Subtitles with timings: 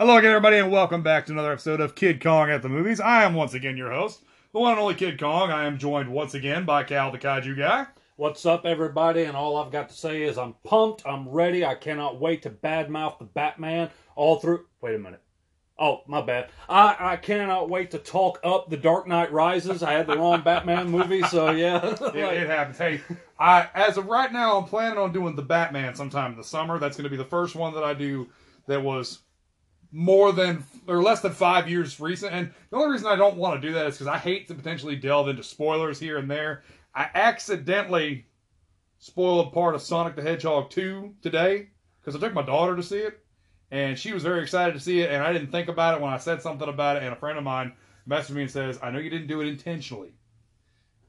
[0.00, 3.00] Hello again, everybody, and welcome back to another episode of Kid Kong at the Movies.
[3.00, 5.50] I am once again your host, the one and only Kid Kong.
[5.50, 7.86] I am joined once again by Cal the Kaiju Guy.
[8.16, 9.24] What's up, everybody?
[9.24, 11.02] And all I've got to say is I'm pumped.
[11.04, 11.66] I'm ready.
[11.66, 14.64] I cannot wait to badmouth the Batman all through.
[14.80, 15.20] Wait a minute.
[15.78, 16.48] Oh, my bad.
[16.66, 19.82] I, I cannot wait to talk up the Dark Knight Rises.
[19.82, 21.84] I had the wrong Batman movie, so yeah.
[22.00, 22.78] It, it happens.
[22.78, 23.02] Hey,
[23.38, 26.78] I as of right now, I'm planning on doing the Batman sometime in the summer.
[26.78, 28.30] That's going to be the first one that I do
[28.66, 29.18] that was
[29.92, 32.32] more than or less than five years recent.
[32.32, 34.54] And the only reason I don't want to do that is because I hate to
[34.54, 36.62] potentially delve into spoilers here and there.
[36.94, 38.26] I accidentally
[38.98, 41.68] spoiled part of Sonic the Hedgehog 2 today
[42.00, 43.24] because I took my daughter to see it,
[43.70, 46.12] and she was very excited to see it, and I didn't think about it when
[46.12, 47.72] I said something about it, and a friend of mine
[48.08, 50.14] messaged me and says, "I know you didn't do it intentionally,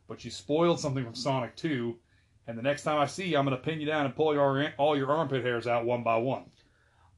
[0.07, 1.97] but you spoiled something from Sonic 2."
[2.47, 4.33] And the next time I see you, I'm going to pin you down and pull
[4.33, 6.49] your all your armpit hairs out one by one.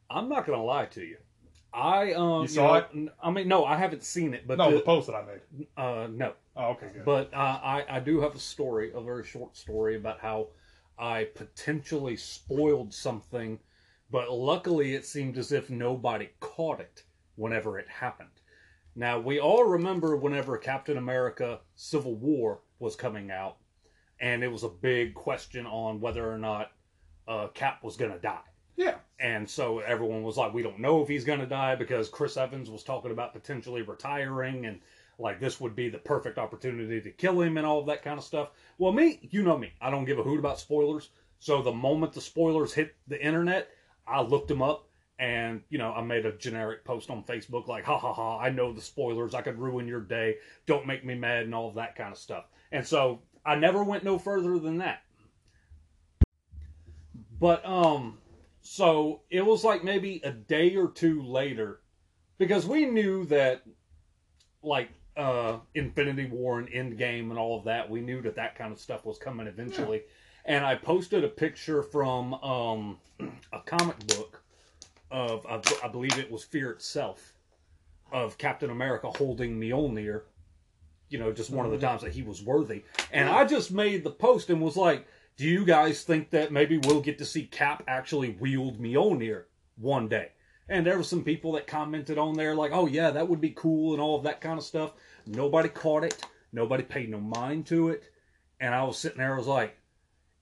[0.09, 1.17] I'm not going to lie to you.
[1.73, 3.13] I um You saw know, it?
[3.21, 5.67] I mean, no, I haven't seen it, but No, the- the post that I made.
[5.75, 7.05] uh, no, Oh, okay, good.
[7.05, 10.49] But uh, I, I do have a story, a very short story about how
[10.99, 13.59] I potentially spoiled something,
[14.11, 17.03] but luckily it seemed as if nobody caught it
[17.35, 18.29] whenever it happened.
[18.95, 23.57] Now, we all remember whenever Captain America Civil War was coming out,
[24.19, 26.71] and it was a big question on whether or not
[27.27, 28.41] uh, Cap was going to die.
[28.75, 32.09] Yeah, And so everyone was like, we don't know if he's going to die because
[32.09, 34.79] Chris Evans was talking about potentially retiring and
[35.19, 38.17] like this would be the perfect opportunity to kill him and all of that kind
[38.17, 38.49] of stuff.
[38.79, 39.73] Well, me, you know me.
[39.79, 41.09] I don't give a hoot about spoilers.
[41.39, 43.69] So the moment the spoilers hit the internet,
[44.07, 44.87] I looked them up
[45.19, 48.49] and, you know, I made a generic post on Facebook like, ha ha ha, I
[48.49, 49.35] know the spoilers.
[49.35, 50.37] I could ruin your day.
[50.65, 52.45] Don't make me mad and all of that kind of stuff.
[52.71, 55.03] And so I never went no further than that.
[57.39, 58.17] But, um,
[58.63, 61.81] so it was like maybe a day or two later
[62.37, 63.61] because we knew that
[64.63, 68.71] like uh infinity war and endgame and all of that we knew that that kind
[68.71, 70.01] of stuff was coming eventually.
[70.45, 72.97] And i posted a picture from um
[73.51, 74.41] a comic book
[75.11, 77.33] of I, I believe it was fear itself
[78.11, 80.21] of captain america holding mjolnir
[81.09, 82.83] you know just one of the times that he was worthy.
[83.11, 85.05] And i just made the post and was like
[85.37, 89.43] do you guys think that maybe we'll get to see cap actually wield mjolnir
[89.77, 90.31] one day
[90.69, 93.51] and there were some people that commented on there like, "Oh yeah, that would be
[93.51, 94.93] cool" and all of that kind of stuff.
[95.25, 96.25] Nobody caught it.
[96.51, 98.03] Nobody paid no mind to it.
[98.59, 99.77] And I was sitting there, I was like,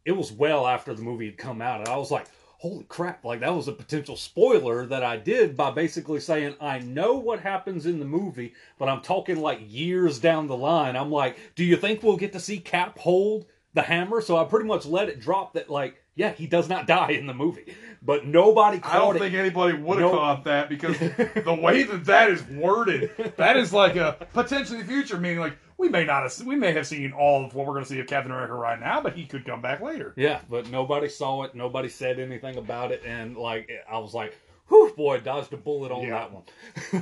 [0.06, 2.28] it was well after the movie had come out, and I was like,
[2.59, 6.79] "Holy crap!" Like that was a potential spoiler that I did by basically saying I
[6.79, 10.96] know what happens in the movie, but I'm talking like years down the line.
[10.96, 14.44] I'm like, "Do you think we'll get to see Cap hold the hammer?" So I
[14.46, 17.74] pretty much let it drop that like, yeah, he does not die in the movie,
[18.02, 19.20] but nobody caught I don't it.
[19.20, 20.18] think anybody would have No.
[20.18, 25.18] caught that because the way that that is worded, that is like a potentially future.
[25.18, 27.86] Meaning, like we may not have, we may have seen all of what we're going
[27.86, 30.14] to see of Captain America right now, but he could come back later.
[30.18, 31.56] Yeah, but nobody saw it.
[31.56, 35.92] Nobody said anything about it, and like I was like, "Whew, boy, dodged a bullet
[35.94, 36.09] on Yeah.
[36.20, 36.44] that one."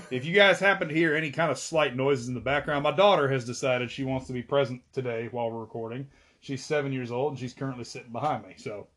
[0.11, 2.91] If you guys happen to hear any kind of slight noises in the background, my
[2.91, 6.07] daughter has decided she wants to be present today while we're recording.
[6.39, 8.53] She's seven years old and she's currently sitting behind me.
[8.57, 8.87] So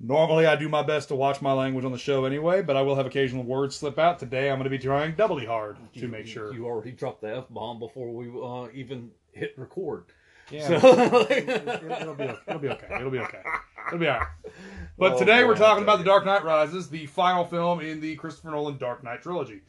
[0.00, 2.82] normally I do my best to watch my language on the show anyway, but I
[2.82, 4.18] will have occasional words slip out.
[4.18, 6.52] Today I'm going to be trying doubly hard to You- make sure.
[6.54, 10.04] you already dropped the f bomb before we uh, even hit record.
[10.50, 12.36] Yeah, So, it'll, it'll be okay.
[12.48, 12.86] It'll be okay.
[12.96, 13.42] It'll be okay.
[13.88, 14.26] It'll be all right.
[14.98, 18.16] But Oh, today we're talking about The Dark Knight Rises, the final film in the
[18.16, 19.60] Christopher Nolan Dark Knight trilogy.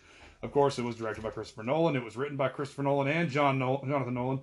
[0.41, 1.95] Of course, it was directed by Christopher Nolan.
[1.97, 4.39] It was written by Christopher Nolan and John Jonathan Nolan.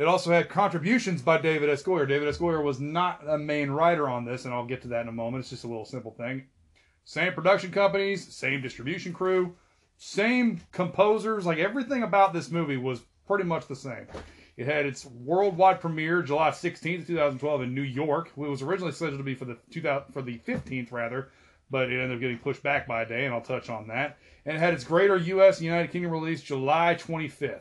[0.00, 1.82] It also had contributions by David S.
[1.82, 2.08] Goyer.
[2.08, 2.38] David S.
[2.38, 5.12] Goyer was not a main writer on this, and I'll get to that in a
[5.12, 5.42] moment.
[5.42, 6.46] It's just a little simple thing.
[7.04, 9.54] Same production companies, same distribution crew,
[9.98, 11.44] same composers.
[11.44, 14.06] Like everything about this movie was pretty much the same.
[14.56, 18.30] It had its worldwide premiere July 16th, 2012 in New York.
[18.34, 21.28] It was originally scheduled to be for the 2000, for the 15th rather,
[21.70, 24.16] but it ended up getting pushed back by a day, and I'll touch on that.
[24.46, 25.58] And it had its greater U.S.
[25.58, 27.60] and United Kingdom release July 25th.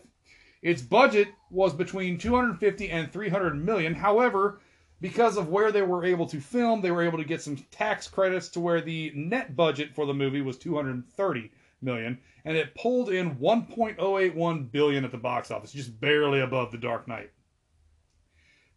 [0.61, 3.93] Its budget was between 250 and 300 million.
[3.93, 4.59] However,
[5.01, 8.07] because of where they were able to film, they were able to get some tax
[8.07, 11.51] credits to where the net budget for the movie was 230
[11.81, 16.77] million, and it pulled in 1.081 billion at the box office, just barely above The
[16.77, 17.31] Dark Knight.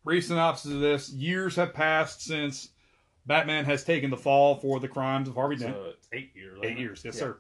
[0.05, 2.69] Brief synopsis of this: Years have passed since
[3.27, 5.75] Batman has taken the fall for the crimes of Harvey Dent.
[5.75, 6.59] So it's eight years.
[6.63, 6.79] Eight it?
[6.79, 7.21] years, yes, Yeah.
[7.21, 7.39] sir.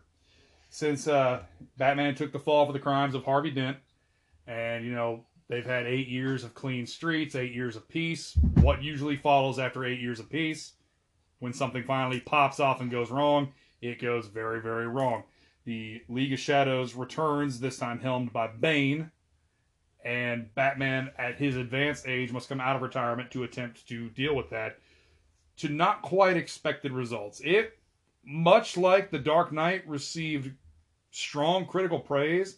[0.71, 1.43] Since uh,
[1.77, 3.77] Batman took the fall for the crimes of Harvey Dent,
[4.47, 8.37] and you know they've had eight years of clean streets, eight years of peace.
[8.61, 10.73] What usually follows after eight years of peace,
[11.39, 15.25] when something finally pops off and goes wrong, it goes very, very wrong.
[15.65, 19.11] The League of Shadows returns, this time helmed by Bane,
[20.05, 24.35] and Batman, at his advanced age, must come out of retirement to attempt to deal
[24.35, 24.79] with that
[25.59, 27.41] to not quite expected results.
[27.45, 27.79] It,
[28.25, 30.53] much like The Dark Knight, received
[31.11, 32.56] strong critical praise,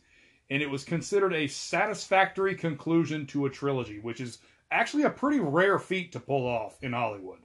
[0.50, 4.38] and it was considered a satisfactory conclusion to a trilogy, which is
[4.70, 7.38] actually a pretty rare feat to pull off in Hollywood.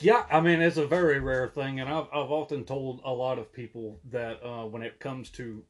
[0.00, 3.38] Yeah, I mean it's a very rare thing, and I've I've often told a lot
[3.38, 5.62] of people that uh, when it comes to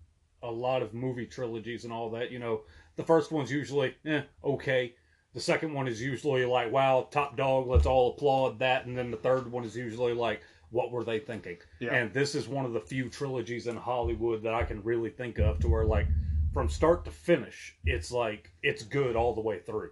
[0.42, 2.62] a lot of movie trilogies and all that, you know,
[2.96, 4.94] the first one's usually eh, okay.
[5.32, 9.10] The second one is usually like, wow, top dog, let's all applaud that, and then
[9.10, 11.56] the third one is usually like, what were they thinking?
[11.80, 11.94] Yeah.
[11.94, 15.38] And this is one of the few trilogies in Hollywood that I can really think
[15.38, 16.06] of to where like
[16.54, 19.90] from start to finish, it's like it's good all the way through.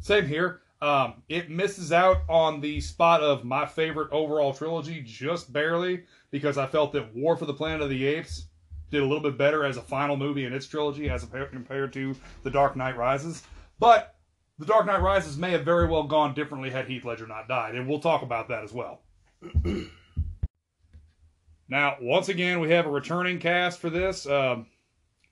[0.00, 0.60] Same here.
[0.82, 6.56] Um, it misses out on the spot of my favorite overall trilogy just barely because
[6.56, 8.46] I felt that War for the Planet of the Apes
[8.90, 12.16] did a little bit better as a final movie in its trilogy as compared to
[12.42, 13.42] The Dark Knight Rises.
[13.78, 14.16] But
[14.58, 17.74] The Dark Knight Rises may have very well gone differently had Heath Ledger not died,
[17.74, 19.02] and we'll talk about that as well.
[21.68, 24.26] now, once again, we have a returning cast for this.
[24.26, 24.66] Um,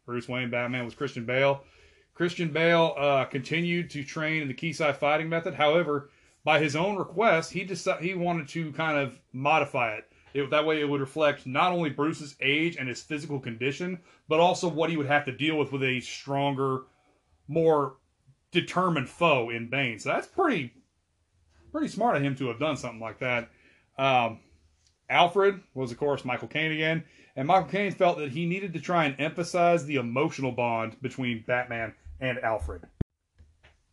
[0.08, 1.62] Bruce Wayne Batman was Christian Bale.
[2.14, 5.52] Christian Bale uh, continued to train in the Keysi fighting method.
[5.52, 6.08] However,
[6.44, 10.10] by his own request, he decided he wanted to kind of modify it.
[10.32, 10.48] it.
[10.48, 14.66] That way, it would reflect not only Bruce's age and his physical condition, but also
[14.66, 16.84] what he would have to deal with with a stronger,
[17.46, 17.96] more
[18.50, 19.98] determined foe in Bane.
[19.98, 20.72] So that's pretty,
[21.70, 23.50] pretty smart of him to have done something like that.
[23.98, 24.40] Um,
[25.10, 28.80] Alfred was, of course, Michael Caine again, and Michael Caine felt that he needed to
[28.80, 32.82] try and emphasize the emotional bond between Batman and Alfred.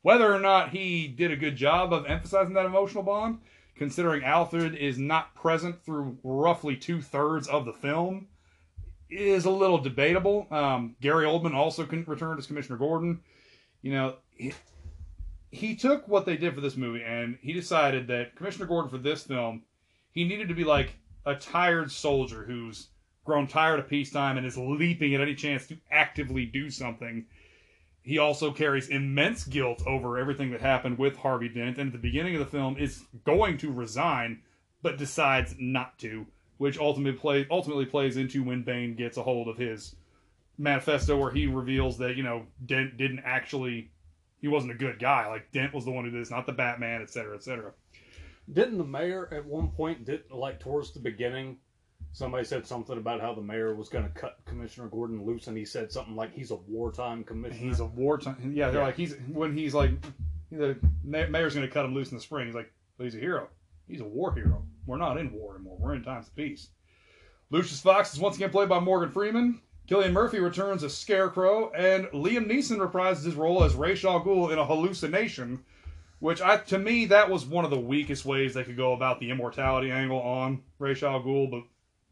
[0.01, 3.39] Whether or not he did a good job of emphasizing that emotional bond,
[3.75, 8.27] considering Alfred is not present through roughly two thirds of the film,
[9.09, 10.47] is a little debatable.
[10.51, 13.21] Um, Gary Oldman also returned as Commissioner Gordon.
[13.81, 14.53] You know, he,
[15.51, 18.97] he took what they did for this movie and he decided that Commissioner Gordon for
[18.97, 19.63] this film,
[20.11, 20.95] he needed to be like
[21.25, 22.87] a tired soldier who's
[23.23, 27.25] grown tired of peacetime and is leaping at any chance to actively do something
[28.05, 31.97] he also carries immense guilt over everything that happened with Harvey Dent, and at the
[31.97, 34.41] beginning of the film is going to resign,
[34.83, 36.27] but decides not to,
[36.59, 39.95] which ultimately play, ultimately plays into when Bane gets a hold of his
[40.59, 43.89] manifesto, where he reveals that you know Dent didn't actually,
[44.39, 45.27] he wasn't a good guy.
[45.27, 47.71] Like Dent was the one who did this, not the Batman, et cetera, et cetera.
[48.51, 51.57] Didn't the mayor at one point did like towards the beginning
[52.11, 55.57] somebody said something about how the mayor was going to cut Commissioner Gordon loose, and
[55.57, 57.59] he said something like he's a wartime commissioner.
[57.67, 58.53] He's a wartime.
[58.55, 58.85] Yeah, they're Yeah.
[58.87, 59.91] like he's when he's like
[60.51, 62.45] the ma- mayor's going to cut him loose in the spring.
[62.45, 63.49] He's like, he's a hero.
[63.87, 64.63] He's a war hero.
[64.85, 65.77] We're not in war anymore.
[65.79, 66.69] We're in times of peace.
[67.49, 69.61] Lucius Fox is once again played by Morgan Freeman.
[69.89, 74.51] Cillian Murphy returns as Scarecrow, and Liam Neeson reprises his role as Ra's al Ghul
[74.51, 75.63] in a hallucination,
[76.19, 79.19] which I to me that was one of the weakest ways they could go about
[79.19, 81.63] the immortality angle on Ra's al Ghul, but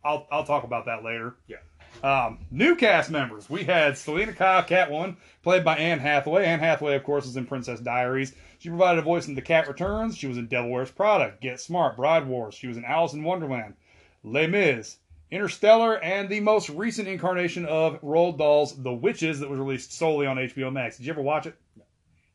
[0.04, 1.36] I'll I'll talk about that later.
[1.48, 1.58] Yeah.
[2.02, 3.50] Um, new cast members.
[3.50, 6.46] We had Selina Kyle Catwoman, played by Anne Hathaway.
[6.46, 8.34] Anne Hathaway, of course, is in Princess Diaries.
[8.58, 10.18] She provided a voice in The Cat Returns.
[10.18, 12.56] She was in Devil Wears Prada, Get Smart, Bride Wars.
[12.56, 13.76] She was in Alice in Wonderland,
[14.24, 14.98] Les Mis,
[15.32, 20.26] Interstellar, and the most recent incarnation of Roald Dahl's The Witches that was released solely
[20.26, 20.98] on HBO Max.
[20.98, 21.56] Did you ever watch it?
[21.78, 21.84] No.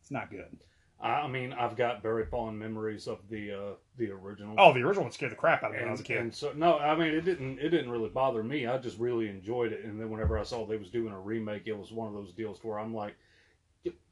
[0.01, 0.59] It's not good.
[1.01, 4.55] I I mean, I've got very fond memories of the uh, the original.
[4.59, 6.05] Oh, the original one scared the crap out of me and, when I was a
[6.05, 6.19] kid.
[6.19, 8.67] and so no, I mean it didn't it didn't really bother me.
[8.67, 9.85] I just really enjoyed it.
[9.85, 12.33] And then whenever I saw they was doing a remake, it was one of those
[12.33, 13.17] deals where I'm like,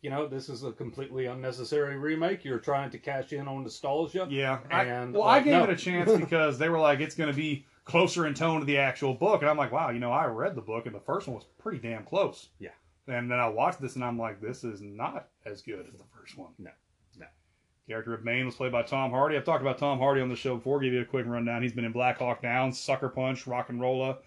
[0.00, 2.44] you know, this is a completely unnecessary remake.
[2.44, 4.26] You're trying to cash in on nostalgia.
[4.30, 4.60] Yeah.
[4.70, 5.64] I, And, well, uh, I gave no.
[5.64, 8.66] it a chance because they were like, it's going to be closer in tone to
[8.66, 9.42] the actual book.
[9.42, 11.46] And I'm like, wow, you know, I read the book and the first one was
[11.58, 12.48] pretty damn close.
[12.58, 12.70] Yeah.
[13.08, 16.04] And then I watched this and I'm like, this is not as good as the
[16.26, 16.52] first one.
[16.58, 16.70] No.
[17.18, 17.26] No.
[17.88, 19.36] Character of Bane was played by Tom Hardy.
[19.36, 20.80] I've talked about Tom Hardy on the show before.
[20.80, 21.62] Give you a quick rundown.
[21.62, 24.18] He's been in Black Hawk Down, Sucker Punch, Rock and Rolla,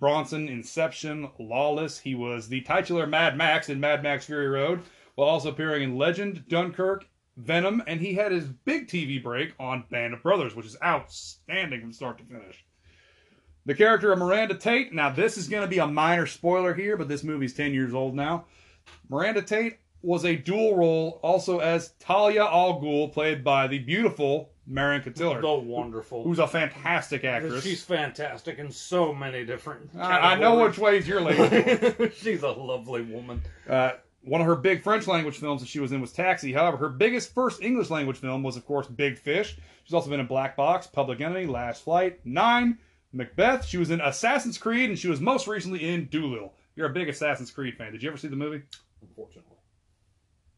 [0.00, 1.98] Bronson, Inception, Lawless.
[1.98, 4.82] He was the titular Mad Max in Mad Max Fury Road,
[5.14, 7.06] while also appearing in Legend, Dunkirk,
[7.36, 11.80] Venom, and he had his big TV break on Band of Brothers, which is outstanding
[11.80, 12.64] from start to finish.
[13.64, 14.92] The character of Miranda Tate.
[14.92, 17.94] Now, this is going to be a minor spoiler here, but this movie's 10 years
[17.94, 18.46] old now.
[19.08, 24.50] Miranda Tate was a dual role also as Talia al Ghul, played by the beautiful
[24.66, 26.22] Marion Cotillard, The wonderful.
[26.24, 27.62] who's a fantastic actress.
[27.64, 29.90] She's fantastic in so many different.
[29.98, 32.10] I, I know which ways you're leaning.
[32.16, 33.42] She's a lovely woman.
[33.68, 33.92] Uh,
[34.24, 36.52] one of her big French language films that she was in was Taxi.
[36.52, 39.56] However, her biggest first English language film was, of course, Big Fish.
[39.84, 42.78] She's also been in Black Box, Public Enemy, Last Flight, Nine,
[43.12, 43.64] Macbeth.
[43.66, 46.54] She was in Assassin's Creed, and she was most recently in Dolittle.
[46.76, 47.90] You're a big Assassin's Creed fan.
[47.90, 48.62] Did you ever see the movie?
[49.02, 49.51] Unfortunately,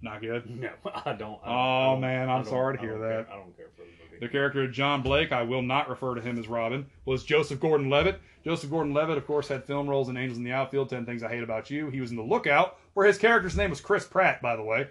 [0.04, 0.48] Not good.
[0.60, 1.14] no, I don't.
[1.14, 3.26] I don't Oh, I don't- man, I'm sorry to hear that.
[3.26, 4.20] care- I don't care for the movie.
[4.20, 7.58] The character of John Blake, I will not refer to him as Robin, was Joseph
[7.58, 8.20] Gordon Levitt.
[8.44, 11.22] Joseph Gordon Levitt, of course, had film roles in Angels in the Outfield, 10 Things
[11.22, 11.88] I Hate About You.
[11.90, 14.86] He was in The Lookout, where his character's name was Chris Pratt, by the way.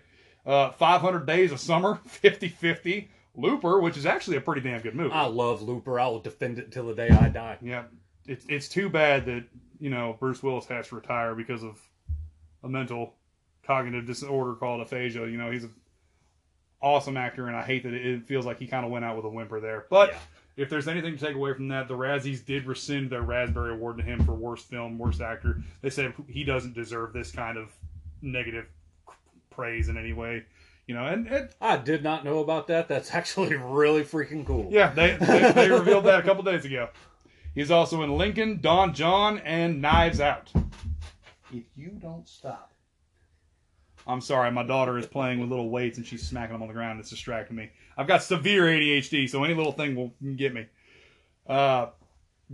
[0.46, 3.10] Uh, 500 Days of Summer, 50 50.
[3.36, 5.12] Looper, which is actually a pretty damn good movie.
[5.14, 6.00] I love Looper.
[6.00, 7.58] I will defend it till the day I die.
[7.64, 7.84] Yeah,
[8.28, 9.46] it's it's too bad that
[9.80, 11.80] you know Bruce Willis has to retire because of
[12.64, 13.16] a mental
[13.66, 15.22] cognitive disorder called aphasia.
[15.22, 15.74] You know, he's an
[16.82, 19.16] awesome actor, and I hate that it, it feels like he kind of went out
[19.16, 19.86] with a whimper there.
[19.90, 20.18] But Yeah.
[20.58, 23.98] if there's anything to take away from that, the Razzies did rescind their Raspberry Award
[23.98, 25.62] to him for worst film, worst actor.
[25.82, 27.72] They said he doesn't deserve this kind of
[28.22, 28.66] negative
[29.50, 30.44] praise in any way.
[30.86, 32.90] You know, and it, I did not know about that.
[32.90, 34.68] That's actually really freaking cool.
[34.70, 36.90] yeah, they, they, they revealed that a couple days ago.
[37.56, 40.52] He's also in Lincoln, Don Jon, and Knives Out.
[41.54, 42.73] If you don't stop.
[44.06, 46.74] I'm sorry, my daughter is playing with little weights and she's smacking them on the
[46.74, 47.00] ground.
[47.00, 47.72] It's distracting me.
[47.98, 50.68] I've got severe ADHD, so any little thing will get me.
[51.48, 51.88] Uh,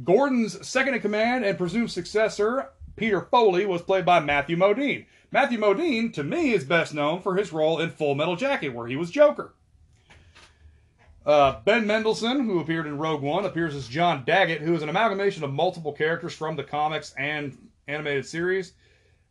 [0.04, 5.06] Gordon's second in command and presumed successor, Peter Foley, was played by Matthew Modine.
[5.32, 8.88] Matthew Modine, to me, is best known for his role in Full Metal Jacket, where
[8.88, 9.54] he was Joker.
[11.26, 14.90] Uh, ben Mendelsohn, who appeared in Rogue One, appears as John Daggett, who is an
[14.90, 17.56] amalgamation of multiple characters from the comics and
[17.88, 18.74] animated series.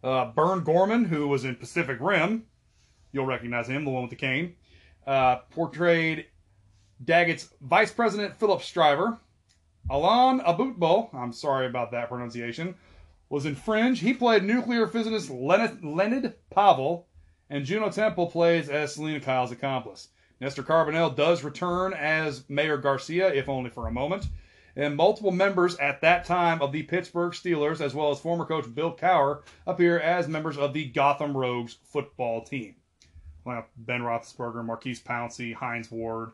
[0.02, 2.44] Uh, Gorman, who was in Pacific Rim,
[3.12, 4.54] you'll recognize him, the one with the cane,
[5.06, 6.26] uh, portrayed
[7.04, 9.18] Daggett's Vice President Philip Stryver.
[9.90, 12.74] Alan Abutbo, I'm sorry about that pronunciation,
[13.28, 13.98] was in Fringe.
[14.00, 17.06] He played nuclear physicist Leonid, Leonid Pavel,
[17.50, 20.08] and Juno Temple plays as Selina Kyle's accomplice.
[20.40, 24.26] Nestor Carbonell does return as Mayor Garcia, if only for a moment.
[24.78, 28.72] And multiple members at that time of the Pittsburgh Steelers, as well as former coach
[28.72, 32.76] Bill Cowher, appear as members of the Gotham Rogues football team.
[33.44, 36.30] Ben Roethlisberger, Maurkice Pouncey, Hines Ward,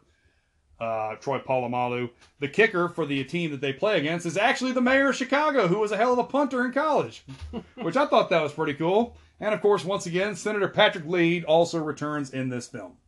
[0.78, 2.10] uh, Troy Polamalu.
[2.40, 5.66] The kicker for the team that they play against is actually the mayor of Chicago,
[5.66, 7.24] who was a hell of a punter in college,
[7.76, 9.16] which I thought that was pretty cool.
[9.40, 12.98] And of course, once again, Senator Patrick Lead also returns in this film.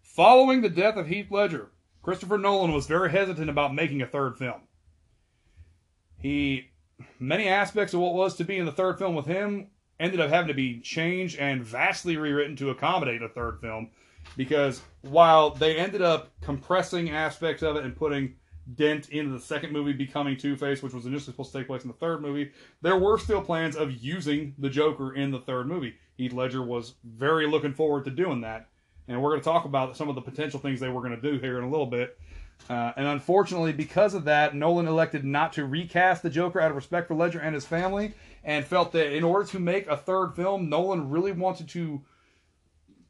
[0.00, 1.70] Following the death of Heath Ledger,
[2.04, 4.60] Christopher Nolan was very hesitant about making a third film.
[6.20, 6.70] He,
[7.18, 9.68] many aspects of what was to be in the third film with him
[9.98, 13.90] ended up having to be changed and vastly rewritten to accommodate a third film
[14.36, 18.34] because while they ended up compressing aspects of it and putting
[18.74, 21.88] dent into the second movie becoming Two-Face, which was initially supposed to take place in
[21.88, 22.50] the third movie,
[22.82, 25.94] there were still plans of using the Joker in the third movie.
[26.16, 28.68] Heath Ledger was very looking forward to doing that.
[29.08, 31.20] And we're going to talk about some of the potential things they were going to
[31.20, 32.18] do here in a little bit.
[32.70, 36.76] Uh, and unfortunately, because of that, Nolan elected not to recast the Joker out of
[36.76, 40.34] respect for Ledger and his family, and felt that in order to make a third
[40.34, 42.02] film, Nolan really wanted to.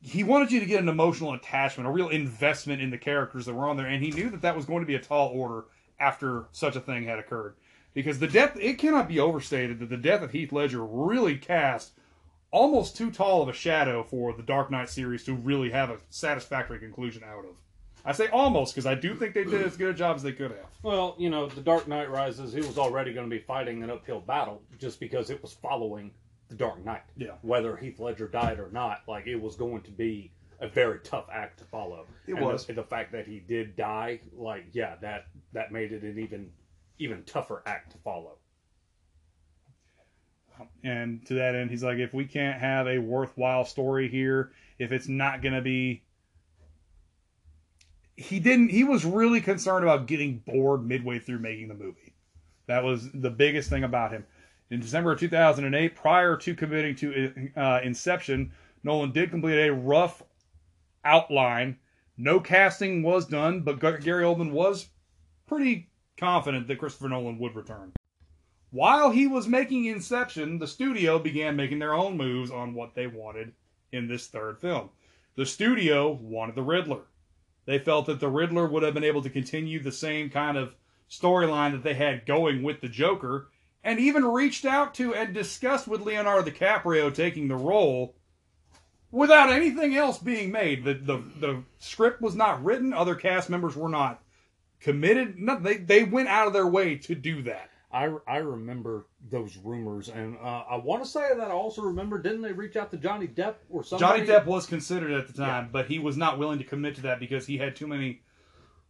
[0.00, 3.54] He wanted you to get an emotional attachment, a real investment in the characters that
[3.54, 5.64] were on there, and he knew that that was going to be a tall order
[5.98, 7.54] after such a thing had occurred.
[7.94, 11.92] Because the death, it cannot be overstated that the death of Heath Ledger really cast
[12.54, 15.98] almost too tall of a shadow for the Dark Knight series to really have a
[16.08, 17.56] satisfactory conclusion out of.
[18.04, 20.32] I say almost because I do think they did as good a job as they
[20.32, 20.68] could have.
[20.82, 23.90] Well, you know, The Dark Knight Rises, he was already going to be fighting an
[23.90, 26.12] uphill battle just because it was following
[26.48, 27.02] The Dark Knight.
[27.16, 27.32] Yeah.
[27.42, 30.30] Whether Heath Ledger died or not, like, it was going to be
[30.60, 32.06] a very tough act to follow.
[32.28, 32.66] It And was.
[32.66, 36.50] The, the fact that he did die, like, yeah, that that made it an even
[36.98, 38.36] even tougher act to follow.
[40.82, 44.92] And to that end, he's like, if we can't have a worthwhile story here, if
[44.92, 46.02] it's not going to be.
[48.16, 48.68] He didn't.
[48.68, 52.14] He was really concerned about getting bored midway through making the movie.
[52.66, 54.24] That was the biggest thing about him.
[54.70, 60.22] In December of 2008, prior to committing to uh, Inception, Nolan did complete a rough
[61.04, 61.78] outline.
[62.16, 64.88] No casting was done, but Gary Oldman was
[65.46, 67.92] pretty confident that Christopher Nolan would return.
[68.74, 73.06] While he was making Inception, the studio began making their own moves on what they
[73.06, 73.52] wanted
[73.92, 74.90] in this third film.
[75.36, 77.02] The studio wanted the Riddler.
[77.66, 80.74] They felt that the Riddler would have been able to continue the same kind of
[81.08, 83.46] storyline that they had going with the Joker,
[83.84, 88.16] and even reached out to and discussed with Leonardo DiCaprio taking the role
[89.12, 90.82] without anything else being made.
[90.82, 94.20] The the, the script was not written, other cast members were not
[94.80, 95.38] committed.
[95.38, 97.70] No, they, they went out of their way to do that.
[97.94, 102.20] I, I remember those rumors, and uh, I want to say that I also remember,
[102.20, 104.26] didn't they reach out to Johnny Depp or somebody?
[104.26, 107.02] Johnny Depp was considered at the time, but he was not willing to commit to
[107.02, 108.20] that because he had too many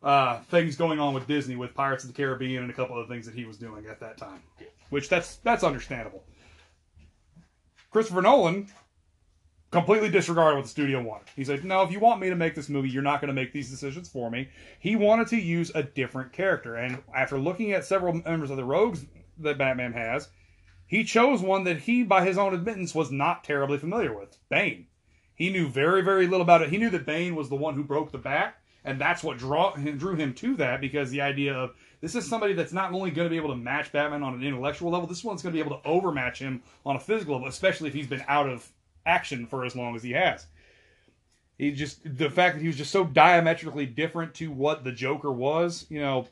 [0.02, 3.06] uh, things going on with Disney, with Pirates of the Caribbean, and a couple of
[3.06, 4.42] things that he was doing at that time,
[4.88, 6.24] which that's that's understandable.
[7.90, 8.68] Christopher Nolan
[9.74, 11.26] completely disregarded what the studio wanted.
[11.34, 13.34] He said, "No, if you want me to make this movie, you're not going to
[13.34, 17.72] make these decisions for me." He wanted to use a different character, and after looking
[17.72, 19.04] at several members of the Rogues
[19.38, 20.28] that Batman has,
[20.86, 24.86] he chose one that he, by his own admittance, was not terribly familiar with: Bane.
[25.34, 26.70] He knew very, very little about it.
[26.70, 28.54] He knew that Bane was the one who broke the bat,
[28.84, 32.52] and that's what draw, drew him to that because the idea of this is somebody
[32.52, 35.24] that's not only going to be able to match Batman on an intellectual level, this
[35.24, 38.06] one's going to be able to overmatch him on a physical level, especially if he's
[38.06, 38.70] been out of
[39.06, 40.46] action for as long as he has.
[41.58, 45.30] He just the fact that he was just so diametrically different to what the Joker
[45.30, 46.26] was, you know,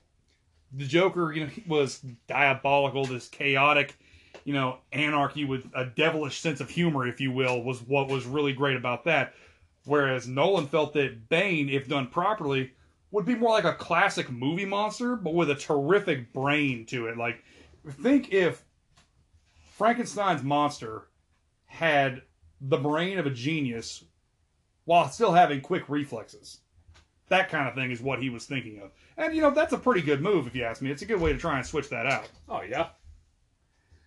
[0.72, 3.96] the Joker, you know, was diabolical, this chaotic,
[4.44, 8.26] you know, anarchy with a devilish sense of humor, if you will, was what was
[8.26, 9.34] really great about that.
[9.84, 12.72] Whereas Nolan felt that Bane, if done properly,
[13.10, 17.16] would be more like a classic movie monster, but with a terrific brain to it.
[17.16, 17.44] Like,
[18.00, 18.64] think if
[19.76, 21.08] Frankenstein's monster
[21.66, 22.22] had
[22.62, 24.04] the brain of a genius
[24.84, 26.58] while still having quick reflexes.
[27.28, 28.90] That kind of thing is what he was thinking of.
[29.16, 30.90] And, you know, that's a pretty good move, if you ask me.
[30.90, 32.28] It's a good way to try and switch that out.
[32.48, 32.88] Oh yeah.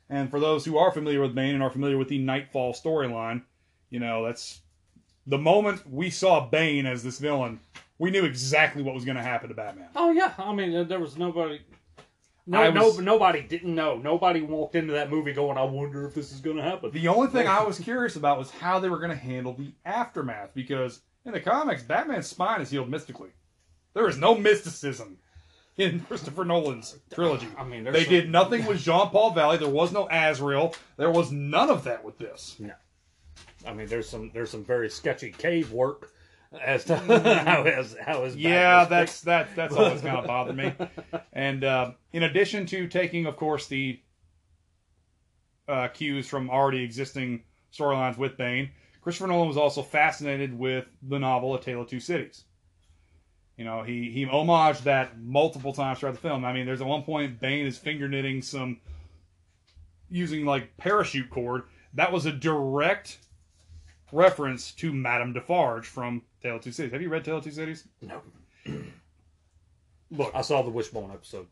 [0.09, 3.43] And for those who are familiar with Bane and are familiar with the Knightfall storyline,
[3.89, 4.62] you know, that's
[5.25, 7.59] the moment we saw Bane as this villain,
[7.97, 9.89] we knew exactly what was going to happen to Batman.
[9.95, 10.33] Oh yeah.
[10.38, 11.62] I mean, there was nobody.
[12.47, 13.97] No, was- no, nobody didn't know.
[13.97, 17.07] Nobody walked into that movie going, "I wonder if this is going to happen." The
[17.07, 20.51] only thing I was curious about was how they were going to handle the aftermath
[20.53, 23.29] because in the comics, Batman's spine is healed mystically.
[23.95, 25.17] There is no mysticism
[25.77, 27.47] in Christopher Nolan's trilogy.
[27.57, 29.57] I mean, They some- did nothing with Jean Paul Valley.
[29.57, 30.75] There was no Azrael.
[30.97, 32.57] There was none of that with this.
[32.59, 32.73] No,
[33.65, 36.11] I mean, there's some there's some very sketchy cave work
[36.63, 36.95] as to
[37.45, 40.74] how his how his Yeah, that's that that's always kind of bothered me.
[41.33, 44.00] And uh, in addition to taking, of course, the
[45.67, 51.20] uh, cues from already existing storylines with Bane, Christopher Nolan was also fascinated with the
[51.20, 52.44] novel A Tale of Two Cities.
[53.57, 56.44] You know, he he homaged that multiple times throughout the film.
[56.44, 58.79] I mean, there's at one point Bane is finger knitting some
[60.09, 61.63] using like parachute cord.
[61.94, 63.20] That was a direct
[64.11, 66.92] reference to Madame Defarge from Tale of Two Cities.
[66.92, 67.88] Have you read Tale of Two Cities?
[68.01, 68.22] no.
[70.12, 71.48] Look, I saw the Wishbone episode.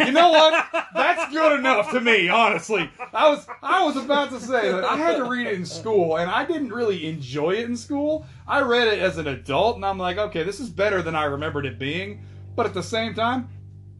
[0.00, 0.66] You know what?
[0.92, 2.90] That's good enough to me, honestly.
[3.12, 6.16] I was I was about to say that I had to read it in school
[6.16, 8.26] and I didn't really enjoy it in school.
[8.48, 11.24] I read it as an adult and I'm like, okay, this is better than I
[11.24, 12.24] remembered it being,
[12.56, 13.48] but at the same time,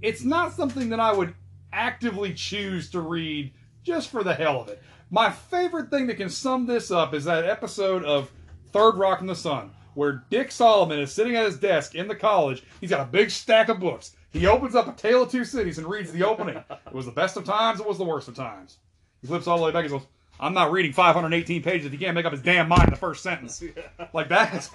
[0.03, 1.35] it's not something that I would
[1.73, 3.53] actively choose to read
[3.85, 4.83] just for the hell of it.
[5.11, 8.33] My favorite thing that can sum this up is that episode of
[8.73, 12.15] Third Rock in the Sun where Dick Solomon is sitting at his desk in the
[12.15, 12.63] college.
[12.81, 14.17] He's got a big stack of books.
[14.33, 16.57] He opens up A Tale of Two Cities and reads the opening.
[16.57, 18.79] It was the best of times, it was the worst of times.
[19.21, 20.07] He flips all the way back and goes,
[20.39, 22.97] I'm not reading 518 pages if he can't make up his damn mind in the
[22.97, 23.63] first sentence.
[24.13, 24.71] Like that is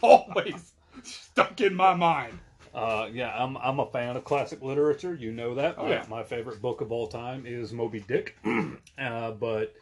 [0.00, 2.38] always stuck in my mind.
[2.74, 5.14] Uh, yeah, I'm I'm a fan of classic literature.
[5.14, 5.76] You know that.
[5.78, 6.04] Oh, yeah.
[6.10, 8.36] My favorite book of all time is Moby Dick.
[8.98, 9.74] uh, but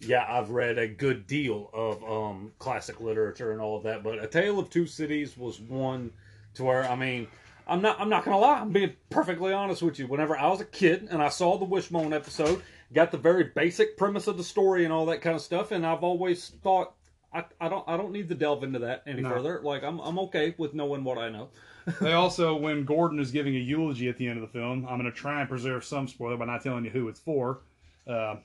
[0.00, 4.02] yeah, I've read a good deal of um, classic literature and all of that.
[4.02, 6.12] But A Tale of Two Cities was one
[6.54, 7.26] to where I mean,
[7.66, 8.60] I'm not I'm not gonna lie.
[8.60, 10.06] I'm being perfectly honest with you.
[10.06, 13.96] Whenever I was a kid and I saw the Wishbone episode, got the very basic
[13.96, 16.94] premise of the story and all that kind of stuff, and I've always thought.
[17.30, 19.28] I, I don't I don't need to delve into that any No.
[19.28, 19.60] further.
[19.62, 21.50] Like I'm I'm okay with knowing what I know.
[22.00, 24.98] They also, when Gordon is giving a eulogy at the end of the film, I'm
[24.98, 27.60] going to try and preserve some spoiler by not telling you who it's for.
[28.06, 28.36] Uh,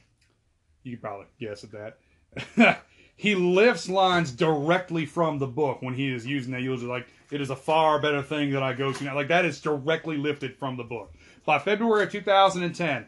[0.83, 2.83] you can probably guess at that.
[3.15, 6.85] he lifts lines directly from the book when he is using that eulogy.
[6.85, 9.15] Like, it is a far better thing that I go to now.
[9.15, 11.13] Like, that is directly lifted from the book.
[11.45, 13.05] By February of 2010,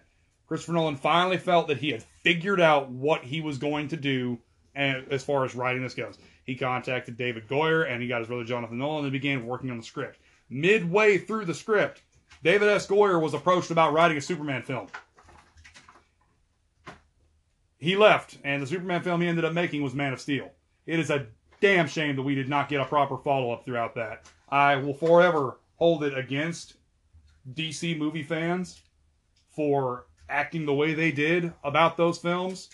[0.47, 4.39] Christopher Nolan finally felt that he had figured out what he was going to do
[4.75, 6.17] as far as writing this goes.
[6.43, 9.77] He contacted David Goyer and he got his brother Jonathan Nolan and began working on
[9.77, 10.19] the script.
[10.49, 12.03] Midway through the script,
[12.43, 12.85] David S.
[12.85, 14.87] Goyer was approached about writing a Superman film.
[17.77, 20.49] He left, and the Superman film he ended up making was Man of Steel.
[20.85, 21.27] It is a
[21.59, 24.25] damn shame that we did not get a proper follow up throughout that.
[24.49, 26.75] I will forever hold it against
[27.53, 28.81] DC movie fans
[29.49, 32.69] for acting the way they did about those films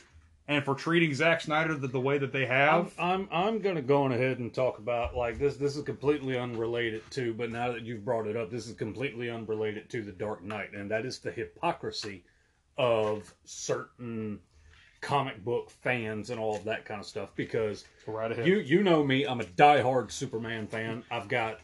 [0.47, 2.93] and for treating Zack Snyder the, the way that they have.
[2.99, 5.55] I'm I'm, I'm going to go on ahead and talk about like this.
[5.55, 9.29] This is completely unrelated to, but now that you've brought it up, this is completely
[9.29, 12.23] unrelated to the Dark Knight, and that is the hypocrisy
[12.77, 14.39] of certain
[15.01, 17.29] comic book fans and all of that kind of stuff.
[17.35, 18.45] Because right ahead.
[18.47, 21.03] you you know me, I'm a diehard Superman fan.
[21.11, 21.59] I've got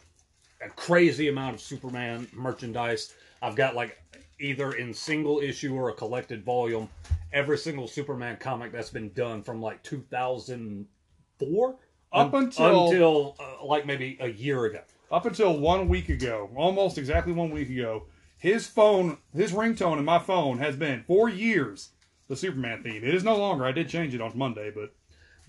[0.62, 3.14] a crazy amount of Superman merchandise.
[3.40, 4.02] I've got like
[4.40, 6.88] either in single issue or a collected volume
[7.32, 11.76] every single Superman comic that's been done from like 2004
[12.12, 14.80] Up un- until- until uh, like maybe a year ago.
[15.10, 18.04] Up until one week ago, almost exactly one week ago,
[18.38, 21.90] his phone, his ringtone in my phone has been for years
[22.28, 23.02] the Superman theme.
[23.04, 23.64] It is no longer.
[23.64, 24.92] I did change it on Monday, but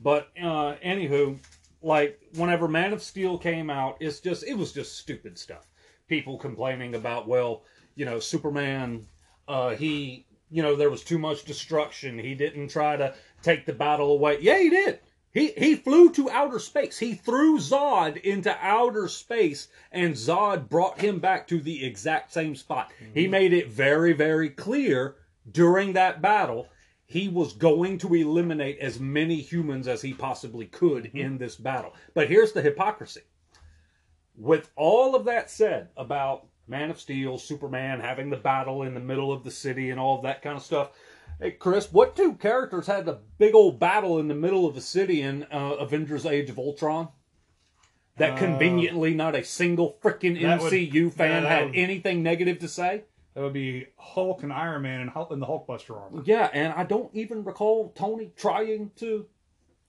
[0.01, 1.39] But uh, anywho,
[1.81, 5.67] like whenever Man of Steel came out, it's just it was just stupid stuff.
[6.07, 7.63] People complaining about well,
[7.95, 9.05] you know, Superman,
[9.47, 12.17] uh, he, you know, there was too much destruction.
[12.17, 13.13] He didn't try to
[13.43, 14.39] take the battle away.
[14.41, 14.99] Yeah, he did.
[15.31, 16.97] He he flew to outer space.
[16.97, 22.55] He threw Zod into outer space, and Zod brought him back to the exact same
[22.55, 22.91] spot.
[23.13, 25.17] He made it very very clear
[25.51, 26.67] during that battle
[27.05, 31.95] he was going to eliminate as many humans as he possibly could in this battle.
[32.13, 33.21] But here's the hypocrisy.
[34.35, 38.99] With all of that said about Man of Steel, Superman having the battle in the
[38.99, 40.91] middle of the city and all of that kind of stuff,
[41.41, 44.81] hey Chris, what two characters had a big old battle in the middle of the
[44.81, 47.09] city in uh, Avengers: Age of Ultron?
[48.17, 52.21] That Uh, conveniently not a single freaking that would- MCU fan yeah, had would- anything
[52.21, 53.05] negative to say.
[53.33, 56.23] That would be Hulk and Iron Man and, Hulk, and the Hulkbuster armor.
[56.25, 59.27] Yeah, and I don't even recall Tony trying to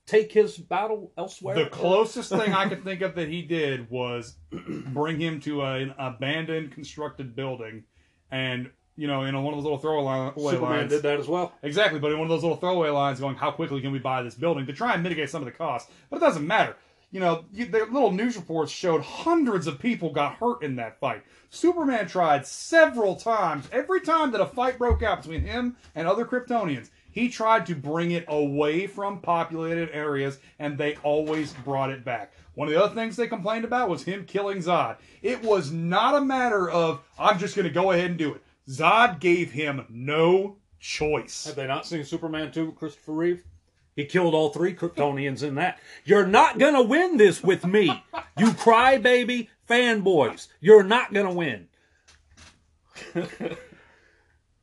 [0.05, 1.55] take his battle elsewhere.
[1.55, 4.35] The closest thing I could think of that he did was
[4.87, 7.83] bring him to an abandoned constructed building,
[8.29, 10.91] and you know, in one of those little throwaway Superman lines.
[10.91, 11.53] did that as well.
[11.63, 14.21] Exactly, but in one of those little throwaway lines going, how quickly can we buy
[14.21, 15.89] this building to try and mitigate some of the costs?
[16.09, 16.75] But it doesn't matter.
[17.11, 21.23] You know, the little news reports showed hundreds of people got hurt in that fight.
[21.49, 23.67] Superman tried several times.
[23.73, 27.75] Every time that a fight broke out between him and other Kryptonians, he tried to
[27.75, 32.31] bring it away from populated areas, and they always brought it back.
[32.53, 34.95] One of the other things they complained about was him killing Zod.
[35.21, 38.43] It was not a matter of, I'm just going to go ahead and do it.
[38.69, 41.45] Zod gave him no choice.
[41.45, 43.43] Have they not seen Superman 2 with Christopher Reeve?
[43.95, 45.79] He killed all three Kryptonians in that.
[46.05, 47.87] You're not going to win this with me.
[48.37, 50.47] You crybaby fanboys.
[50.59, 51.67] You're not going to win.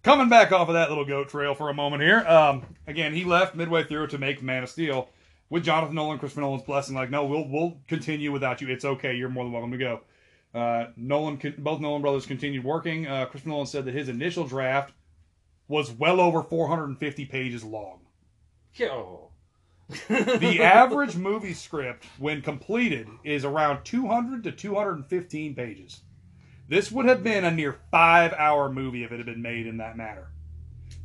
[0.02, 2.20] Coming back off of that little goat trail for a moment here.
[2.26, 5.10] Um, again, he left midway through to make Man of Steel
[5.50, 6.94] with Jonathan Nolan, Christopher Nolan's blessing.
[6.94, 8.68] Like, no, we'll we'll continue without you.
[8.68, 9.14] It's okay.
[9.14, 10.00] You're more than welcome to go.
[10.54, 13.06] Uh, Nolan, both Nolan brothers continued working.
[13.06, 14.94] Uh, Christopher Nolan said that his initial draft
[15.66, 18.00] was well over 450 pages long.
[18.74, 18.88] Yo.
[18.90, 19.24] Oh.
[20.08, 26.00] The average movie script, when completed, is around 200 to 215 pages.
[26.68, 29.78] This would have been a near five hour movie if it had been made in
[29.78, 30.28] that manner.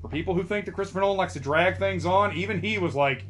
[0.02, 2.94] For people who think that Christopher Nolan likes to drag things on, even he was
[2.94, 3.24] like,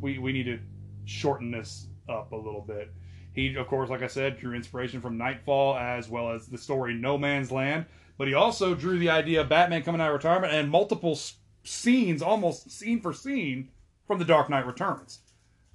[0.00, 0.58] we, we need to
[1.06, 2.92] shorten this up a little bit.
[3.32, 6.92] He, of course, like I said, drew inspiration from Knightfall as well as the story
[6.94, 7.86] No Man's Land,
[8.18, 11.36] but he also drew the idea of Batman coming out of retirement and multiple s-
[11.64, 13.70] scenes, almost scene for scene,
[14.06, 15.20] from The Dark Knight Returns.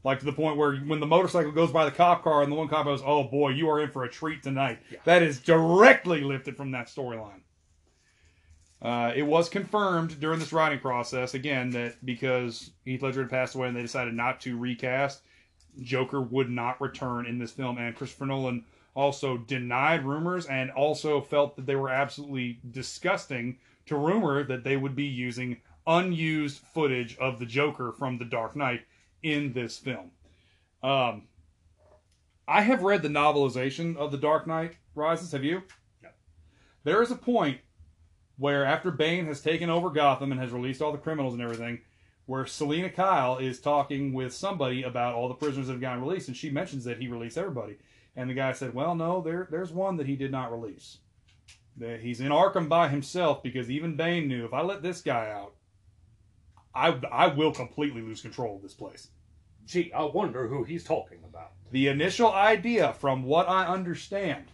[0.03, 2.55] Like to the point where when the motorcycle goes by the cop car and the
[2.55, 6.21] one cop goes, "Oh boy, you are in for a treat tonight." That is directly
[6.21, 7.41] lifted from that storyline.
[8.81, 13.55] Uh, it was confirmed during this writing process again that because Heath Ledger had passed
[13.55, 15.21] away and they decided not to recast,
[15.81, 18.63] Joker would not return in this film, and Christopher Nolan
[18.95, 24.77] also denied rumors and also felt that they were absolutely disgusting to rumor that they
[24.77, 25.57] would be using
[25.89, 28.81] unused footage of the Joker from The Dark Knight
[29.23, 30.11] in this film.
[30.83, 31.23] Um,
[32.47, 35.31] I have read the novelization of The Dark Knight Rises.
[35.31, 35.63] Have you?
[36.03, 36.09] No.
[36.83, 37.59] There is a point
[38.37, 41.81] where after Bane has taken over Gotham and has released all the criminals and everything,
[42.25, 46.27] where Selina Kyle is talking with somebody about all the prisoners that have gotten released,
[46.27, 47.77] and she mentions that he released everybody.
[48.15, 50.99] And the guy said, "Well, no, there, there's one that he did not release.
[51.77, 55.31] That he's in Arkham by himself because even Bane knew if I let this guy
[55.31, 55.53] out,
[56.73, 59.09] I, I will completely lose control of this place."
[59.65, 61.51] Gee, I wonder who he's talking about.
[61.71, 64.45] The initial idea, from what I understand,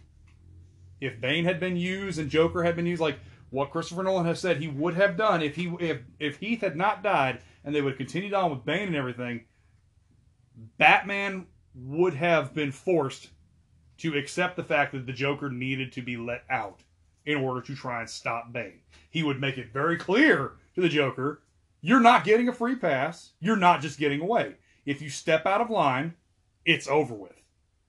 [1.00, 3.18] if Bane had been used and Joker had been used, like
[3.50, 6.76] what Christopher Nolan has said he would have done if he if if Heath had
[6.76, 9.44] not died and they would have continued on with Bane and everything,
[10.78, 13.28] Batman would have been forced
[13.98, 16.80] to accept the fact that the Joker needed to be let out
[17.24, 18.80] in order to try and stop Bane.
[19.10, 21.42] He would make it very clear to the Joker,
[21.80, 23.32] you're not getting a free pass.
[23.40, 24.54] You're not just getting away.
[24.84, 26.14] If you step out of line,
[26.64, 27.32] it's over with.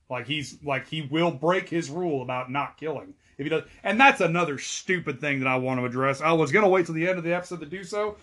[0.10, 3.64] Like he's like he will break his rule about not killing if he does.
[3.84, 6.22] And that's another stupid thing that I want to address.
[6.22, 8.18] I was gonna wait till the end of the episode to do so.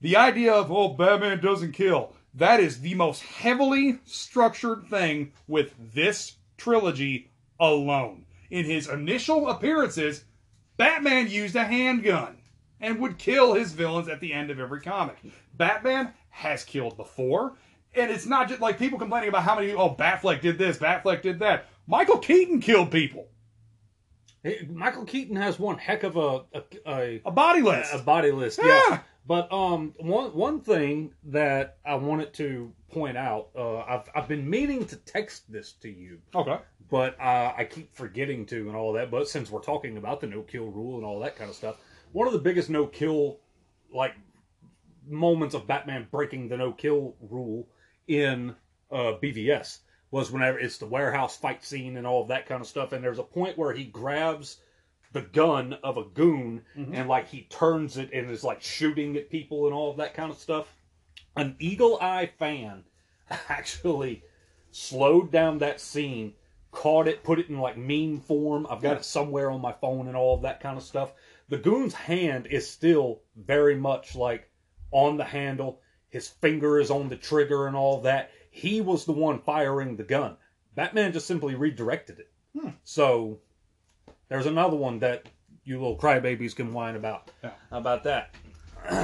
[0.00, 2.14] The idea of oh Batman doesn't kill.
[2.34, 8.24] That is the most heavily structured thing with this trilogy alone.
[8.50, 10.24] in his initial appearances,
[10.76, 12.37] Batman used a handgun
[12.80, 15.16] and would kill his villains at the end of every comic.
[15.54, 17.56] Batman has killed before,
[17.94, 21.22] and it's not just like people complaining about how many, oh, Batfleck did this, Batfleck
[21.22, 21.66] did that.
[21.86, 23.28] Michael Keaton killed people.
[24.42, 27.92] Hey, Michael Keaton has one heck of a a, a, A body list.
[27.92, 28.60] a body list.
[28.62, 28.80] Yeah.
[28.90, 28.98] Yeah.
[29.26, 34.48] But um, one one thing that I wanted to point out, uh, I've I've been
[34.48, 36.56] meaning to text this to you, Okay.
[36.90, 39.10] but uh, I keep forgetting to and all that.
[39.10, 41.76] But since we're talking about the no kill rule and all that kind of stuff,
[42.12, 43.38] one of the biggest no kill
[43.92, 44.14] like
[45.06, 47.66] moments of Batman breaking the no kill rule
[48.06, 48.54] in
[48.90, 49.78] uh, BVS
[50.10, 52.92] was whenever it's the warehouse fight scene and all of that kind of stuff.
[52.92, 54.58] And there's a point where he grabs
[55.12, 59.30] the gun of a goon and like he turns it and is like shooting at
[59.30, 60.74] people and all of that kind of stuff.
[61.36, 62.84] An eagle eye fan
[63.48, 64.22] actually
[64.70, 66.34] slowed down that scene,
[66.72, 68.66] caught it, put it in like meme form.
[68.68, 71.12] I've got it somewhere on my phone and all of that kind of stuff.
[71.48, 74.50] The goon's hand is still very much like
[74.90, 75.80] on the handle.
[76.10, 78.30] His finger is on the trigger and all that.
[78.50, 80.36] He was the one firing the gun.
[80.74, 82.30] Batman just simply redirected it.
[82.58, 82.70] Hmm.
[82.84, 83.38] So
[84.28, 85.28] there's another one that
[85.64, 87.30] you little crybabies can whine about.
[87.42, 87.50] Yeah.
[87.70, 88.34] How about that?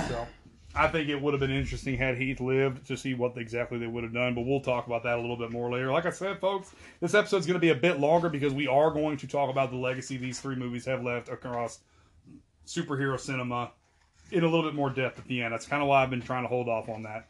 [0.09, 0.27] So
[0.75, 3.87] I think it would have been interesting had Heath lived to see what exactly they
[3.87, 5.93] would have done, but we'll talk about that a little bit more later.
[5.93, 8.91] Like I said, folks, this episode's going to be a bit longer because we are
[8.91, 11.81] going to talk about the legacy these three movies have left across
[12.67, 13.71] superhero cinema
[14.31, 15.53] in a little bit more depth at the end.
[15.53, 17.27] That's kind of why I've been trying to hold off on that.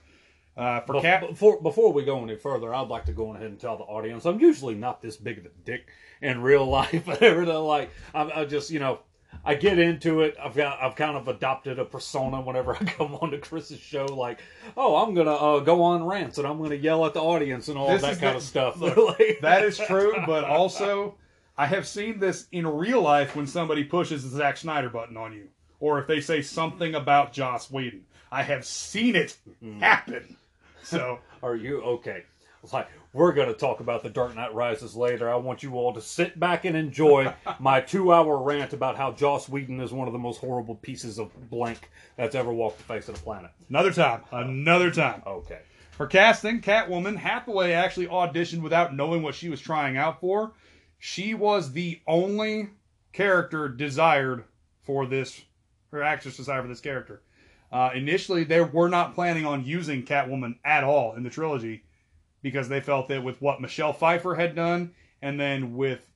[0.57, 3.37] Uh, for Bef- Cap, before before we go any further, I'd like to go on
[3.37, 5.88] ahead and tell the audience I'm usually not this big of a dick
[6.23, 9.01] in real life, but everything like I, I just you know
[9.44, 10.37] I get into it.
[10.40, 14.05] I've got I've kind of adopted a persona whenever I come on to Chris's show,
[14.07, 14.38] like
[14.77, 17.77] oh I'm gonna uh, go on rants and I'm gonna yell at the audience and
[17.77, 18.81] all This that is kind the- of stuff.
[18.81, 21.16] look, that is true, but also
[21.57, 25.33] I have seen this in real life when somebody pushes the Zack Snyder button on
[25.33, 25.49] you,
[25.81, 28.05] or if they say something about Joss Whedon.
[28.33, 29.79] I have seen it hmm.
[29.79, 30.37] happen.
[30.83, 32.23] So Are you okay?
[32.62, 35.29] It's like we're going to talk about the Dark Knight Rises later.
[35.29, 39.47] I want you all to sit back and enjoy my two-hour rant about how Joss
[39.47, 43.11] Whedon is one of the most horrible pieces of blank that's ever walked the face
[43.11, 43.51] of the planet.
[43.69, 45.23] another time, another time.
[45.27, 45.61] Okay.
[45.90, 50.53] For casting, Catwoman, Hathaway actually auditioned without knowing what she was trying out for.
[51.07, 52.71] She was the only
[53.12, 54.45] character desired
[54.81, 55.38] for this,
[55.90, 57.21] her actress desired for this character.
[57.71, 61.83] Uh, initially, they were not planning on using Catwoman at all in the trilogy
[62.40, 66.11] because they felt that with what Michelle Pfeiffer had done, and then with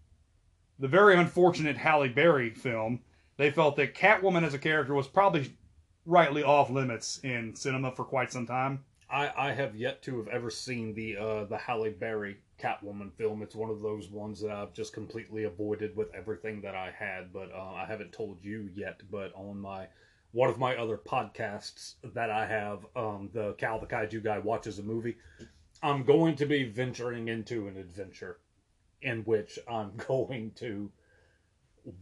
[0.78, 3.00] the very unfortunate Halle Berry film,
[3.36, 5.52] they felt that Catwoman as a character was probably
[6.06, 8.82] rightly off limits in cinema for quite some time.
[9.10, 13.42] I, I have yet to have ever seen the uh, the Halle Berry Catwoman film.
[13.42, 17.32] It's one of those ones that I've just completely avoided with everything that I had.
[17.32, 19.00] But uh, I haven't told you yet.
[19.10, 19.86] But on my
[20.32, 24.78] one of my other podcasts that I have, um, the Cal the Kaiju guy watches
[24.78, 25.16] a movie.
[25.82, 28.38] I'm going to be venturing into an adventure
[29.00, 30.90] in which I'm going to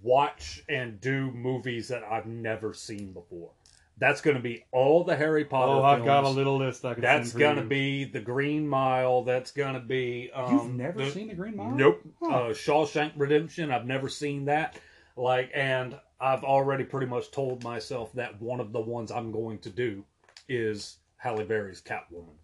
[0.03, 3.51] watch and do movies that I've never seen before.
[3.99, 5.73] That's going to be all the Harry Potter.
[5.73, 9.23] Oh, I've got a little list I can That's gonna be the Green Mile.
[9.25, 10.31] That's gonna be.
[10.35, 11.71] Um, You've never the- seen the Green Mile?
[11.71, 12.03] Nope.
[12.23, 12.29] Huh.
[12.29, 13.71] Uh, Shawshank Redemption.
[13.71, 14.79] I've never seen that.
[15.17, 19.61] Like, and I've already pretty much told myself that one of the ones I'm going
[19.61, 20.05] to do
[20.47, 22.35] is Halle Berry's Catwoman.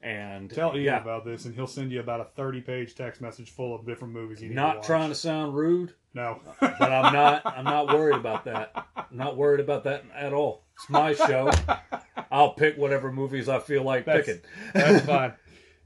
[0.00, 3.50] And Tell Ian yeah, about this, and he'll send you about a thirty-page text message
[3.50, 4.86] full of different movies you need to not watch.
[4.86, 7.42] trying to sound rude, No, but I'm not.
[7.46, 8.72] I'm not worried about that.
[8.96, 10.64] I'm not worried about that at all.
[10.74, 11.50] It's my show.
[12.30, 14.42] I'll pick whatever movies I feel like That's- picking.
[14.74, 15.32] That's fine.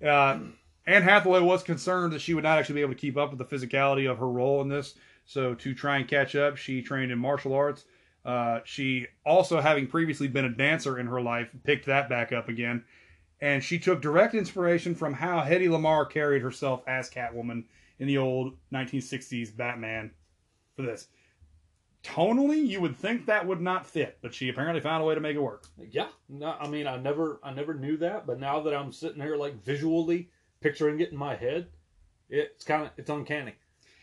[0.04, 0.38] Uh,
[0.86, 3.38] Anne Hathaway was concerned that she would not actually be able to keep up with
[3.38, 4.94] the physicality of her role in this.
[5.24, 7.84] So to try and catch up, she trained in martial arts.
[8.24, 12.48] Uh, she also, having previously been a dancer in her life, picked that back up
[12.48, 12.84] again.
[13.40, 17.64] And she took direct inspiration from how Hedy Lamarr carried herself as Catwoman
[17.98, 20.10] in the old 1960s Batman
[20.74, 21.08] for this.
[22.02, 25.20] Tonally, you would think that would not fit, but she apparently found a way to
[25.20, 25.64] make it work.
[25.90, 29.20] Yeah, no, I mean, I never, I never knew that, but now that I'm sitting
[29.20, 30.30] here, like visually
[30.60, 31.66] picturing it in my head,
[32.30, 33.54] it's kind of, it's uncanny.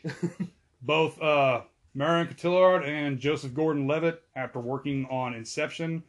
[0.82, 1.62] both uh,
[1.93, 6.03] Marion Cotillard and Joseph Gordon-Levitt, after working on Inception,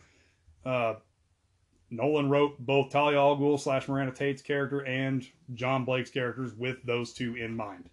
[0.65, 0.95] uh,
[1.91, 6.83] Nolan wrote both Talia al Ghul slash Miranda Tate's character and John Blake's characters with
[6.85, 7.89] those two in mind.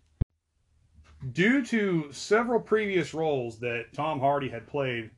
[1.33, 5.11] Due to several previous roles that Tom Hardy had played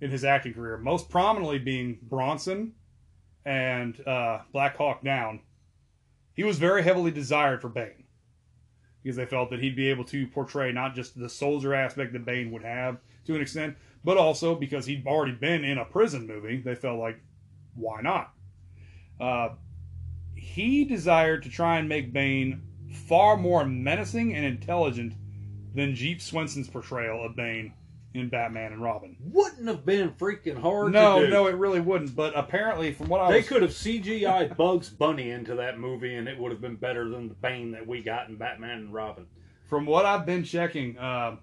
[0.00, 2.72] in his acting career, most prominently being Bronson
[3.44, 5.40] and uh, Black Hawk Down,
[6.32, 8.04] he was very heavily desired for Bane.
[9.02, 12.24] because they felt that he'd be able to portray not just the soldier aspect that
[12.24, 16.26] Bane would have to an extent, but also because he'd already been in a prison
[16.26, 17.20] movie, they felt like,
[17.74, 18.32] why not?
[19.20, 19.50] Uh,
[20.34, 22.62] he desired to try and make Bane
[23.08, 25.14] far more menacing and intelligent
[25.74, 27.72] than Jeep Swenson's portrayal of Bane
[28.14, 29.16] in Batman and Robin.
[29.20, 31.32] Wouldn't have been freaking hard No, to do.
[31.32, 32.16] no, it really wouldn't.
[32.16, 36.16] But apparently, from what I They was, could have CGI Bugs Bunny into that movie,
[36.16, 38.92] and it would have been better than the Bane that we got in Batman and
[38.94, 39.26] Robin.
[39.68, 41.36] from what I've been checking, uh,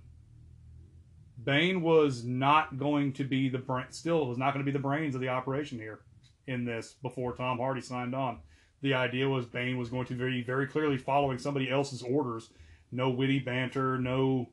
[1.42, 3.86] Bane was not going to be the brain.
[3.92, 6.00] Still, was not going to be the brains of the operation here
[6.48, 8.40] in this before Tom Hardy signed on.
[8.82, 12.50] The idea was Bane was going to be very clearly following somebody else's orders.
[12.92, 14.50] No witty banter, no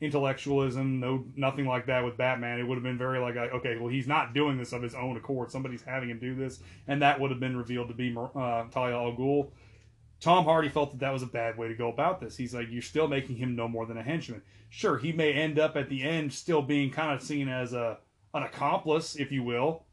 [0.00, 2.58] intellectualism, no nothing like that with Batman.
[2.58, 5.16] It would have been very like, okay, well, he's not doing this of his own
[5.16, 5.50] accord.
[5.50, 8.96] Somebody's having him do this, and that would have been revealed to be uh, Talia
[8.96, 9.50] al Ghul.
[10.20, 12.36] Tom Hardy felt that that was a bad way to go about this.
[12.36, 14.42] He's like, you're still making him no more than a henchman.
[14.70, 17.98] Sure, he may end up at the end still being kind of seen as a
[18.34, 19.85] an accomplice, if you will,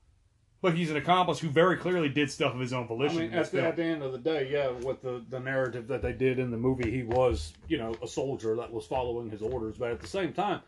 [0.63, 3.17] but he's an accomplice who very clearly did stuff of his own I volition.
[3.19, 6.01] mean, at the, at the end of the day, yeah, with the, the narrative that
[6.01, 9.41] they did in the movie, he was, you know, a soldier that was following his
[9.41, 9.75] orders.
[9.77, 10.61] But at the same time,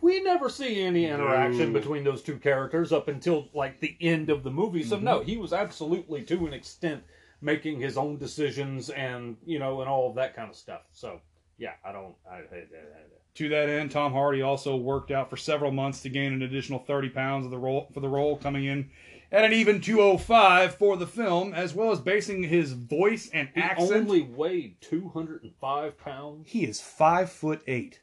[0.00, 1.80] we never see any interaction No.
[1.80, 4.84] between those two characters up until like the end of the movie.
[4.84, 5.06] So mm-hmm.
[5.06, 7.02] no, he was absolutely to an extent
[7.40, 10.82] making his own decisions and you know and all of that kind of stuff.
[10.92, 11.20] So
[11.58, 12.14] yeah, I don't.
[12.30, 13.02] I, I, I,
[13.36, 16.78] To that end, Tom Hardy also worked out for several months to gain an additional
[16.80, 18.90] 30 pounds of the role for the role, coming in
[19.30, 23.78] at an even 205 for the film, as well as basing his voice and accent.
[23.78, 24.04] he accent.
[24.06, 26.46] only weighed two hundred and five pounds.
[26.50, 28.00] He is five foot eight.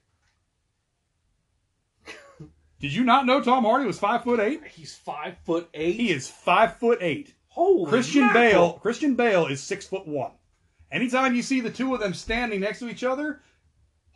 [2.79, 4.65] Did you not know Tom Hardy was five foot eight?
[4.65, 5.95] He's five foot eight.
[5.95, 7.35] He is five foot eight.
[7.49, 8.41] Holy Christian mackerel.
[8.51, 8.73] Bale.
[8.79, 10.31] Christian Bale is six foot one.
[10.91, 13.41] Anytime you see the two of them standing next to each other,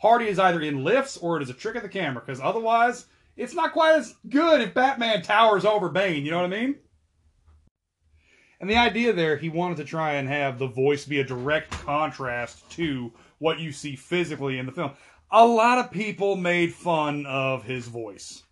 [0.04, 2.22] Hardy is either in lifts or it is a trick of the camera.
[2.22, 3.06] Because otherwise,
[3.38, 6.26] it's not quite as good if Batman towers over Bane.
[6.26, 6.76] You know what I mean?
[8.60, 11.72] And the idea there, he wanted to try and have the voice be a direct
[11.72, 14.92] contrast to what you see physically in the film.
[15.32, 18.44] A lot of people made fun of his voice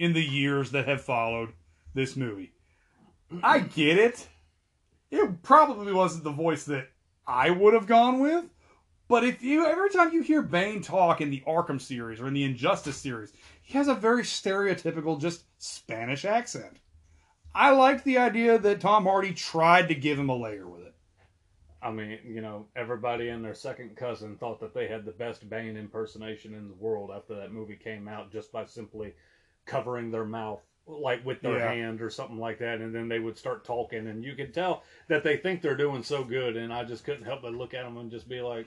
[0.00, 1.52] in the years that have followed
[1.94, 2.50] this movie.
[3.44, 4.26] I get it.
[5.12, 6.88] It probably wasn't the voice that
[7.28, 8.44] I would have gone with.
[9.08, 12.34] But if you every time you hear Bane talk in the Arkham series or in
[12.34, 16.80] the Injustice series, he has a very stereotypical just Spanish accent.
[17.54, 20.94] I liked the idea that Tom Hardy tried to give him a layer with it.
[21.80, 25.48] I mean, you know, everybody and their second cousin thought that they had the best
[25.48, 29.14] Bane impersonation in the world after that movie came out just by simply
[29.66, 31.72] covering their mouth like with their Yeah.
[31.72, 34.84] hand or something like that and then they would start talking and you could tell
[35.08, 37.82] that they think they're doing so good and I just couldn't help but look at
[37.82, 38.66] them and just be like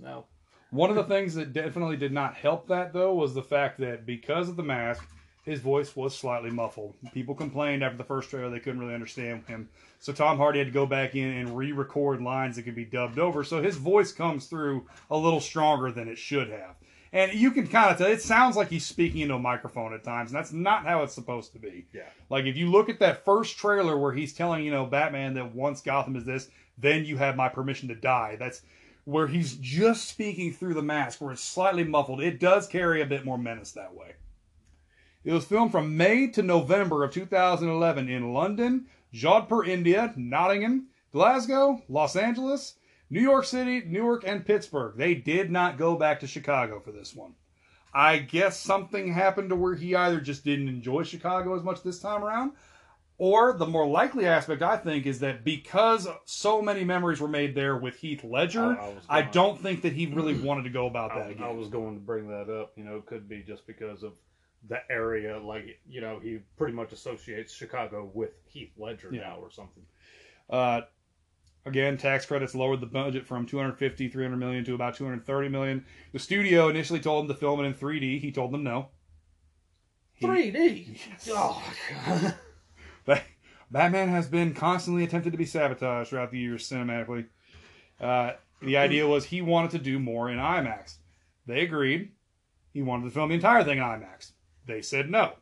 [0.00, 0.26] no
[0.70, 4.06] One of the things that definitely did not help that though was the fact that
[4.06, 5.04] because of the mask,
[5.44, 6.94] his voice was slightly muffled.
[7.14, 9.68] People complained after the first trailer they couldn't really understand him.
[10.00, 13.20] So Tom Hardy had to go back in and re-record lines that could be dubbed
[13.20, 13.44] over.
[13.44, 16.74] So his voice comes through a little stronger than it should have.
[17.12, 20.02] And you can kind of tell it sounds like he's speaking into a microphone at
[20.02, 21.86] times, and that's not how it's supposed to be.
[21.94, 22.02] Yeah.
[22.28, 25.54] Like if you look at that first trailer where he's telling, you know, Batman that
[25.54, 28.36] once Gotham is this, then you have my permission to die.
[28.38, 28.62] That's
[29.06, 32.20] where he's just speaking through the mask, where it's slightly muffled.
[32.20, 34.14] It does carry a bit more menace that way.
[35.24, 41.82] It was filmed from May to November of 2011 in London, Jodhpur, India, Nottingham, Glasgow,
[41.88, 42.74] Los Angeles,
[43.08, 44.96] New York City, Newark, and Pittsburgh.
[44.96, 47.34] They did not go back to Chicago for this one.
[47.94, 52.00] I guess something happened to where he either just didn't enjoy Chicago as much this
[52.00, 52.52] time around,
[53.18, 57.54] or the more likely aspect, I think, is that because so many memories were made
[57.54, 60.86] there with Heath Ledger, I- I I, don't think that he really wanted to go
[60.86, 61.44] about that I, again.
[61.46, 64.12] I was going to bring that up you know it could be just because of
[64.68, 69.20] the area like you know he pretty much associates Chicago with Heath Ledger Yeah.
[69.20, 69.84] now or something
[70.50, 70.82] Uh,
[71.64, 75.84] again, tax credits lowered the budget from 250, 300 million to about 230 million.
[76.12, 78.20] The studio initially told him to film it in 3D.
[78.20, 78.88] He told them no.
[80.14, 81.28] He- 3D Yes.
[81.32, 81.62] oh
[82.06, 82.36] Ba-
[83.70, 87.26] Batman has been constantly attempted to be sabotaged throughout the years cinematically.
[88.00, 88.32] Uh,
[88.62, 90.96] the idea was he wanted to do more in IMAX.
[91.46, 92.12] They agreed.
[92.72, 94.32] He wanted to film the entire thing in IMAX.
[94.66, 95.34] They said no.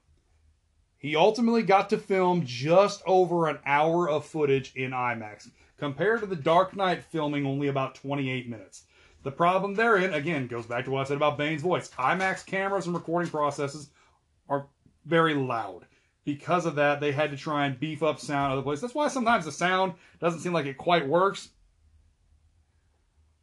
[0.98, 6.26] He ultimately got to film just over an hour of footage in IMAX, compared to
[6.26, 8.84] the Dark Knight filming only about 28 minutes.
[9.22, 11.90] The problem therein, again, goes back to what I said about Bane's voice.
[11.98, 13.90] IMAX cameras and recording processes
[14.48, 14.66] are
[15.04, 15.86] very loud.
[16.24, 18.82] Because of that, they had to try and beef up sound other places.
[18.82, 21.50] That's why sometimes the sound doesn't seem like it quite works.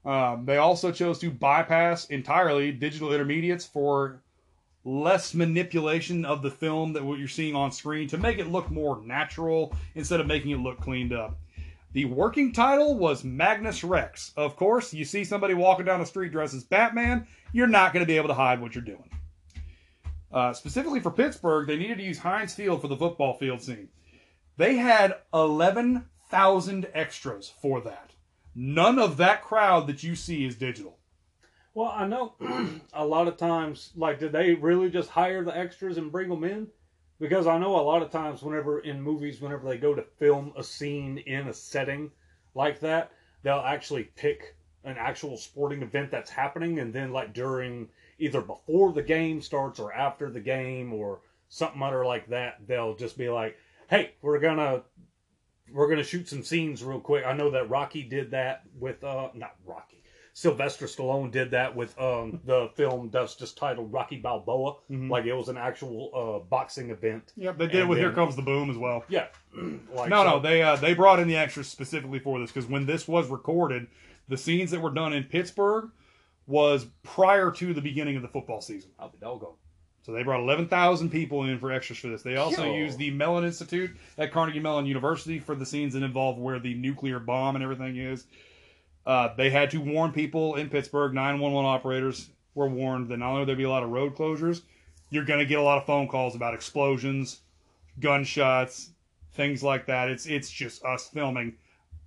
[0.03, 4.21] Um, they also chose to bypass entirely digital intermediates for
[4.83, 8.71] less manipulation of the film that what you're seeing on screen to make it look
[8.71, 11.37] more natural instead of making it look cleaned up.
[11.93, 14.31] The working title was Magnus Rex.
[14.37, 18.01] Of course, you see somebody walking down the street dressed as Batman, you're not going
[18.03, 19.09] to be able to hide what you're doing.
[20.33, 23.89] Uh, specifically for Pittsburgh, they needed to use Heinz Field for the football field scene.
[24.57, 28.11] They had 11,000 extras for that.
[28.55, 30.97] None of that crowd that you see is digital.
[31.73, 32.33] Well, I know
[32.93, 36.43] a lot of times, like, did they really just hire the extras and bring them
[36.43, 36.67] in?
[37.19, 40.53] Because I know a lot of times, whenever in movies, whenever they go to film
[40.57, 42.11] a scene in a setting
[42.55, 43.11] like that,
[43.43, 47.87] they'll actually pick an actual sporting event that's happening, and then, like, during
[48.21, 51.19] either before the game starts or after the game or
[51.49, 53.57] something other like that, they'll just be like,
[53.89, 54.83] hey, we're gonna
[55.73, 57.25] we're gonna shoot some scenes real quick.
[57.25, 59.97] I know that Rocky did that with uh not Rocky.
[60.33, 64.75] Sylvester Stallone did that with um the film that's just titled Rocky Balboa.
[64.89, 65.09] Mhm.
[65.09, 67.33] Like it was an actual uh boxing event.
[67.35, 69.03] Yep, they did it And with Here Comes the Boom as well.
[69.09, 69.27] Yeah.
[69.93, 72.69] like no, so- no, they uh, they brought in the extras specifically for this because
[72.69, 73.87] when this was recorded,
[74.29, 75.89] the scenes that were done in Pittsburgh
[76.51, 78.91] was prior to the beginning of the football season.
[78.99, 79.55] I'll be doggone.
[80.03, 82.23] So they brought 11,000 people in for extras for this.
[82.23, 82.73] They also Yo.
[82.73, 86.73] used the Mellon Institute at Carnegie Mellon University for the scenes that involve where the
[86.73, 88.25] nuclear bomb and everything is.
[89.05, 91.13] Uh, they had to warn people in Pittsburgh.
[91.13, 94.61] 911 operators were warned that not only would there be a lot of road closures,
[95.09, 97.41] you're going to get a lot of phone calls about explosions,
[97.99, 98.89] gunshots,
[99.33, 100.09] things like that.
[100.09, 101.53] It's it's just us filming.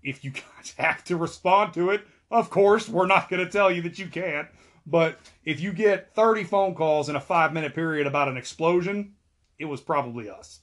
[0.03, 3.71] If you guys have to respond to it, of course, we're not going to tell
[3.71, 4.49] you that you can't.
[4.87, 9.15] But if you get 30 phone calls in a five minute period about an explosion,
[9.59, 10.61] it was probably us.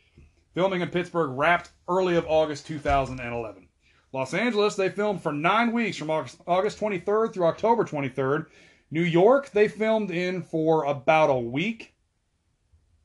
[0.54, 3.68] Filming in Pittsburgh wrapped early of August 2011.
[4.12, 8.46] Los Angeles, they filmed for nine weeks from August, August 23rd through October 23rd.
[8.90, 11.94] New York, they filmed in for about a week.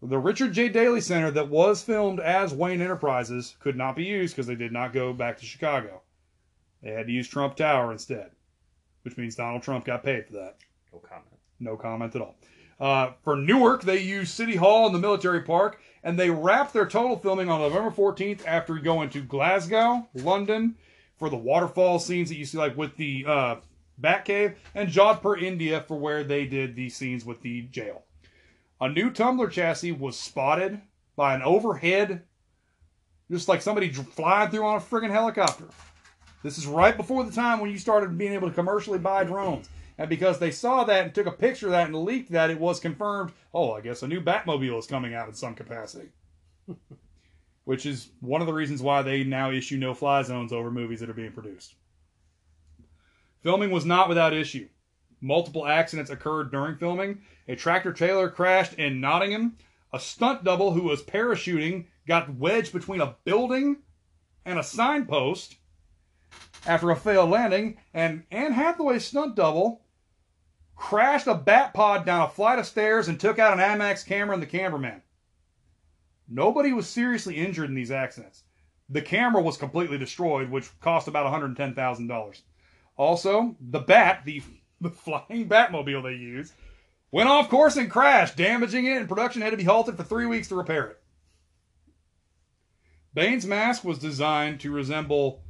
[0.01, 0.67] The Richard J.
[0.67, 4.73] Daley Center that was filmed as Wayne Enterprises could not be used because they did
[4.73, 6.01] not go back to Chicago.
[6.81, 8.31] They had to use Trump Tower instead,
[9.03, 10.57] which means Donald Trump got paid for that.
[10.93, 11.25] No comment.
[11.59, 12.35] No comment at all.
[12.79, 16.85] Uh, for Newark, they used City Hall and the military park, and they wrapped their
[16.85, 20.75] total filming on November 14th after going to Glasgow, London,
[21.17, 23.55] for the waterfall scenes that you see, like with the uh,
[23.99, 28.03] Batcave, and Jodhpur, India, for where they did the scenes with the jail.
[28.79, 30.79] A new tumbler chassis was spotted
[31.15, 32.21] by an overhead,
[33.31, 35.65] just like somebody flying through on a friggin' helicopter.
[36.43, 39.69] This is right before the time when you started being able to commercially buy drones.
[39.97, 42.59] And because they saw that and took a picture of that and leaked that, it
[42.59, 46.09] was confirmed, oh, I guess a new Batmobile is coming out in some capacity.
[47.63, 50.99] Which is one of the reasons why they now issue no fly zones over movies
[50.99, 51.73] that are being produced.
[53.41, 54.67] Filming was not without issue.
[55.19, 57.21] Multiple accidents occurred during filming.
[57.47, 59.57] A tractor trailer crashed in Nottingham.
[59.91, 63.77] A stunt double who was parachuting got wedged between a building
[64.45, 65.55] and a signpost
[66.65, 69.81] after a failed landing, and Anne Hathaway's stunt double
[70.75, 74.33] crashed a bat pod down a flight of stairs and took out an IMAX camera
[74.33, 75.01] and the cameraman.
[76.29, 78.43] Nobody was seriously injured in these accidents.
[78.89, 82.41] The camera was completely destroyed, which cost about $110,000.
[82.95, 84.41] Also, the bat, the,
[84.81, 86.53] the flying Batmobile they used,
[87.11, 90.25] went off course and crashed, damaging it, and production had to be halted for three
[90.25, 91.01] weeks to repair it.
[93.13, 95.41] Bane's mask was designed to resemble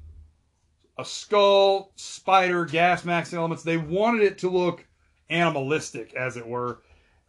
[0.97, 3.63] a skull, spider, gas mask elements.
[3.63, 4.85] They wanted it to look
[5.29, 6.79] animalistic, as it were.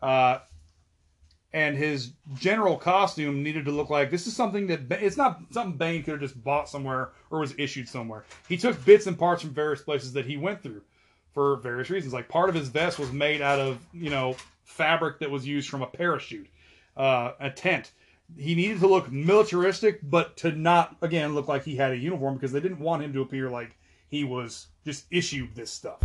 [0.00, 0.38] Uh,
[1.52, 5.78] and his general costume needed to look like this is something that it's not something
[5.78, 8.24] Bane could have just bought somewhere or was issued somewhere.
[8.48, 10.82] He took bits and parts from various places that he went through
[11.32, 12.12] for various reasons.
[12.12, 15.70] Like part of his vest was made out of you know fabric that was used
[15.70, 16.48] from a parachute,
[16.96, 17.92] uh, a tent.
[18.36, 22.34] He needed to look militaristic, but to not again look like he had a uniform
[22.34, 23.76] because they didn't want him to appear like
[24.08, 26.02] he was just issued this stuff.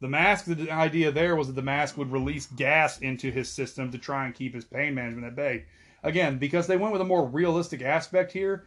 [0.00, 3.90] The mask, the idea there was that the mask would release gas into his system
[3.92, 5.64] to try and keep his pain management at bay.
[6.02, 8.66] Again, because they went with a more realistic aspect here,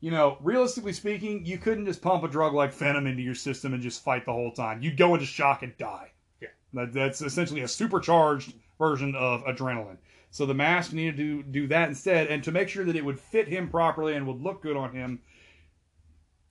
[0.00, 3.72] you know, realistically speaking, you couldn't just pump a drug like Venom into your system
[3.72, 4.82] and just fight the whole time.
[4.82, 6.12] You'd go into shock and die.
[6.42, 6.48] Yeah.
[6.74, 9.96] That, that's essentially a supercharged version of adrenaline.
[10.34, 13.20] So the mask needed to do that instead, and to make sure that it would
[13.20, 15.20] fit him properly and would look good on him,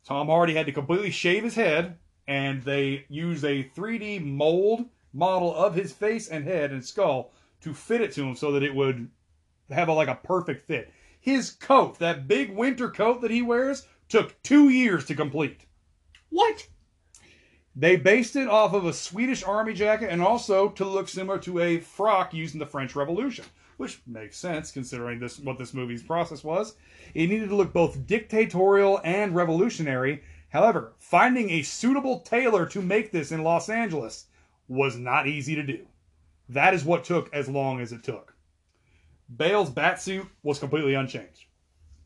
[0.05, 5.53] Tom Hardy had to completely shave his head, and they used a 3D mold model
[5.53, 8.73] of his face and head and skull to fit it to him so that it
[8.73, 9.09] would
[9.69, 10.89] have a, like a perfect fit.
[11.19, 15.65] His coat, that big winter coat that he wears, took two years to complete.
[16.29, 16.69] What?
[17.75, 21.59] They based it off of a Swedish army jacket and also to look similar to
[21.59, 23.43] a frock used in the French Revolution,
[23.78, 26.76] which makes sense considering this what this movie's process was.
[27.13, 30.24] It needed to look both dictatorial and revolutionary.
[30.49, 34.28] However, finding a suitable tailor to make this in Los Angeles
[34.67, 35.88] was not easy to do.
[36.49, 38.36] That is what took as long as it took.
[39.36, 41.45] Bale's batsuit was completely unchanged.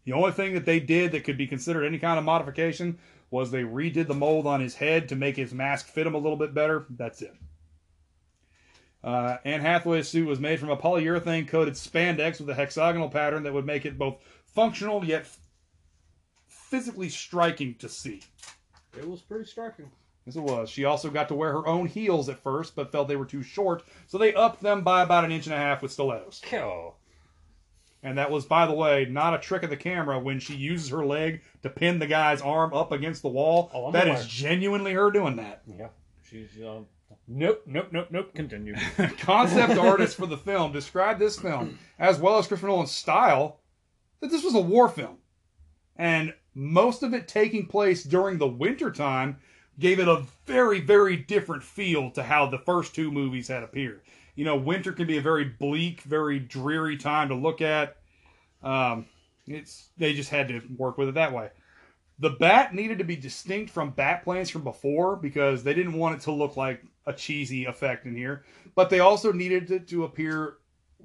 [0.05, 2.97] The only thing that they did that could be considered any kind of modification
[3.29, 6.19] was they redid the mold on his head to make his mask fit him a
[6.19, 6.85] little bit better.
[6.89, 7.35] That's it.
[9.03, 13.43] Uh, Anne Hathaway's suit was made from a polyurethane coated spandex with a hexagonal pattern
[13.43, 15.27] that would make it both functional yet
[16.47, 18.21] physically striking to see.
[18.97, 19.89] It was pretty striking.
[20.25, 20.69] Yes, it was.
[20.69, 23.43] She also got to wear her own heels at first, but felt they were too
[23.43, 26.41] short, so they upped them by about an inch and a half with stilettos.
[26.51, 26.95] Oh.
[28.03, 30.89] And that was, by the way, not a trick of the camera when she uses
[30.89, 33.71] her leg to pin the guy's arm up against the wall.
[33.73, 34.19] Oh, that aware.
[34.19, 35.61] is genuinely her doing that.
[35.65, 35.87] Yeah.
[36.29, 36.87] She's um
[37.27, 38.33] Nope, nope, nope, nope.
[38.33, 38.75] Continue.
[39.19, 43.59] Concept artists for the film described this film, as well as Christopher Nolan's style,
[44.21, 45.17] that this was a war film.
[45.97, 49.37] And most of it taking place during the winter time
[49.79, 54.01] gave it a very, very different feel to how the first two movies had appeared.
[54.35, 57.97] You know, winter can be a very bleak, very dreary time to look at.
[58.63, 59.05] Um,
[59.47, 61.49] it's they just had to work with it that way.
[62.19, 66.15] The bat needed to be distinct from bat planes from before because they didn't want
[66.15, 68.43] it to look like a cheesy effect in here.
[68.75, 70.57] But they also needed it to appear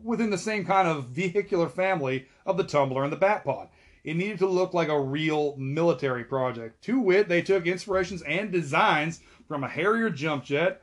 [0.02, 3.68] within the same kind of vehicular family of the tumbler and the Batpod.
[4.04, 6.82] It needed to look like a real military project.
[6.84, 10.82] To wit, they took inspirations and designs from a Harrier jump jet,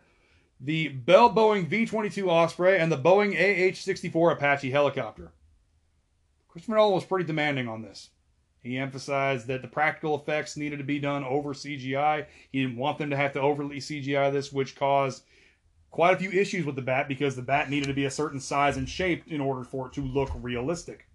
[0.61, 5.31] the Bell Boeing V 22 Osprey, and the Boeing AH 64 Apache helicopter.
[6.47, 8.09] Christopher Nolan was pretty demanding on this.
[8.61, 12.25] He emphasized that the practical effects needed to be done over CGI.
[12.51, 15.23] He didn't want them to have to overly CGI this, which caused
[15.91, 18.39] quite a few issues with the bat because the bat needed to be a certain
[18.39, 21.07] size and shape in order for it to look realistic.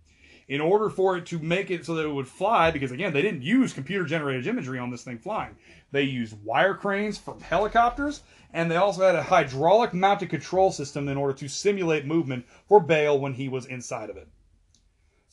[0.49, 3.23] In order for it to make it so that it would fly, because again, they
[3.23, 5.57] didn't use computer generated imagery on this thing flying.
[5.91, 8.23] They used wire cranes from helicopters,
[8.53, 12.81] and they also had a hydraulic mounted control system in order to simulate movement for
[12.81, 14.29] Bale when he was inside of it.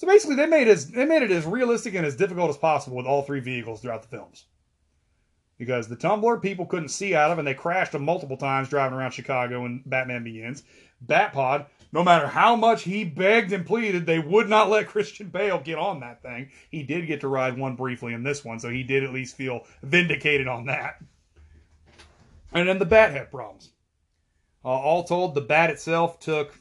[0.01, 2.97] So basically, they made as they made it as realistic and as difficult as possible
[2.97, 4.45] with all three vehicles throughout the films.
[5.59, 8.97] Because the Tumbler, people couldn't see out of, and they crashed them multiple times driving
[8.97, 10.63] around Chicago when Batman Begins.
[11.05, 15.59] Batpod, no matter how much he begged and pleaded, they would not let Christian Bale
[15.59, 16.49] get on that thing.
[16.71, 19.37] He did get to ride one briefly in this one, so he did at least
[19.37, 20.99] feel vindicated on that.
[22.51, 23.69] And then the Bat had problems.
[24.65, 26.59] Uh, all told, the Bat itself took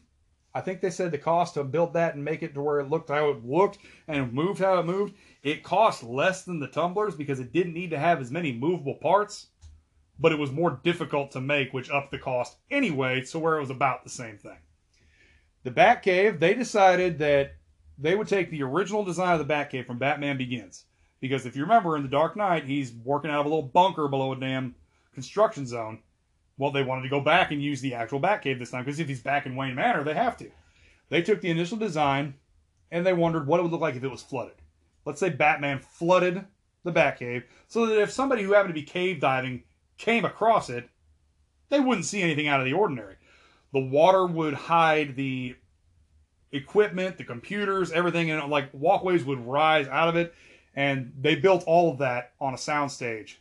[0.54, 2.90] I think they said the cost to build that and make it to where it
[2.90, 3.78] looked how it looked
[4.08, 5.14] and moved how it moved.
[5.42, 8.96] It cost less than the tumblers because it didn't need to have as many movable
[8.96, 9.46] parts,
[10.18, 13.60] but it was more difficult to make, which upped the cost anyway, so where it
[13.60, 14.58] was about the same thing.
[15.62, 17.54] The Batcave, they decided that
[17.98, 20.86] they would take the original design of the Batcave from Batman Begins.
[21.20, 24.08] Because if you remember in The Dark Knight, he's working out of a little bunker
[24.08, 24.74] below a damn
[25.12, 26.00] construction zone.
[26.60, 29.08] Well, they wanted to go back and use the actual Batcave this time because if
[29.08, 30.50] he's back in Wayne Manor, they have to.
[31.08, 32.34] They took the initial design
[32.90, 34.56] and they wondered what it would look like if it was flooded.
[35.06, 36.44] Let's say Batman flooded
[36.84, 39.62] the Batcave so that if somebody who happened to be cave diving
[39.96, 40.90] came across it,
[41.70, 43.16] they wouldn't see anything out of the ordinary.
[43.72, 45.56] The water would hide the
[46.52, 50.34] equipment, the computers, everything, and like walkways would rise out of it.
[50.76, 53.36] And they built all of that on a soundstage.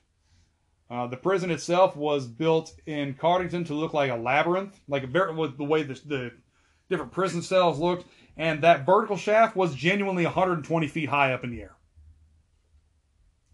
[0.89, 5.07] Uh, the prison itself was built in Cardington to look like a labyrinth, like a
[5.07, 6.31] very, with the way the, the
[6.89, 8.05] different prison cells looked,
[8.37, 11.75] and that vertical shaft was genuinely 120 feet high up in the air.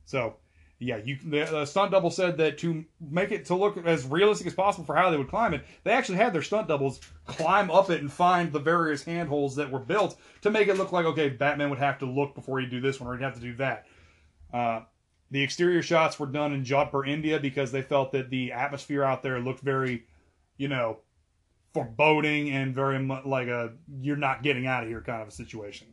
[0.06, 0.38] So,
[0.80, 4.48] yeah, you the, the stunt double said that to make it to look as realistic
[4.48, 7.70] as possible for how they would climb it, they actually had their stunt doubles climb
[7.70, 11.06] up it and find the various handholds that were built to make it look like
[11.06, 13.42] okay, Batman would have to look before he'd do this one or he'd have to
[13.42, 13.88] do that.
[14.54, 14.82] Uh,
[15.32, 19.24] the exterior shots were done in Jodhpur, India, because they felt that the atmosphere out
[19.24, 20.06] there looked very,
[20.58, 21.00] you know,
[21.74, 25.32] foreboding and very much like a you're not getting out of here kind of a
[25.32, 25.88] situation.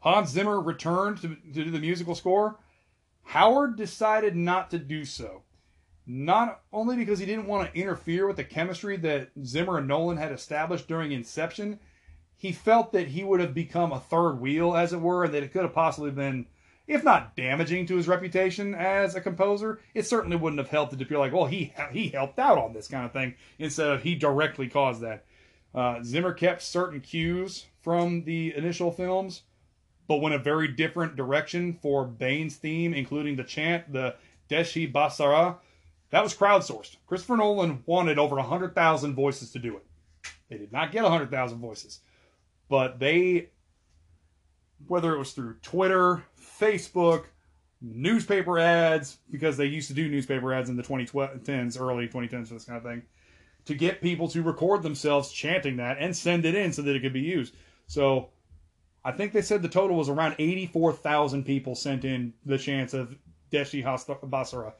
[0.00, 2.58] Hans Zimmer returned to, to do the musical score.
[3.22, 5.42] Howard decided not to do so.
[6.06, 10.16] Not only because he didn't want to interfere with the chemistry that Zimmer and Nolan
[10.16, 11.78] had established during Inception,
[12.36, 15.42] he felt that he would have become a third wheel, as it were, and that
[15.42, 16.46] it could have possibly been
[16.90, 20.98] if not damaging to his reputation as a composer, it certainly wouldn't have helped it
[20.98, 24.02] to be like, well, he he helped out on this kind of thing instead of
[24.02, 25.24] he directly caused that.
[25.72, 29.42] Uh, Zimmer kept certain cues from the initial films,
[30.08, 34.16] but went a very different direction for Bane's theme, including the chant, the
[34.48, 35.58] Deshi Basara,
[36.10, 36.96] That was crowdsourced.
[37.06, 39.86] Christopher Nolan wanted over 100,000 voices to do it.
[40.48, 42.00] They did not get 100,000 voices.
[42.68, 43.50] But they,
[44.88, 46.24] whether it was through Twitter,
[46.60, 47.24] Facebook,
[47.80, 52.54] newspaper ads, because they used to do newspaper ads in the 2010s, early 2010s for
[52.54, 53.02] this kind of thing,
[53.64, 57.00] to get people to record themselves chanting that and send it in so that it
[57.00, 57.54] could be used.
[57.86, 58.28] So
[59.04, 63.16] I think they said the total was around 84,000 people sent in the chants of
[63.50, 64.74] Deshi Basara.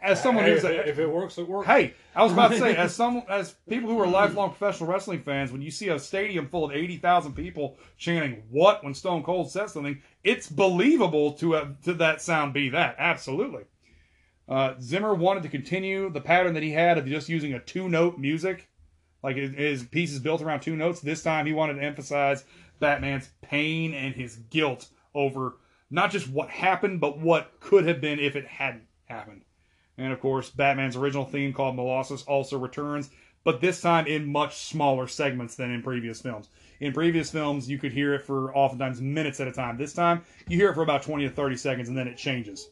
[0.00, 1.66] As someone Hey, who's if, a, it, if it works, it works.
[1.66, 5.22] Hey, I was about to say, as some as people who are lifelong professional wrestling
[5.22, 9.24] fans, when you see a stadium full of eighty thousand people chanting "What" when Stone
[9.24, 12.94] Cold says something, it's believable to have, to that sound be that.
[12.98, 13.64] Absolutely.
[14.48, 17.88] Uh, Zimmer wanted to continue the pattern that he had of just using a two
[17.88, 18.68] note music,
[19.22, 21.00] like his, his piece is built around two notes.
[21.00, 22.44] This time, he wanted to emphasize
[22.78, 25.56] Batman's pain and his guilt over
[25.90, 29.42] not just what happened, but what could have been if it hadn't happened.
[29.98, 33.10] And of course, Batman's original theme called Molossus also returns,
[33.44, 36.48] but this time in much smaller segments than in previous films.
[36.80, 39.76] In previous films, you could hear it for oftentimes minutes at a time.
[39.76, 42.70] This time, you hear it for about 20 to 30 seconds and then it changes.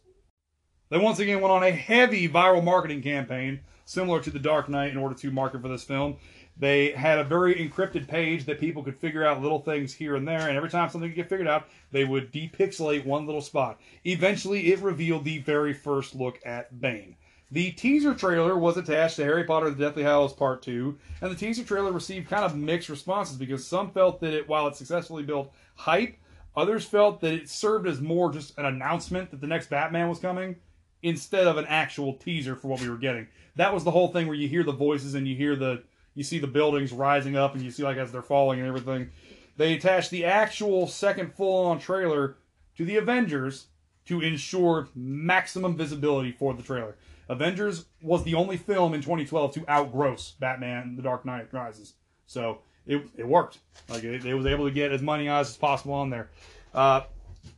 [0.89, 4.93] They once again went on a heavy viral marketing campaign, similar to The Dark Knight,
[4.93, 6.19] in order to market for this film.
[6.59, 10.27] They had a very encrypted page that people could figure out little things here and
[10.27, 13.79] there, and every time something could get figured out, they would depixelate one little spot.
[14.05, 17.17] Eventually, it revealed the very first look at Bane.
[17.51, 21.37] The teaser trailer was attached to Harry Potter the Deathly Hallows Part 2, and the
[21.37, 25.23] teaser trailer received kind of mixed responses because some felt that it, while it successfully
[25.23, 26.17] built hype,
[26.57, 30.19] others felt that it served as more just an announcement that the next Batman was
[30.19, 30.57] coming
[31.03, 33.29] instead of an actual teaser for what we were getting.
[33.55, 35.85] That was the whole thing where you hear the voices and you hear the
[36.17, 39.11] you see the buildings rising up and you see like as they're falling and everything.
[39.57, 42.37] They attached the actual second full-on trailer
[42.77, 43.67] to the Avengers
[44.07, 46.97] to ensure maximum visibility for the trailer.
[47.29, 51.95] Avengers was the only film in 2012 to outgross Batman: The Dark Knight Rises,
[52.27, 53.59] so it, it worked.
[53.89, 56.31] Like it, it was able to get as many eyes as possible on there.
[56.73, 57.03] Uh,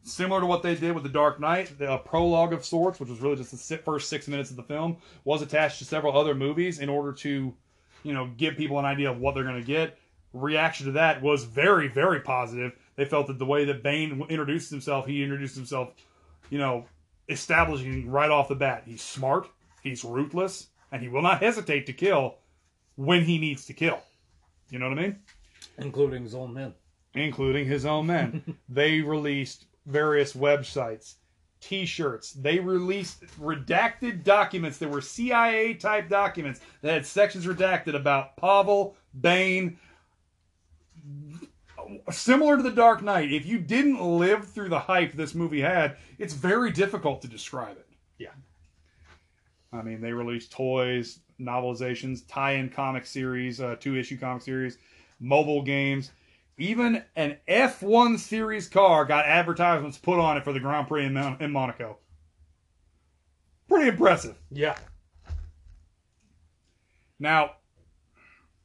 [0.03, 3.11] similar to what they did with The Dark Knight, the, a prologue of sorts, which
[3.11, 6.35] was really just the first six minutes of the film, was attached to several other
[6.35, 7.55] movies in order to,
[8.03, 9.99] you know, give people an idea of what they're going to get.
[10.33, 12.73] Reaction to that was very, very positive.
[12.97, 15.91] They felt that the way that Bane introduced himself, he introduced himself,
[16.51, 16.87] you know,
[17.29, 18.83] establishing right off the bat.
[18.87, 19.49] He's smart,
[19.83, 22.37] he's ruthless, and he will not hesitate to kill
[22.97, 24.01] when he needs to kill.
[24.71, 25.19] You know what I mean?
[25.79, 26.75] including his own men.
[27.15, 28.57] including his own men.
[28.69, 31.15] they released various websites,
[31.61, 32.33] T-shirts.
[32.33, 38.97] They released redacted documents that were CIA type documents that had sections redacted about Pavel,
[39.21, 39.79] Bane.
[42.11, 45.97] Similar to the Dark Knight, if you didn't live through the hype this movie had,
[46.19, 47.87] it's very difficult to describe it.
[48.19, 48.29] Yeah.
[49.73, 54.79] I mean, they released toys, novelizations, tie-in comic series, uh, two-issue comic series,
[55.21, 56.11] mobile games.
[56.59, 61.15] Even an F1 series car got advertisements put on it for the Grand Prix in,
[61.15, 61.99] Mon- in Monaco.
[63.69, 64.37] Pretty impressive.
[64.51, 64.77] Yeah.
[67.21, 67.53] Now,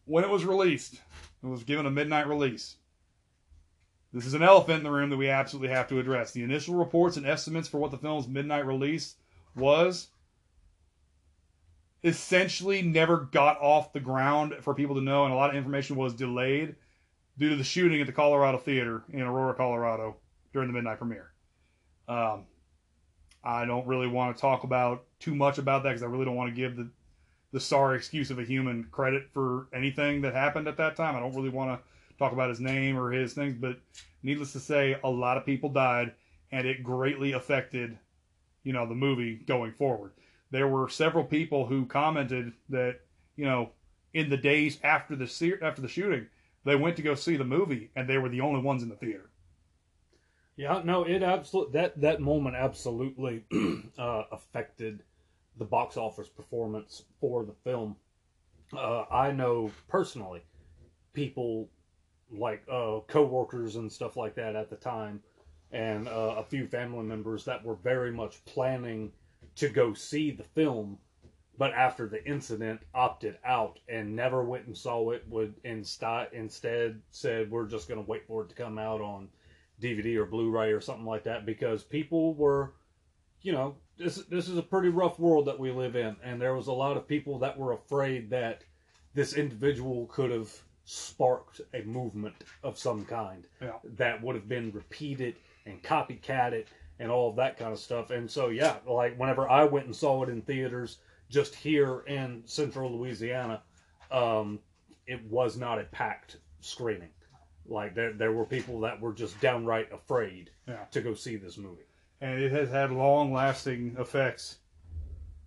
[0.05, 2.77] when it was released, it was given a midnight release.
[4.11, 6.31] This is an elephant in the room that we absolutely have to address.
[6.31, 9.15] The initial reports and estimates for what the film's midnight release
[9.55, 10.07] was
[12.03, 15.95] essentially never got off the ground for people to know, and a lot of information
[15.95, 16.75] was delayed
[17.37, 20.17] due to the shooting at the Colorado Theater in Aurora, Colorado
[20.51, 21.31] during the midnight premiere.
[22.07, 22.45] Um,
[23.43, 26.35] I don't really want to talk about too much about that because I really don't
[26.35, 26.89] want to give the
[27.51, 31.15] the sorry excuse of a human credit for anything that happened at that time.
[31.15, 33.77] I don't really want to talk about his name or his things, but
[34.23, 36.13] needless to say, a lot of people died,
[36.51, 37.95] and it greatly affected,
[38.63, 40.13] you know, the movie going forward.
[40.49, 43.01] There were several people who commented that,
[43.35, 43.69] you know,
[44.15, 46.27] in the days after the after the shooting,
[46.65, 48.95] they went to go see the movie, and they were the only ones in the
[48.95, 49.29] theater.
[50.55, 53.43] Yeah, no, it absolutely that that moment absolutely
[53.97, 55.03] uh, affected
[55.57, 57.95] the box office performance for the film.
[58.71, 60.41] Uh, I know personally
[61.13, 61.69] people
[62.31, 65.21] like uh, co-workers and stuff like that at the time,
[65.71, 69.11] and uh, a few family members that were very much planning
[69.55, 70.97] to go see the film,
[71.57, 75.23] but after the incident opted out and never went and saw it.
[75.29, 79.29] Would instead instead said we're just going to wait for it to come out on
[79.81, 82.73] DVD or Blu-ray or something like that because people were,
[83.41, 86.55] you know, this this is a pretty rough world that we live in, and there
[86.55, 88.63] was a lot of people that were afraid that
[89.13, 90.51] this individual could have
[90.85, 93.77] sparked a movement of some kind Yeah.
[93.83, 95.35] that would have been repeated
[95.65, 96.65] and copycatted
[96.99, 98.09] and all of that kind of stuff.
[98.09, 100.97] And so yeah, like whenever I went and saw it in theaters
[101.33, 103.61] just here in Central Louisiana,
[104.11, 104.59] um,
[105.07, 107.09] it was not a packed screening.
[107.65, 110.85] Like there, there were people that were just downright afraid Yeah.
[110.91, 111.83] to go see this movie.
[112.21, 114.59] and it has had long-lasting effects,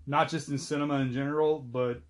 [0.07, 2.03] not just in cinema in general, but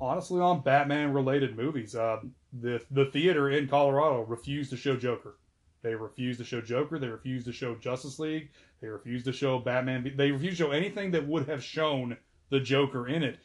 [0.00, 1.96] honestly on Batman-related movies.
[1.96, 2.20] Uh,
[2.60, 5.38] the the theater in Colorado refused to show Joker.
[5.82, 6.98] They refused to show Joker.
[7.00, 8.50] They refused to show Justice League.
[8.80, 10.12] They refused to show Batman.
[10.16, 12.16] They refused to show anything that would have shown
[12.52, 13.38] the Joker in it.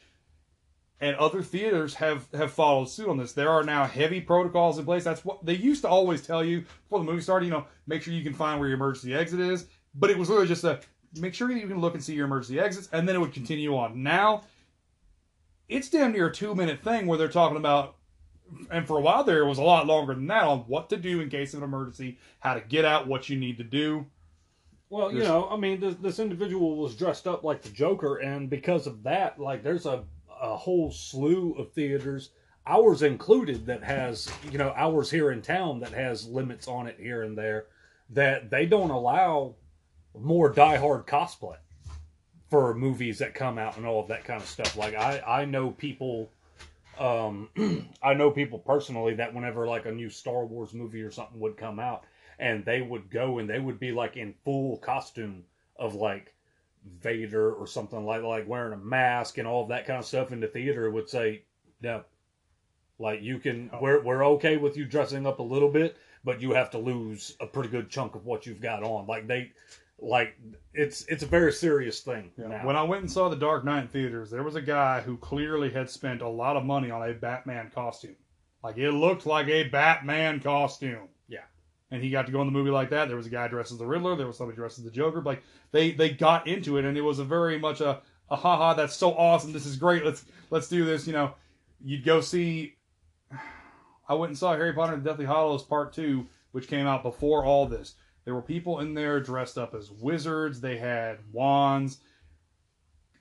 [0.99, 3.32] And other theaters have have followed suit on this.
[3.32, 5.03] There are now heavy protocols in place.
[5.03, 7.45] That's what they used to always tell you before the movie started.
[7.45, 9.68] You know, make sure you can find where your emergency exit is.
[9.95, 10.80] But it was literally just a
[11.16, 13.78] make sure you can look and see your emergency exits, and then it would continue
[13.78, 14.03] on.
[14.03, 14.43] Now,
[15.70, 17.95] it's damn near a two minute thing where they're talking about,
[18.72, 20.97] and for a while there, it was a lot longer than that on what to
[20.97, 24.08] do in case of an emergency, how to get out, what you need to do.
[24.90, 28.50] Well, you know, I mean, this, this individual was dressed up like the Joker, and
[28.50, 30.04] because of that, like, there's a,
[30.42, 32.30] a whole slew of theaters,
[32.66, 36.96] ours included, that has, you know, ours here in town that has limits on it
[36.98, 37.66] here and there,
[38.12, 39.56] that they don't allow
[40.18, 41.58] more diehard cosplay
[42.50, 44.78] for movies that come out and all of that kind of stuff.
[44.78, 46.32] Like, I, I know people.
[46.98, 47.50] Um,
[48.02, 51.56] I know people personally that whenever like a new Star Wars movie or something would
[51.56, 52.06] come out,
[52.40, 55.44] and they would go and they would be like in full costume
[55.78, 56.34] of like
[57.02, 60.40] Vader or something like like wearing a mask and all that kind of stuff in
[60.40, 61.44] the theater would say
[61.82, 62.04] no
[63.00, 63.80] like you can oh.
[63.82, 67.36] we're we're okay with you dressing up a little bit but you have to lose
[67.42, 69.52] a pretty good chunk of what you've got on like they
[70.00, 70.38] like
[70.74, 72.66] it's it's a very serious thing now.
[72.66, 75.18] When I went and saw The Dark Knight in theaters, there was a guy who
[75.18, 78.16] clearly had spent a lot of money on a Batman costume.
[78.64, 81.08] Like it looked like a Batman costume.
[81.28, 81.46] Yeah.
[81.90, 83.08] And he got to go in the movie like that.
[83.08, 84.16] There was a guy dressed as the Riddler.
[84.16, 85.22] There was somebody dressed as the Joker.
[85.22, 88.74] Like they they got into it, and it was a very much a a haha.
[88.74, 89.54] That's so awesome.
[89.54, 90.04] This is great.
[90.04, 91.08] Let's let's do this.
[91.08, 91.34] You know,
[91.84, 92.76] you'd go see.
[94.10, 97.04] I went and saw Harry Potter and the Deathly Hallows Part Two, which came out
[97.04, 97.96] before all this.
[98.26, 100.60] There were people in there dressed up as wizards.
[100.60, 102.00] They had wands.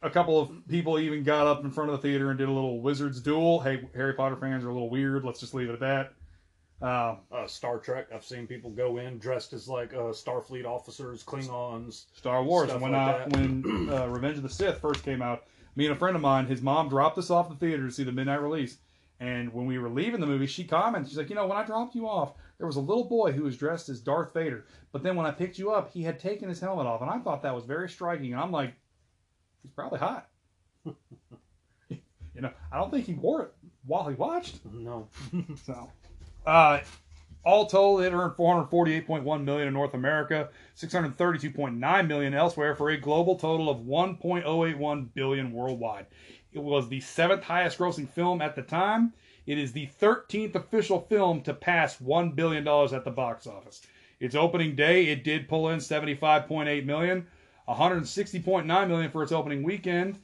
[0.02, 2.52] A couple of people even got up in front of the theater and did a
[2.52, 3.60] little wizards duel.
[3.60, 5.24] Hey, Harry Potter fans are a little weird.
[5.24, 6.14] Let's just leave it at that.
[6.82, 11.24] Um, uh, Star Trek I've seen people go in dressed as like uh, Starfleet officers
[11.24, 12.70] Klingons Star Wars.
[12.70, 15.94] And when like I, when uh, Revenge of the Sith first came out, me and
[15.94, 18.42] a friend of mine, his mom dropped us off the theater to see the midnight
[18.42, 18.78] release.
[19.20, 21.64] And when we were leaving the movie, she commented, she's like, you know, when I
[21.64, 24.66] dropped you off, there was a little boy who was dressed as Darth Vader.
[24.92, 27.18] But then when I picked you up, he had taken his helmet off, and I
[27.18, 28.32] thought that was very striking.
[28.32, 28.74] And I'm like,
[29.62, 30.28] he's probably hot.
[30.84, 33.54] you know, I don't think he wore it
[33.86, 34.58] while he watched.
[34.70, 35.08] no
[35.64, 35.90] So,
[36.46, 36.80] uh,
[37.44, 43.36] all told, it earned 448.1 million in North America, 632.9 million elsewhere, for a global
[43.36, 46.06] total of 1.081 billion worldwide.
[46.52, 49.12] It was the seventh highest grossing film at the time.
[49.46, 53.82] It is the 13th official film to pass $1 billion at the box office.
[54.18, 57.26] Its opening day, it did pull in 75.8 million,
[57.68, 60.18] 160.9 million for its opening weekend.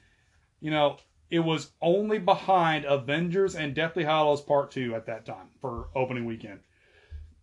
[0.60, 0.96] You know,
[1.32, 6.26] it was only behind Avengers and Deathly Hallows Part 2 at that time for opening
[6.26, 6.60] weekend.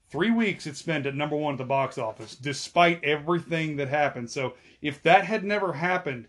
[0.10, 4.30] Three weeks it spent at number one at the box office, despite everything that happened.
[4.30, 6.28] So if that had never happened,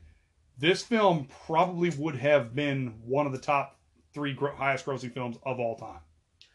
[0.56, 3.78] this film probably would have been one of the top
[4.14, 6.00] three gro- highest grossing films of all time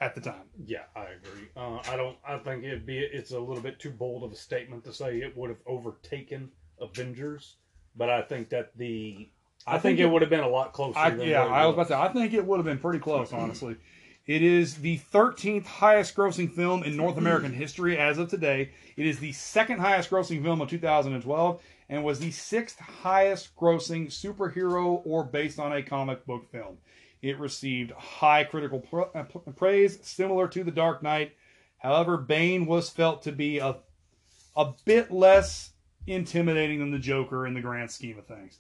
[0.02, 0.50] at the time.
[0.66, 1.50] Yeah, I agree.
[1.56, 2.18] Uh, I don't.
[2.28, 2.98] I think it'd be.
[2.98, 6.50] It's a little bit too bold of a statement to say it would have overtaken
[6.82, 7.58] Avengers,
[7.96, 9.30] but I think that the.
[9.68, 10.98] I, I think, think it, would have been a lot closer.
[10.98, 13.34] I, yeah, I was about to say, I think it would have been pretty close,
[13.34, 13.78] honestly.
[14.28, 18.72] It is the 13th highest grossing film in North American history as of today.
[18.96, 24.08] It is the second highest grossing film of 2012 and was the sixth highest grossing
[24.08, 26.78] superhero or based on a comic book film.
[27.22, 29.24] It received high critical uh,
[29.56, 31.34] praise, similar to The Dark Knight.
[31.78, 33.78] However, Bane was felt to be a,
[34.56, 35.72] a bit less
[36.08, 38.60] intimidating than the Joker in the grand scheme of things.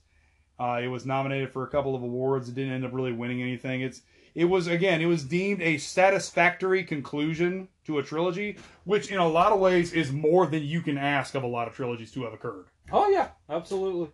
[0.60, 2.48] Uh, it was nominated for a couple of awards.
[2.48, 3.82] It didn't end up really winning anything.
[3.82, 4.02] It's
[4.34, 9.28] it was again it was deemed a satisfactory conclusion to a trilogy, which in a
[9.28, 12.24] lot of ways is more than you can ask of a lot of trilogies to
[12.24, 12.66] have occurred.
[12.92, 14.12] Oh yeah, absolutely.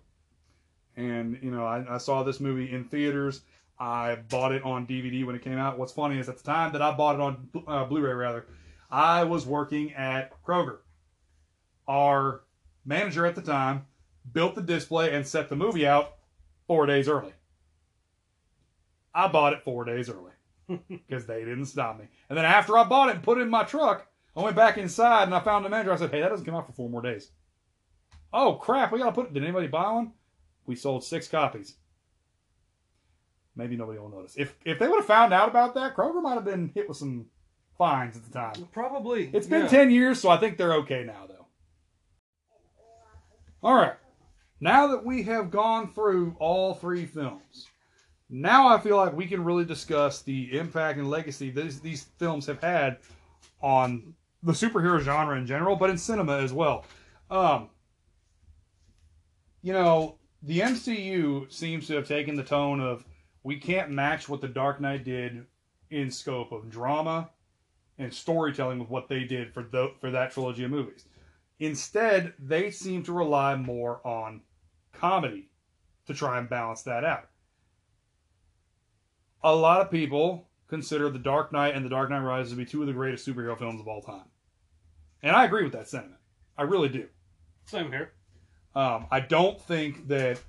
[0.95, 3.41] And you know, I, I saw this movie in theaters.
[3.79, 5.79] I bought it on DVD when it came out.
[5.79, 8.45] What's funny is at the time that I bought it on uh, Blu-ray, rather,
[8.91, 10.79] I was working at Kroger.
[11.87, 12.41] Our
[12.85, 13.87] manager at the time
[14.31, 16.13] built the display and set the movie out
[16.71, 17.33] four days early.
[19.13, 20.31] I bought it four days early
[20.87, 22.05] because they didn't stop me.
[22.29, 24.07] And then after I bought it and put it in my truck,
[24.37, 25.91] I went back inside and I found the manager.
[25.91, 27.31] I said, "Hey, that doesn't come out for four more days."
[28.31, 29.25] Oh crap, we gotta put.
[29.25, 29.33] It.
[29.33, 30.13] Did anybody buy one?
[30.65, 31.75] We sold six copies.
[33.53, 34.35] Maybe nobody will notice.
[34.37, 36.95] If if they would have found out about that, Kroger might have been hit with
[36.95, 37.25] some
[37.77, 38.69] fines at the time.
[38.71, 39.29] Probably.
[39.33, 39.67] It's been yeah.
[39.67, 41.47] 10 years, so I think they're okay now, though.
[43.61, 43.95] All right.
[44.63, 47.67] Now that we have gone through all three films,
[48.29, 52.45] now I feel like we can really discuss the impact and legacy these, these films
[52.45, 52.99] have had
[53.59, 56.85] on the superhero genre in general, but in cinema as well.
[57.31, 57.69] Um,
[59.63, 63.03] you know, the MCU seems to have taken the tone of
[63.43, 65.43] we can't match what the Dark Knight did
[65.89, 67.31] in scope of drama
[67.97, 71.05] and storytelling with what they did for the, for that trilogy of movies.
[71.59, 74.41] Instead, they seem to rely more on
[75.01, 75.49] comedy
[76.05, 77.27] to try and balance that out.
[79.43, 82.65] A lot of people consider The Dark Knight and The Dark Knight Rises to be
[82.65, 84.29] two of the greatest superhero films of all time.
[85.23, 86.19] And I agree with that sentiment.
[86.55, 87.07] I really do.
[87.65, 88.13] Same here.
[88.75, 90.39] Um, I don't think that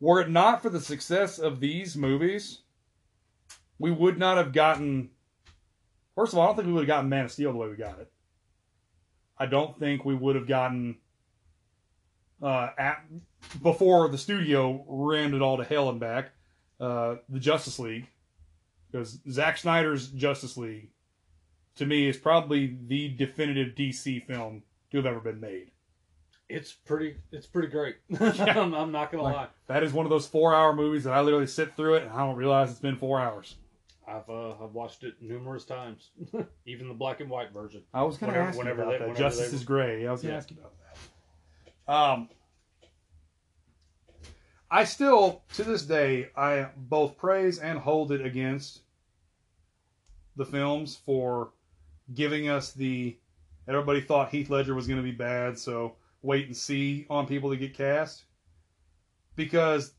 [0.00, 2.62] were it not for the success of these movies,
[3.78, 5.10] we would not have gotten.
[6.16, 7.68] First of all, I don't think we would have gotten Man of Steel the way
[7.68, 8.10] we got it.
[9.38, 10.96] I don't think we would have gotten
[12.42, 13.04] uh, at
[13.62, 16.30] before the studio rammed it all to hell and back.
[16.80, 18.08] Uh, the Justice League,
[18.90, 20.88] because Zack Snyder's Justice League,
[21.76, 25.70] to me, is probably the definitive DC film to have ever been made.
[26.48, 27.16] It's pretty.
[27.30, 27.96] It's pretty great.
[28.20, 29.46] I'm, I'm not gonna Like, lie.
[29.68, 32.18] That is one of those four-hour movies that I literally sit through it and I
[32.26, 33.54] don't realize it's been four hours.
[34.06, 36.10] I've uh, I've watched it numerous times,
[36.66, 37.82] even the black and white version.
[37.94, 39.16] I was to Whenever- ask you whenever about they- that.
[39.16, 40.06] Justice they- is Gray.
[40.06, 40.38] I was going to Yeah.
[40.38, 40.98] ask you about that.
[41.88, 42.28] Um,
[44.70, 48.80] I still, to this day, I both praise and hold it against
[50.36, 51.52] the films for
[52.14, 53.18] giving us the.
[53.68, 57.50] Everybody thought Heath Ledger was going to be bad, so wait and see on people
[57.50, 58.24] to get cast.
[59.36, 59.92] Because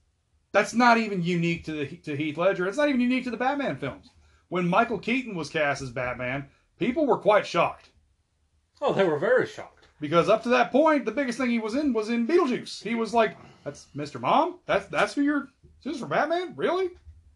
[0.51, 2.67] that's not even unique to the, to Heath Ledger.
[2.67, 4.09] It's not even unique to the Batman films.
[4.49, 7.89] When Michael Keaton was cast as Batman, people were quite shocked
[8.85, 9.72] Oh, they were very shocked.
[10.03, 12.83] Because up to that point, the biggest thing he was in was in Beetlejuice.
[12.83, 14.19] He was like, "That's Mr.
[14.19, 14.59] Mom.
[14.65, 15.47] That's that's who you're.
[15.81, 16.89] This is for Batman, really?"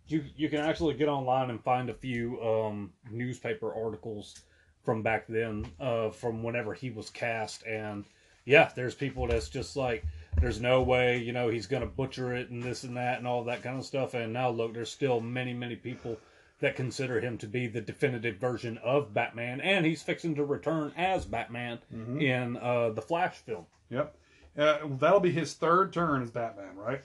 [0.08, 4.42] You you can actually get online and find a few um, newspaper articles
[4.84, 8.04] from back then, uh, from whenever he was cast, and
[8.44, 10.04] yeah, there's people that's just like,
[10.42, 13.46] there's no way, you know, he's gonna butcher it and this and that and all
[13.46, 14.14] that kind of stuff.
[14.14, 16.18] And now look, there's still many many people
[16.60, 20.92] that consider him to be the definitive version of Batman, and he's fixing to return
[20.98, 21.80] as Batman
[22.20, 23.66] in uh, the Flash film.
[23.90, 24.16] Yep.
[24.58, 27.02] Uh, that'll be his third turn as Batman, right?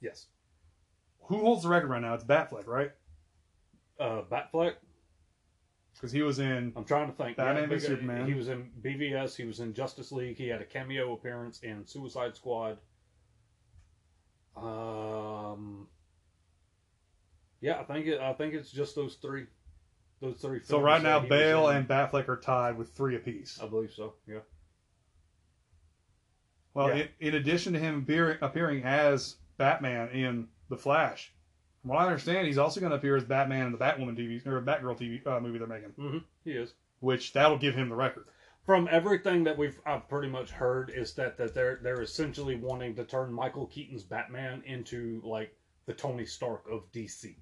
[0.00, 0.26] Yes.
[1.24, 2.14] Who holds the record right now?
[2.14, 2.90] It's Batfleck, right?
[3.98, 4.74] Uh, Batfleck.
[5.94, 6.72] Because he was in.
[6.74, 7.36] I'm trying to think.
[7.36, 8.26] Batman because Superman.
[8.26, 9.36] He was in BVS.
[9.36, 10.38] He was in Justice League.
[10.38, 12.78] He had a cameo appearance in Suicide Squad.
[14.56, 15.88] Um.
[17.60, 18.20] Yeah, I think it.
[18.20, 19.46] I think it's just those three.
[20.20, 20.60] Those three.
[20.64, 23.58] So right now, Bale and Batfleck are tied with three apiece.
[23.62, 24.14] I believe so.
[24.26, 24.40] Yeah.
[26.74, 27.04] Well, Yeah.
[27.20, 31.32] in, in addition to him appearing, appearing as Batman in The Flash,
[31.80, 34.46] from what I understand, he's also going to appear as Batman in the Batwoman TV
[34.46, 36.18] or Batgirl TV uh, movie they're making, Mm-hmm.
[36.44, 36.74] He is.
[37.00, 38.26] which that'll give him the record.
[38.66, 42.94] From everything that we've I've pretty much heard is that that they're they're essentially wanting
[42.96, 45.56] to turn Michael Keaton's Batman into like
[45.86, 47.36] the Tony Stark of DC,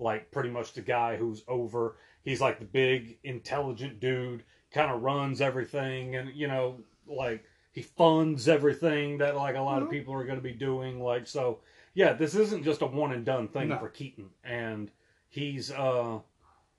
[0.00, 1.96] like pretty much the guy who's over.
[2.24, 4.42] He's like the big intelligent dude,
[4.72, 9.82] kind of runs everything, and you know like he funds everything that like a lot
[9.82, 9.92] of Mhm.
[9.92, 11.00] people are going to be doing.
[11.00, 11.60] Like so,
[11.94, 13.78] yeah, this isn't just a one and done thing No.
[13.78, 14.90] for Keaton, and
[15.28, 16.20] he's uh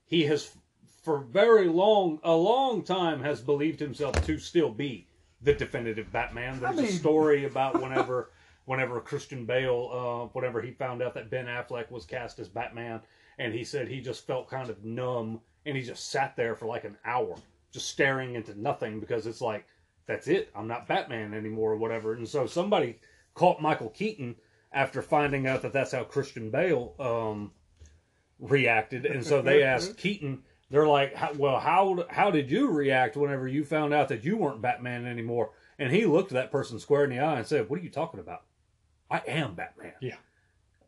[0.05, 0.55] he has
[1.03, 5.07] for very long a long time has believed himself to still be
[5.41, 6.59] the definitive Batman.
[6.59, 8.29] There's mean- a story about whenever
[8.65, 13.01] whenever Christian Bale uh whenever he found out that Ben Affleck was cast as Batman
[13.37, 16.65] and he said he just felt kind of numb and he just sat there for
[16.65, 17.35] like an hour
[17.71, 19.65] just staring into nothing because it's like
[20.05, 20.51] that's it.
[20.55, 22.13] I'm not Batman anymore or whatever.
[22.15, 22.99] And so somebody
[23.33, 24.35] caught Michael Keaton
[24.73, 27.51] after finding out that that's how Christian Bale um
[28.39, 33.45] reacted and so they asked Keaton they're like, well, how how did you react whenever
[33.47, 35.51] you found out that you weren't Batman anymore?
[35.77, 38.21] And he looked that person square in the eye and said, "What are you talking
[38.21, 38.43] about?
[39.11, 40.15] I am Batman." Yeah.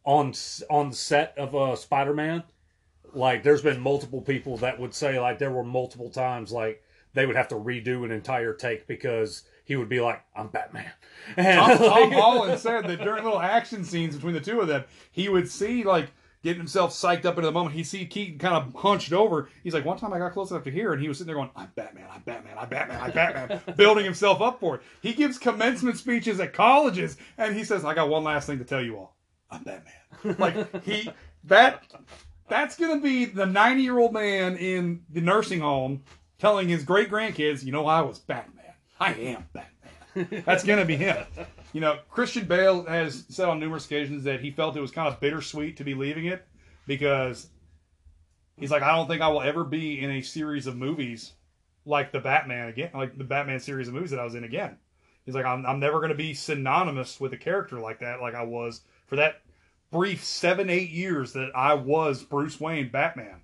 [0.05, 0.33] On
[0.69, 2.43] on the set of uh, Spider Man,
[3.13, 7.25] like there's been multiple people that would say like there were multiple times like they
[7.25, 10.91] would have to redo an entire take because he would be like, "I'm Batman."
[11.37, 14.83] And, Tom, Tom Holland said that during little action scenes between the two of them,
[15.09, 16.09] he would see like
[16.43, 17.73] getting himself psyched up into the moment.
[17.75, 19.49] He'd see Keaton kind of hunched over.
[19.63, 21.37] He's like, one time I got close enough to hear, and he was sitting there
[21.37, 24.81] going, "I'm Batman, I'm Batman, I'm Batman, I'm Batman, building himself up for it.
[25.01, 28.65] He gives commencement speeches at colleges, and he says, "I got one last thing to
[28.65, 29.15] tell you all.
[29.49, 29.93] I'm Batman."
[30.37, 31.09] Like he
[31.45, 31.83] that
[32.47, 36.03] that's gonna be the 90 year old man in the nursing home
[36.39, 38.63] telling his great grandkids, "You know, I was Batman.
[38.99, 41.25] I am Batman." That's gonna be him.
[41.73, 45.07] You know, Christian Bale has said on numerous occasions that he felt it was kind
[45.07, 46.45] of bittersweet to be leaving it
[46.85, 47.49] because
[48.59, 51.33] he's like, I don't think I will ever be in a series of movies
[51.85, 54.77] like the Batman again, like the Batman series of movies that I was in again.
[55.25, 58.35] He's like, I'm, I'm never going to be synonymous with a character like that, like
[58.35, 59.41] I was for that
[59.91, 63.41] brief seven, eight years that I was Bruce Wayne Batman.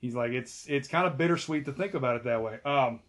[0.00, 2.58] He's like, it's it's kind of bittersweet to think about it that way.
[2.64, 3.00] Um,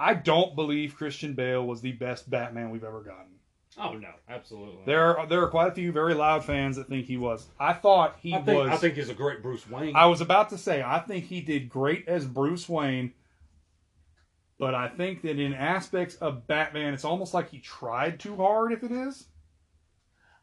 [0.00, 3.34] I don't believe Christian Bale was the best Batman we've ever gotten.
[3.78, 4.80] Oh no, absolutely.
[4.86, 7.46] There are there are quite a few very loud fans that think he was.
[7.60, 8.70] I thought he I think, was.
[8.70, 9.94] I think he's a great Bruce Wayne.
[9.94, 13.12] I was about to say I think he did great as Bruce Wayne,
[14.58, 18.72] but I think that in aspects of Batman, it's almost like he tried too hard.
[18.72, 19.26] If it is,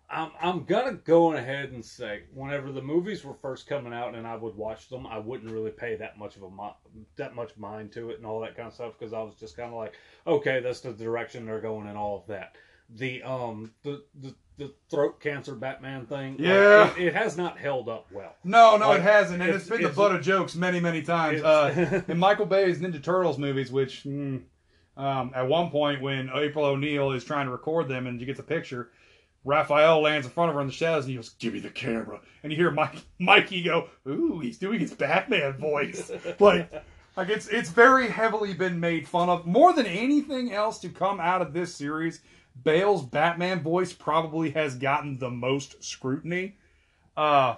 [0.10, 4.26] I'm I'm gonna go ahead and say whenever the movies were first coming out and
[4.26, 7.58] I would watch them, I wouldn't really pay that much of a mi- that much
[7.58, 9.76] mind to it and all that kind of stuff because I was just kind of
[9.78, 9.94] like,
[10.26, 12.56] okay, that's the direction they're going and all of that.
[12.96, 16.90] The um the the, the throat cancer Batman thing, like, Yeah.
[16.96, 18.34] it, it has not held up well.
[18.46, 20.80] no, no, Like, it hasn't, and it's- it's been the it's- butt of jokes many,
[20.80, 21.44] many times.
[21.44, 24.42] Uh, in Michael Bay's Ninja Turtles movies, which mm,
[24.96, 28.38] um, at one point when April O'Neil is trying to record them and you get
[28.38, 28.90] the picture,
[29.48, 31.70] Raphael lands in front of her in the shadows and he goes, "Give me the
[31.70, 36.70] camera," and you hear Mike, Mikey go, "Ooh, he's doing his Batman voice." like,
[37.16, 41.22] like it's it's very heavily been made fun of more than anything else to come
[41.22, 42.20] out of this series.
[42.64, 46.58] Bale's Batman voice probably has gotten the most scrutiny.
[47.16, 47.56] Uh,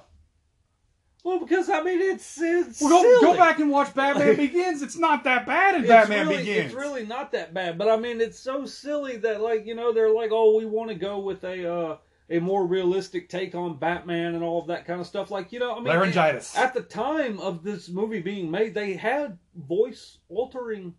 [1.24, 4.82] Well, because I mean, it's it's well, go, go back and watch Batman Begins.
[4.82, 6.66] It's not that bad in Batman really, Begins.
[6.68, 9.92] It's really not that bad, but I mean, it's so silly that like you know
[9.92, 11.98] they're like, oh, we want to go with a uh,
[12.30, 15.30] a more realistic take on Batman and all of that kind of stuff.
[15.30, 16.56] Like you know, I mean, Laryngitis.
[16.58, 20.94] At the time of this movie being made, they had voice altering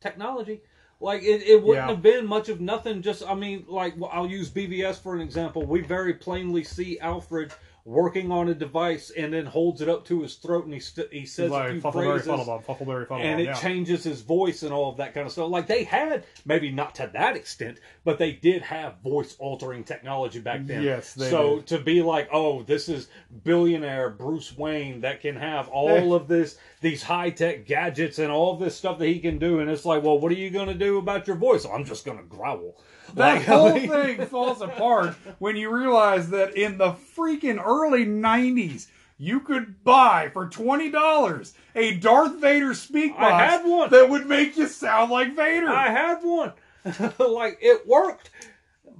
[0.00, 0.62] technology.
[1.00, 1.94] Like it, it wouldn't Yeah.
[1.94, 3.02] have been much of nothing.
[3.02, 5.64] Just I mean, like I'll use BVS for an example.
[5.64, 7.52] We very plainly see Alfred
[7.84, 11.12] working on a device and then holds it up to his throat and he st-
[11.12, 13.54] he says a like few Fuffleberry phrases Fuffleberry Fuddlebum, and it yeah.
[13.54, 15.50] changes his voice and all of that kind of stuff.
[15.50, 20.38] Like they had, maybe not to that extent, but they did have voice altering technology
[20.38, 20.82] back then.
[20.82, 21.66] Yes, they so did.
[21.68, 23.08] to be like, oh, this is
[23.42, 28.56] billionaire Bruce Wayne that can have all of this, these high tech gadgets and all
[28.56, 30.74] this stuff that he can do, and it's like, well, what are you going to
[30.74, 31.64] do about your voice?
[31.64, 32.76] I'm just going to growl.
[33.14, 38.86] That whole thing falls apart when you realize that in the freaking early 90s,
[39.18, 43.90] you could buy for $20 a Darth Vader speak box I had one.
[43.90, 45.68] that would make you sound like Vader.
[45.68, 46.52] I had one.
[47.18, 48.30] like it worked.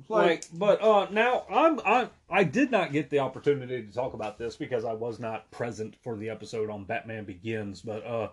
[0.09, 4.15] Like- Like, but uh, now I'm I I did not get the opportunity to talk
[4.15, 7.81] about this because I was not present for the episode on Batman Begins.
[7.81, 8.29] But uh,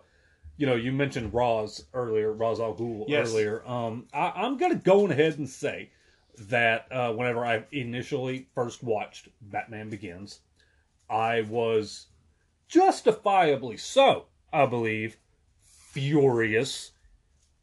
[0.60, 3.30] you know, you mentioned Roz earlier, Roz Al Ghul Yes.
[3.32, 3.66] earlier.
[3.66, 5.90] Um, I, I'm gonna go ahead and say
[6.38, 10.42] that uh, whenever I initially first watched Batman Begins,
[11.10, 12.08] I was
[12.68, 15.16] justifiably so, I believe,
[15.64, 16.92] furious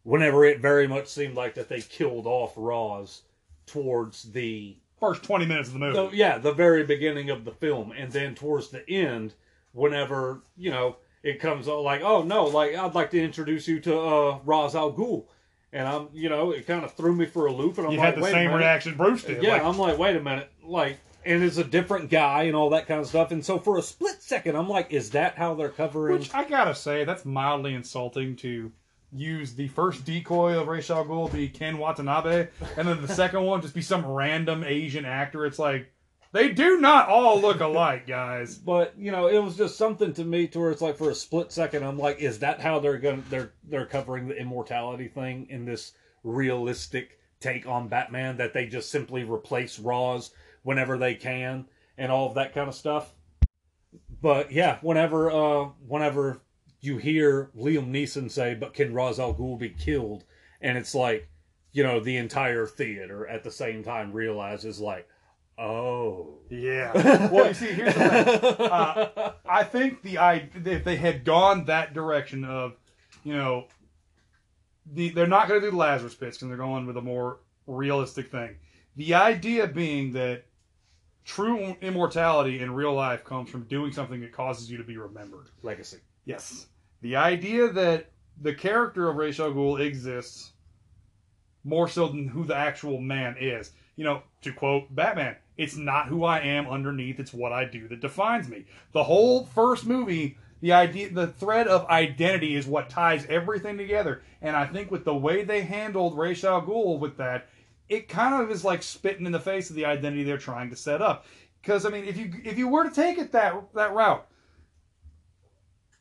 [0.03, 3.23] whenever it very much seemed like that they killed off Roz
[3.67, 5.97] towards the First 20 minutes of the movie.
[5.99, 9.35] the, yeah the very beginning of the film and then towards the end
[9.73, 10.97] whenever you know
[11.27, 14.75] it comes out like oh no like I'd like to introduce you to uh Ra's
[14.77, 15.25] al Ghul
[15.73, 17.99] and I'm you know it kind of threw me for a loop and I'm you
[17.99, 19.43] like had the wait same reaction Bruce did.
[19.43, 22.71] yeah Like, I'm like wait a minute like and it's a different guy and all
[22.71, 25.55] that kind of stuff and so for a split second I'm like is that how
[25.55, 28.71] they're covering Which I gotta say, that's mildly insulting to
[29.13, 33.43] use the first decoy of Ra's al Ghul be Ken Watanabe, and then the second
[33.43, 35.47] one just be some random Asian actor.
[35.47, 35.91] It's like
[36.33, 38.59] they do not all look alike, guys.
[38.65, 41.15] But you know, it was just something to me to where it's like for a
[41.15, 43.23] split second, I'm like, is that how they're going?
[43.23, 45.93] to They're they're covering the immortality thing in this
[46.25, 50.31] realistic take on Batman that they just simply replace Raws
[50.63, 51.67] whenever they can
[51.99, 53.15] and all of that kind of stuff.
[54.21, 56.41] But yeah, whenever uh whenever
[56.81, 60.25] you hear Liam Neeson say, "But can Ra's al Ghul be killed?"
[60.61, 61.29] and it's like,
[61.73, 65.09] you know, the entire theater at the same time realizes like,
[65.59, 66.35] oh.
[66.49, 67.29] Yeah.
[67.33, 68.71] Well, you see, here's the thing.
[68.71, 72.75] Uh, I think the I if they had gone that direction of,
[73.25, 73.67] you know,
[74.93, 77.41] the they're not going to do the Lazarus pits because they're going with a more
[77.67, 78.57] realistic thing.
[78.97, 80.45] The idea being that
[81.25, 85.47] true immortality in real life comes from doing something that causes you to be remembered.
[85.63, 85.99] Legacy.
[86.25, 86.67] Yes.
[87.03, 90.53] The idea that the character of Ra's al Ghul exists
[91.65, 93.73] more so than who the actual man is.
[93.97, 97.89] You know, to quote Batman, it's not who I am underneath, it's what I do
[97.89, 98.65] that defines me.
[98.93, 104.23] The whole first movie, the idea the thread of identity is what ties everything together.
[104.41, 107.49] And I think with the way they handled Ra's al Ghul with that,
[107.89, 110.77] it kind of is like spitting in the face of the identity they're trying to
[110.77, 111.27] set up.
[111.61, 114.27] Because I mean, if you if you were to take it that that route,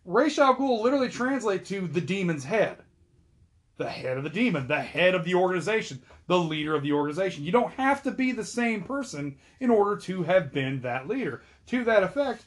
[0.05, 2.77] Ra's al Ghul literally translate to the demon's head.
[3.77, 7.43] The head of the demon, the head of the organization, the leader of the organization.
[7.43, 11.41] You don't have to be the same person in order to have been that leader.
[11.67, 12.45] To that effect,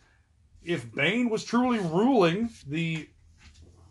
[0.63, 3.09] if Bane was truly ruling the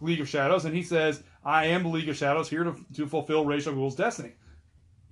[0.02, 3.08] League of Shadows and he says, I am the League of Shadows here to, to
[3.08, 4.34] fulfill Ra's al Ghul's destiny,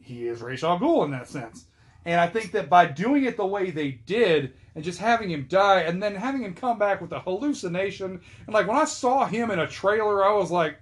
[0.01, 1.65] he is Ra's al Ghul in that sense.
[2.05, 5.47] And I think that by doing it the way they did and just having him
[5.49, 9.25] die and then having him come back with a hallucination, and like when I saw
[9.25, 10.77] him in a trailer, I was like,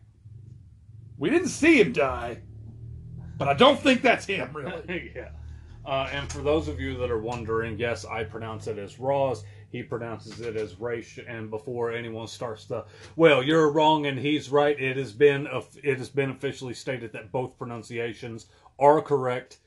[1.17, 2.39] we didn't see him die,
[3.37, 5.11] but I don't think that's him, really.
[5.15, 5.29] yeah.
[5.85, 9.43] Uh, and for those of you that are wondering, yes, I pronounce it as Roz.
[9.69, 11.19] He pronounces it as Raish.
[11.27, 12.85] And before anyone starts to,
[13.15, 14.79] well, you're wrong and he's right.
[14.79, 15.47] It has been
[15.83, 18.45] it has been officially stated that both pronunciations
[18.79, 19.57] are correct.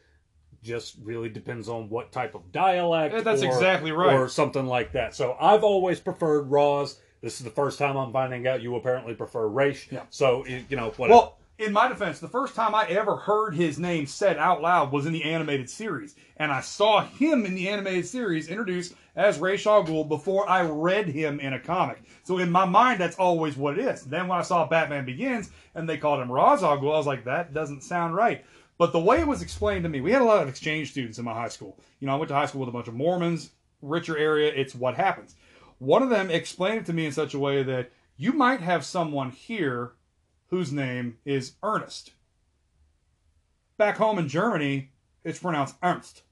[0.63, 3.15] Just really depends on what type of dialect.
[3.15, 4.15] Yeah, that's or, exactly right.
[4.15, 5.15] Or something like that.
[5.15, 6.99] So I've always preferred Roz.
[7.27, 9.89] This is the first time I'm finding out you apparently prefer Raish.
[9.91, 10.03] Yeah.
[10.11, 11.11] So you know what?
[11.11, 14.93] Well, in my defense, the first time I ever heard his name said out loud
[14.93, 19.39] was in the animated series, and I saw him in the animated series introduced as
[19.39, 22.01] al Ghul before I read him in a comic.
[22.23, 24.05] So in my mind, that's always what it is.
[24.05, 27.09] Then when I saw Batman Begins and they called him Ra's al Ghul, I was
[27.09, 28.45] like, that doesn't sound right.
[28.79, 31.19] But the way it was explained to me, we had a lot of exchange students
[31.19, 31.77] in my high school.
[31.99, 33.51] You know, I went to high school with a bunch of Mormons,
[33.83, 34.53] richer area.
[34.55, 35.35] It's what happens.
[35.79, 38.85] One of them explained it to me in such a way that you might have
[38.85, 39.93] someone here
[40.49, 42.13] whose name is Ernest.
[43.77, 44.91] Back home in Germany,
[45.23, 46.23] it's pronounced Ernst.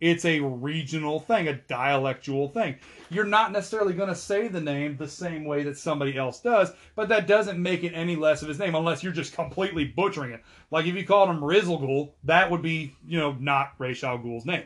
[0.00, 2.76] It's a regional thing, a dialectual thing.
[3.08, 6.72] You're not necessarily going to say the name the same way that somebody else does,
[6.96, 10.32] but that doesn't make it any less of his name unless you're just completely butchering
[10.32, 10.42] it.
[10.72, 14.44] Like if you called him Rizalgul, that would be, you know, not Ra's al Ghul's
[14.44, 14.64] name.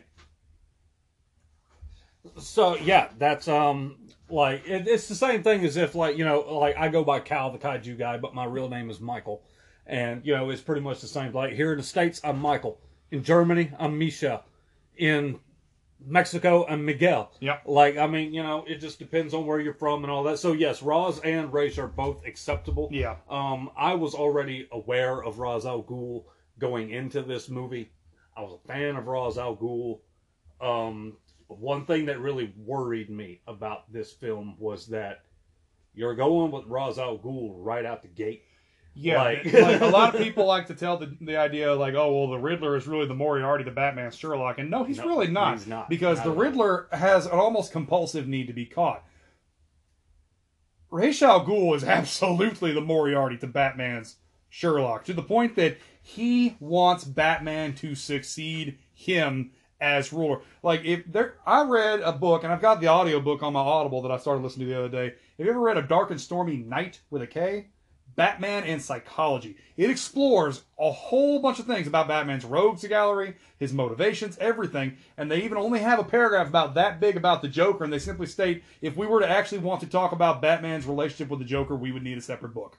[2.39, 3.97] So yeah, that's um
[4.29, 7.21] like it, it's the same thing as if like you know like I go by
[7.21, 9.43] Cal the Kaiju guy, but my real name is Michael,
[9.87, 11.33] and you know it's pretty much the same.
[11.33, 12.81] Like here in the states, I'm Michael.
[13.11, 14.43] In Germany, I'm Misha.
[14.97, 15.39] In
[16.05, 17.33] Mexico, I'm Miguel.
[17.41, 17.59] Yeah.
[17.65, 20.39] Like I mean, you know, it just depends on where you're from and all that.
[20.39, 22.89] So yes, Roz and Ra's are both acceptable.
[22.93, 23.17] Yeah.
[23.31, 26.25] Um, I was already aware of Ra's al Ghul
[26.59, 27.91] going into this movie.
[28.37, 30.01] I was a fan of Ra's al Ghul.
[30.61, 31.17] Um,
[31.49, 35.23] one thing that really worried me about this film was that
[35.95, 38.43] you're going with Ra's al Ghul right out the gate.
[38.99, 42.13] Yeah, Like- like, a lot of people like to tell the, the idea like, oh
[42.17, 45.29] well, the Riddler is really the Moriarty, the Batman Sherlock, and no, he's No, really
[45.29, 45.89] not, he's not.
[45.91, 46.37] because Not the all.
[46.37, 49.05] Riddler has an almost compulsive need to be caught.
[50.91, 54.17] Ra's al Ghul is absolutely the Moriarty to Batman's
[54.49, 59.51] Sherlock, to the point that he wants Batman to succeed him
[59.81, 60.41] as ruler.
[60.63, 63.61] Like if there, I read a book, and I've got the audio book on my
[63.61, 65.15] Audible that I started listening to the other day.
[65.39, 67.69] Have you ever read A Dark and Stormy Night with a K?
[68.15, 69.57] Batman and Psychology.
[69.77, 75.31] It explores a whole bunch of things about Batman's rogues gallery, his motivations, everything, and
[75.31, 78.27] they even only have a paragraph about that big about the Joker, and they simply
[78.27, 81.77] state if we were to actually want to talk about Batman's relationship with the Joker,
[81.77, 82.79] we would need a separate book.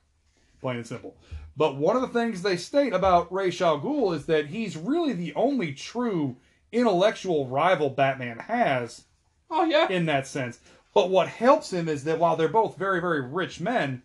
[0.59, 1.15] Plain and simple.
[1.55, 5.13] But one of the things they state about Ra's al Ghul is that he's really
[5.13, 6.35] the only true
[6.71, 9.05] intellectual rival Batman has
[9.49, 9.87] Oh yeah.
[9.89, 10.59] in that sense.
[10.93, 14.01] But what helps him is that while they're both very, very rich men,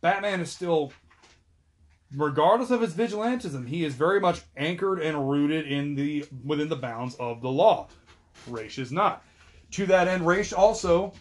[0.00, 0.92] Batman is still,
[2.14, 6.76] regardless of his vigilantism, he is very much anchored and rooted in the within the
[6.76, 7.88] bounds of the law.
[8.48, 9.24] Raish is not.
[9.72, 11.12] To that end, Raish also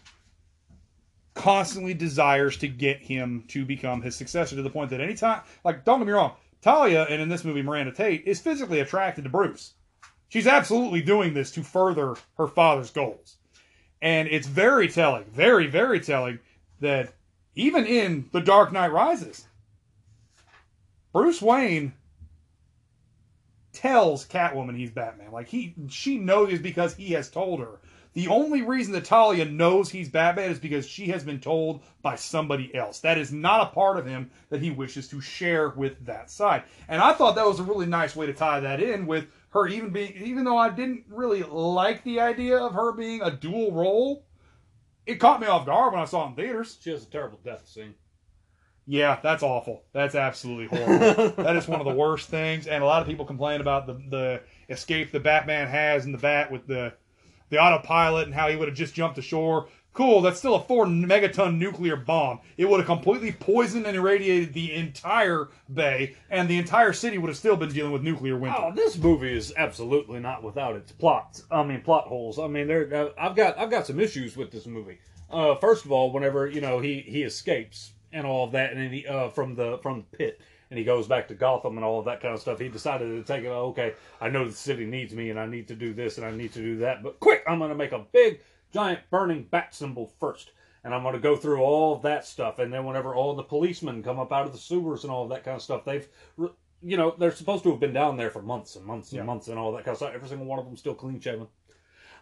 [1.33, 5.83] constantly desires to get him to become his successor to the point that anytime, like,
[5.83, 9.29] don't get me wrong, Talia, and in this movie, Miranda Tate, is physically attracted to
[9.29, 9.73] Bruce.
[10.29, 13.37] She's absolutely doing this to further her father's goals.
[14.01, 16.39] And it's very telling, very, very telling
[16.81, 17.13] that
[17.55, 19.47] even in The Dark Knight Rises,
[21.13, 21.93] Bruce Wayne
[23.71, 25.31] tells Catwoman he's Batman.
[25.31, 27.79] Like he she knows because he has told her.
[28.13, 32.15] The only reason that Talia knows he's Batman is because she has been told by
[32.15, 33.01] somebody else.
[33.01, 36.63] That is not a part of him that he wishes to share with that side.
[36.87, 39.67] And I thought that was a really nice way to tie that in with her
[39.67, 43.71] even being even though I didn't really like the idea of her being a dual
[43.71, 44.25] role,
[45.05, 46.77] it caught me off guard when I saw it in theaters.
[46.81, 47.95] She has a terrible death scene.
[48.85, 49.83] Yeah, that's awful.
[49.93, 51.29] That's absolutely horrible.
[51.43, 53.93] that is one of the worst things, and a lot of people complain about the
[53.93, 56.93] the escape the Batman has in the bat with the
[57.49, 59.69] the autopilot and how he would have just jumped ashore.
[59.95, 62.41] Cool, that's still a four megaton nuclear bomb.
[62.57, 67.29] It would have completely poisoned and irradiated the entire bay, and the entire city would
[67.29, 68.57] have still been dealing with nuclear winter.
[68.59, 71.45] Oh, this movie is absolutely not without its plots.
[71.49, 72.37] I mean, plot holes.
[72.37, 72.93] I mean, there.
[72.93, 74.99] Uh, I've got I've got some issues with this movie.
[75.31, 78.93] Uh, first of all, whenever you know he he escapes and all of that, and
[78.93, 81.99] he uh, from the from the pit, and he goes back to Gotham and all
[81.99, 82.59] of that kind of stuff.
[82.59, 83.47] He decided to take it.
[83.47, 86.25] oh, Okay, I know the city needs me, and I need to do this, and
[86.25, 87.01] I need to do that.
[87.01, 88.41] But quick, I'm going to make a big,
[88.73, 90.51] giant, burning bat symbol first,
[90.83, 92.59] and I'm going to go through all of that stuff.
[92.59, 95.29] And then whenever all the policemen come up out of the sewers and all of
[95.29, 96.07] that kind of stuff, they've
[96.81, 99.23] you know, they're supposed to have been down there for months and months and Yeah.
[99.23, 100.11] months and all that kind of stuff.
[100.13, 101.47] Every single one of them still clean shaven.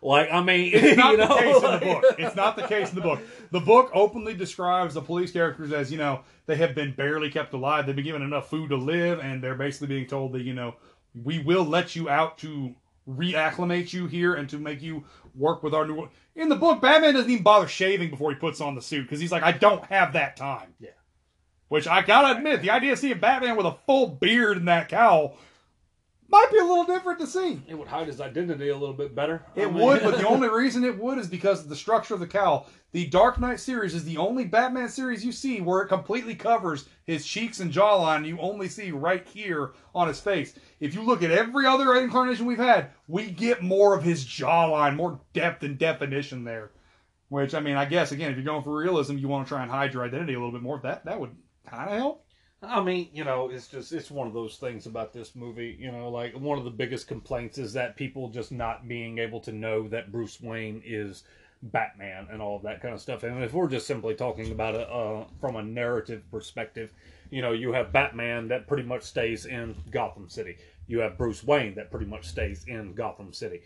[0.02, 2.15] Like, I mean, It's not the know, case in the book.
[2.20, 3.20] It's not the case in the book.
[3.52, 7.53] The book openly describes the police characters as, you know, they have been barely kept
[7.53, 7.86] alive.
[7.86, 10.76] They've been given enough food to live, and they're basically being told that, you know,
[11.24, 12.76] we will let you out to
[13.10, 15.03] reacclimate you here and to make you
[15.36, 16.10] work with our new.
[16.35, 19.19] In the book, Batman doesn't even bother shaving before he puts on the suit because
[19.19, 20.73] he's like, I don't have that time.
[20.80, 20.89] Yeah.
[21.68, 24.89] Which I gotta admit, the idea of seeing Batman with a full beard and that
[24.89, 25.38] cowl
[26.34, 27.61] might be a little different to see.
[27.68, 29.43] It would hide his identity a little bit better.
[29.55, 32.15] I It mean- would, but the only reason it would is because of the structure
[32.15, 32.68] of the cowl.
[32.91, 36.89] The Dark Knight series is the only Batman series you see where it completely covers
[37.05, 38.26] his cheeks and jawline.
[38.27, 40.53] You only see right here on his face.
[40.80, 44.95] If you look at every other incarnation we've had, we get more of his jawline,
[44.95, 46.72] more depth and definition there.
[47.30, 49.64] Which I mean, I guess again, if you're going for realism, you want to try
[49.64, 50.80] and hide your identity a little bit more.
[50.84, 51.35] That that would
[51.68, 52.23] kind of help.
[52.64, 55.76] I mean, you know, it's just it's one of those things about this movie.
[55.80, 59.40] You know, like one of the biggest complaints is that people just not being able
[59.41, 61.23] to know that Bruce Wayne is
[61.61, 63.23] Batman and all that kind of stuff.
[63.23, 66.94] And if we're just simply talking about it uh, from a narrative perspective,
[67.30, 70.57] you know, you have Batman that pretty much stays in Gotham City.
[70.88, 73.61] You have Bruce Wayne that pretty much stays in Gotham City.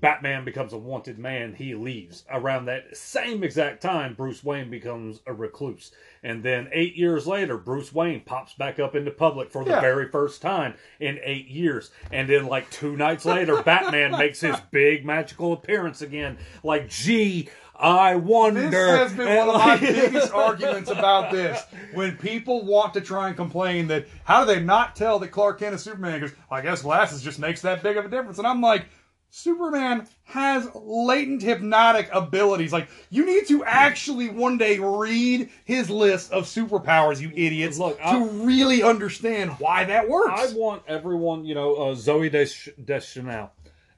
[0.00, 2.24] Batman becomes a wanted man, he leaves.
[2.30, 5.92] Around that same exact time, Bruce Wayne becomes a recluse.
[6.24, 9.80] And then eight years later, Bruce Wayne pops back up into public for the Yeah.
[9.80, 11.90] very first time in eight years.
[12.10, 16.36] And then, like two nights later, Batman makes his big magical appearance again.
[16.64, 18.70] Like, gee, I wonder.
[18.70, 21.60] This has been And one of my biggest arguments about this.
[21.94, 25.60] When people want to try and complain that how do they not tell that Clark
[25.60, 26.20] Kent is Superman?
[26.20, 28.38] Because I guess glasses just makes that big of a difference.
[28.38, 28.86] And I'm like,
[29.34, 32.70] Superman has latent hypnotic abilities.
[32.70, 37.96] Like you need to actually one day read his list of superpowers, you idiots, Look,
[37.96, 40.52] to I- really understand why that works.
[40.52, 43.50] I want everyone, you know, uh, Zooey Desch- Deschanel.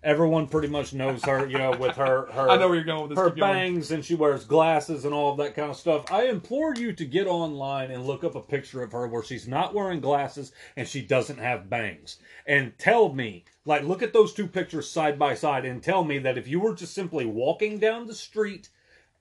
[0.04, 3.08] Everyone pretty much knows her, you know, with her her I know where you're going
[3.08, 3.18] with this.
[3.18, 6.12] her bangs and she wears glasses and all of that kind of stuff.
[6.12, 9.48] I implore you to get online and look up a picture of her where she's
[9.48, 12.18] not wearing glasses and she doesn't have bangs.
[12.46, 16.18] And tell me, like, look at those two pictures side by side and tell me
[16.18, 18.68] that if you were just simply walking down the street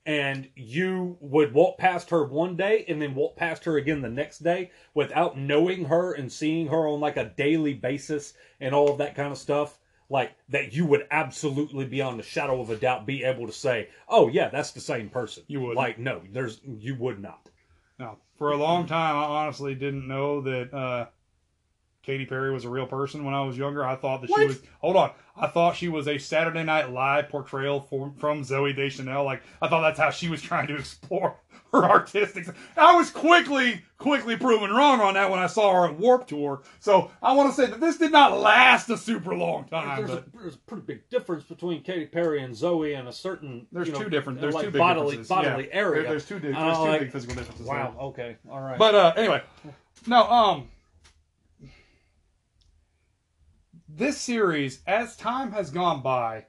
[0.05, 4.09] and you would walk past her one day and then walk past her again the
[4.09, 8.89] next day without knowing her and seeing her on like a daily basis and all
[8.89, 9.79] of that kind of stuff
[10.09, 13.87] like that you would absolutely beyond the shadow of a doubt be able to say
[14.09, 15.43] oh yeah that's the same person.
[15.47, 15.77] You would.
[15.77, 17.49] like no there's you would not.
[17.97, 21.05] Now for a long time, I honestly didn't know that uh,
[22.03, 23.23] Katy Perry was a real person.
[23.23, 24.61] When I was younger, I thought that she was.
[24.81, 29.23] Hold on, I thought she was a Saturday Night Live portrayal for, from Zooey Deschanel.
[29.23, 31.37] Like I thought that's how she was trying to explore
[31.71, 32.47] her artistic.
[32.75, 36.61] I was quickly, quickly proven wrong on that when I saw her at Warped Tour.
[36.81, 39.99] So I want to say that this did not last a super long time.
[40.05, 43.65] there's a, there's a pretty big difference between Katy Perry and Zooey and a certain
[43.71, 44.41] there's you know, two different.
[44.41, 45.73] There's like two big bodily bodily Yeah.
[45.79, 46.39] area There- There's two.
[46.39, 47.65] di- There's Uh, two like- big physical differences.
[47.65, 47.75] there.
[47.75, 49.41] wow okay all right But uh, anyway,
[50.05, 50.29] no.
[50.29, 50.67] Um,
[53.95, 56.45] this series, as time has gone by,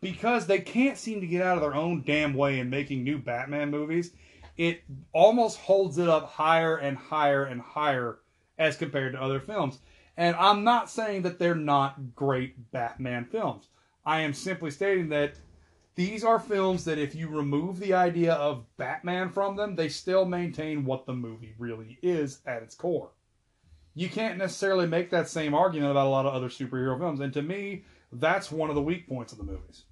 [0.00, 3.18] because they can't seem to get out of their own damn way in making new
[3.18, 4.12] Batman movies,
[4.56, 4.82] it
[5.12, 8.18] almost holds it up higher and higher and higher
[8.58, 9.78] as compared to other films.
[10.16, 13.68] And I'm not saying that they're not great Batman films.
[14.04, 15.34] I am simply stating that
[15.94, 20.24] these are films that if you remove the idea of Batman from them, they still
[20.24, 23.10] maintain what the movie really is at its core.
[23.96, 27.32] You can't necessarily make that same argument about a lot of other superhero films, and
[27.32, 27.82] to me,
[28.12, 29.84] that's one of the weak points of the movies.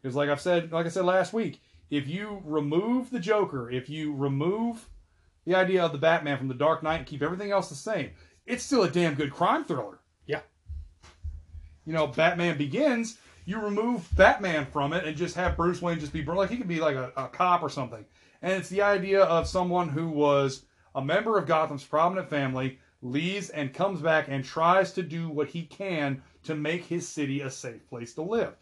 [0.00, 3.90] Because, like I've said, like I said last week, if you remove the Joker, if
[3.90, 4.88] you remove
[5.44, 8.12] the idea of the Batman from the Dark Knight and keep everything else the same,
[8.46, 9.98] it's still a damn good crime thriller.
[10.26, 10.40] Yeah.
[11.84, 16.14] You know, Batman Begins, you remove Batman from it and just have Bruce Wayne just
[16.14, 18.06] be like he could be like a, a cop or something,
[18.40, 20.62] And it's the idea of someone who was
[20.94, 25.48] a member of Gotham's prominent family, leaves and comes back and tries to do what
[25.48, 28.54] he can to make his city a safe place to live.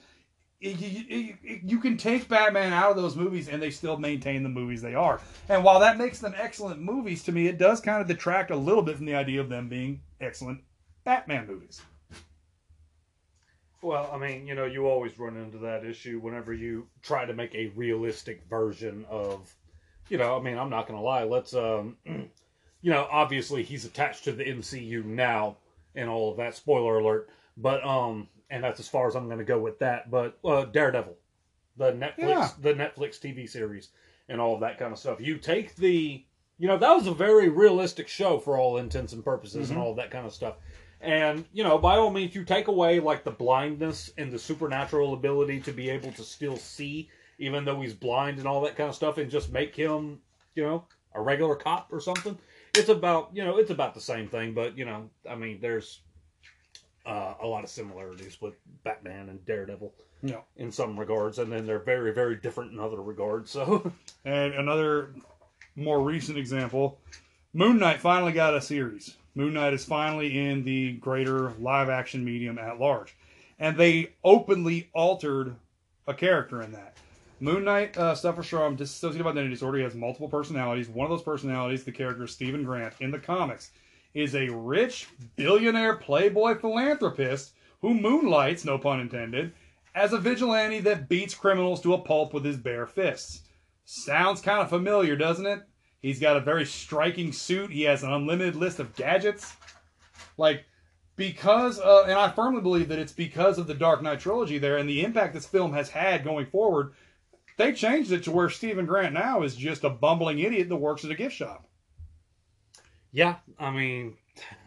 [0.60, 4.94] You can take Batman out of those movies and they still maintain the movies they
[4.94, 5.20] are.
[5.48, 8.56] And while that makes them excellent movies, to me, it does kind of detract a
[8.56, 10.60] little bit from the idea of them being excellent
[11.04, 11.80] Batman movies.
[13.82, 17.32] Well, I mean, you know, you always run into that issue whenever you try to
[17.32, 19.50] make a realistic version of,
[20.10, 21.24] you know, I mean, I'm not going to lie.
[21.24, 25.56] Let's, um, you know, obviously he's attached to the MCU now
[25.94, 26.54] and all of that.
[26.54, 27.30] Spoiler alert.
[27.56, 30.10] But, um, and that's as far as I'm going to go with that.
[30.10, 31.16] But, uh, Daredevil,
[31.76, 32.48] the Netflix, Yeah.
[32.60, 33.88] the Netflix TV series
[34.28, 35.20] and all of that kind of stuff.
[35.20, 36.24] You take the,
[36.58, 39.90] you know, that was a very realistic show for all intents and purposes and all
[39.90, 40.56] of that kind of stuff.
[41.00, 45.14] And, you know, by all means, you take away, like, the blindness and the supernatural
[45.14, 47.08] ability to be able to still see,
[47.40, 50.20] even though he's blind and all that kind of stuff, and just make him,
[50.54, 50.84] you know,
[51.14, 52.38] a regular cop or something.
[52.74, 56.00] It's about, you know, it's about the same thing, but, you know, I mean, there's
[57.04, 58.54] uh, a lot of similarities with
[58.84, 59.92] Batman and Daredevil
[60.22, 60.42] Yeah.
[60.56, 63.90] in some regards, and then they're very, very different in other regards, so.
[64.24, 65.14] And another
[65.76, 67.00] more recent example,
[67.54, 69.16] Moon Knight finally got a series.
[69.34, 73.16] Moon Knight is finally in the greater live action medium at large.
[73.58, 75.56] And they openly altered
[76.06, 76.96] a character in that.
[77.40, 79.78] Moon Knight uh, suffers from dissociative identity disorder.
[79.78, 80.88] He has multiple personalities.
[80.88, 83.70] One of those personalities, the character Steven Grant in the comics,
[84.12, 89.52] is a rich billionaire playboy philanthropist who moonlights, no pun intended,
[89.94, 93.42] as a vigilante that beats criminals to a pulp with his bare fists.
[93.86, 95.62] Sounds kind of familiar, doesn't it?
[96.02, 97.70] He's got a very striking suit.
[97.70, 99.54] He has an unlimited list of gadgets.
[100.36, 100.64] Like,
[101.16, 104.76] because, uh, and I firmly believe that it's because of the Dark Knight trilogy there
[104.76, 106.92] and the impact this film has had going forward.
[107.60, 111.04] They changed it to where Steven Grant now is just a bumbling idiot that works
[111.04, 111.68] at a gift shop.
[113.12, 114.16] Yeah, I mean,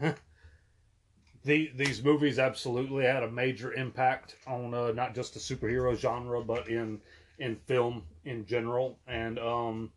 [1.42, 6.40] the, these movies absolutely had a major impact on uh, not just the superhero genre,
[6.40, 7.00] but in
[7.40, 9.00] in film in general.
[9.08, 9.90] And um,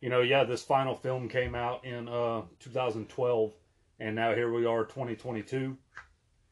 [0.00, 3.52] you know, yeah, this final film came out in uh, 2012,
[4.00, 5.76] and now here we are, 2022.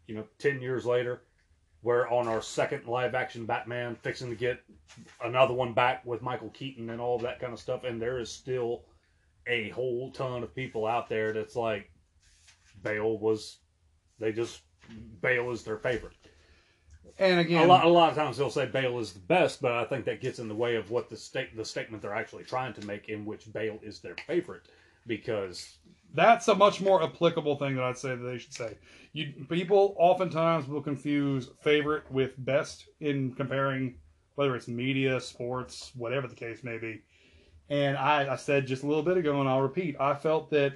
[0.07, 1.23] You know, ten years later,
[1.83, 4.61] we're on our second live action Batman, fixing to get
[5.25, 8.19] another one back with Michael Keaton and all of that kind of stuff, and there
[8.19, 8.85] is still
[9.49, 11.91] a whole ton of people out there that's like
[12.83, 13.59] Bale was
[14.19, 14.63] they just
[15.21, 16.15] Bale is their favorite.
[17.19, 19.73] And again, A lot a lot of times they'll say Bale is the best, but
[19.73, 22.45] I think that gets in the way of what the state the statement they're actually
[22.45, 24.63] trying to make in which Bale is their favorite
[25.07, 25.77] because
[26.15, 28.77] that's a much more applicable thing that I'd say that they should say.
[29.13, 33.97] You people oftentimes will confuse favorite with best in comparing
[34.37, 37.03] whether it's media, sports, whatever the case may be.
[37.69, 40.75] And I, I said just a little bit ago, and I'll repeat, I felt that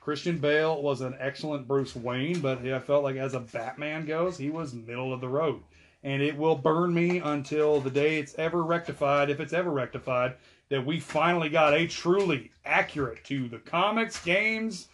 [0.00, 4.38] Christian Bale was an excellent Bruce Wayne, but I felt like as a Batman goes,
[4.38, 5.62] he was middle of the road.
[6.02, 10.36] And it will burn me until the day it's ever rectified, if it's ever rectified,
[10.68, 14.88] that we finally got a truly accurate to the comics, games,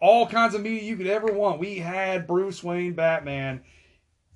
[0.00, 1.58] all kinds of media you could ever want.
[1.58, 3.62] We had Bruce Wayne Batman,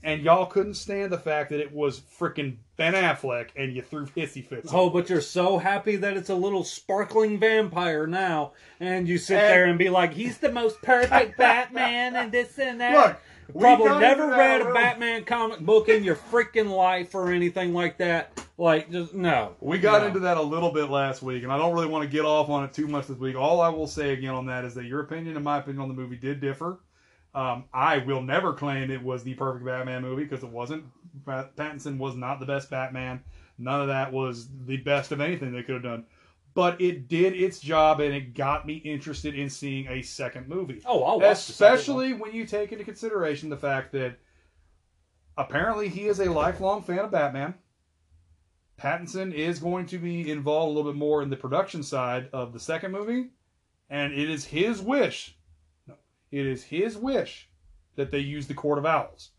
[0.03, 4.07] and y'all couldn't stand the fact that it was freaking Ben Affleck, and you threw
[4.17, 4.71] hissy fits.
[4.73, 9.39] oh, but you're so happy that it's a little sparkling vampire now, and you sit
[9.39, 12.95] And- there and be like, he's the most perfect Batman, and this and that.
[12.95, 13.17] Look,
[13.59, 18.31] Probably never read a Batman comic book in your freaking life or anything like that.
[18.61, 19.57] Like, just no.
[19.61, 20.09] We got No.
[20.09, 22.51] into that a little bit last week, and I don't really want to get off
[22.51, 23.35] on it too much this week.
[23.35, 25.89] All I will say again on that is that your opinion and my opinion on
[25.89, 26.79] the movie did differ.
[27.35, 30.85] Um, I will never claim it was the perfect Batman movie because it wasn't.
[31.25, 33.23] Pat- Pattinson was not the best Batman.
[33.57, 36.05] None of that was the best of anything they could have done.
[36.53, 40.83] But it did its job, and it got me interested in seeing a second movie.
[40.85, 41.79] Oh, I'll watch the second one.
[41.79, 44.19] Especially when you take into consideration the fact that
[45.39, 47.55] apparently he is a lifelong fan of Batman.
[48.81, 52.53] Pattinson is going to be involved a little bit more in the production side of
[52.53, 53.31] the second movie,
[53.91, 55.37] and it is his wish.
[55.87, 55.95] No,
[56.31, 57.49] it is his wish
[57.97, 59.31] that they use the Court of Owls.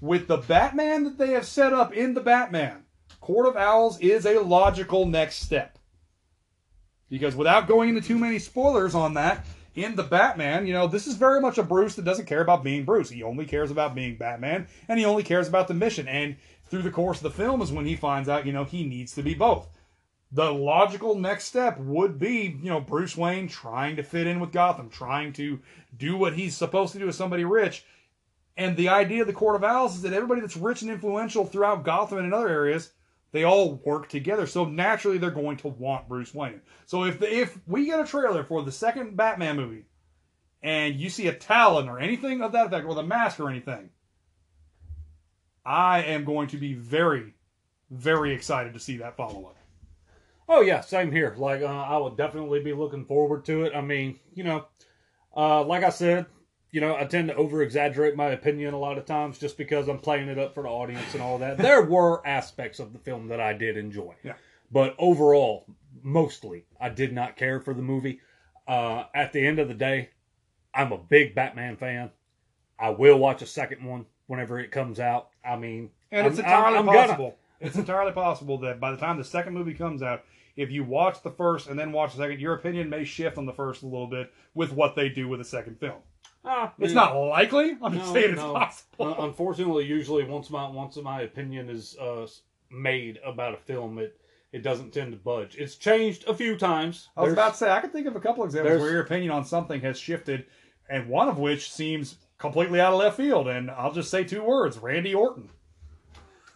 [0.00, 2.84] With the Batman that they have set up in the Batman,
[3.20, 5.78] Court of Owls is a logical next step.
[7.08, 9.44] Because without going into too many spoilers on that,
[9.74, 12.62] in the Batman, you know, this is very much a Bruce that doesn't care about
[12.62, 13.10] being Bruce.
[13.10, 16.06] He only cares about being Batman, and he only cares about the mission.
[16.06, 16.36] And
[16.74, 19.14] through the course of the film is when he finds out, you know, he needs
[19.14, 19.68] to be both.
[20.32, 24.50] The logical next step would be, you know, Bruce Wayne trying to fit in with
[24.50, 25.60] Gotham, trying to
[25.96, 27.84] do what he's supposed to do as somebody rich.
[28.56, 31.44] And the idea of the Court of Owls is that everybody that's rich and influential
[31.44, 32.90] throughout Gotham and in other areas,
[33.30, 34.48] they all work together.
[34.48, 36.60] So naturally, they're going to want Bruce Wayne.
[36.86, 39.84] So if the, if we get a trailer for the second Batman movie,
[40.60, 43.90] and you see a Talon or anything of that effect, or the mask or anything,
[45.64, 47.34] I am going to be very,
[47.90, 49.56] very excited to see that follow up.
[50.48, 51.34] Oh yeah, same here.
[51.36, 53.74] Like uh, I will definitely be looking forward to it.
[53.74, 54.66] I mean, you know,
[55.34, 56.26] uh, like I said,
[56.70, 59.88] you know, I tend to over exaggerate my opinion a lot of times just because
[59.88, 61.56] I'm playing it up for the audience and all that.
[61.56, 64.14] there were aspects of the film that I did enjoy.
[64.22, 64.34] Yeah.
[64.70, 65.66] But overall,
[66.02, 68.20] mostly, I did not care for the movie.
[68.66, 70.10] Uh, at the end of the day,
[70.74, 72.10] I'm a big Batman fan.
[72.78, 75.28] I will watch a second one whenever it comes out.
[75.44, 77.38] I mean, And it's I'm- entirely I'm- I'm gonna- possible.
[77.60, 80.24] it's entirely possible that by the time the second movie comes out,
[80.56, 83.46] if you watch the first and then watch the second, your opinion may shift on
[83.46, 86.00] the first a little bit with what they do with the second film.
[86.44, 87.00] Ah, It's yeah.
[87.00, 87.76] not likely.
[87.82, 88.52] I'm just No, saying it's no.
[88.52, 89.06] possible.
[89.06, 92.26] Uh, unfortunately, usually once my once my opinion is uh,
[92.70, 94.18] made about a film, it
[94.52, 95.56] it doesn't tend to budge.
[95.56, 97.08] It's changed a few times.
[97.16, 99.00] I was There's- about to say I could think of a couple examples where your
[99.00, 100.44] opinion on something has shifted,
[100.88, 103.48] and one of which seems completely out of left field.
[103.48, 105.48] And I'll just say two words: Randy Orton.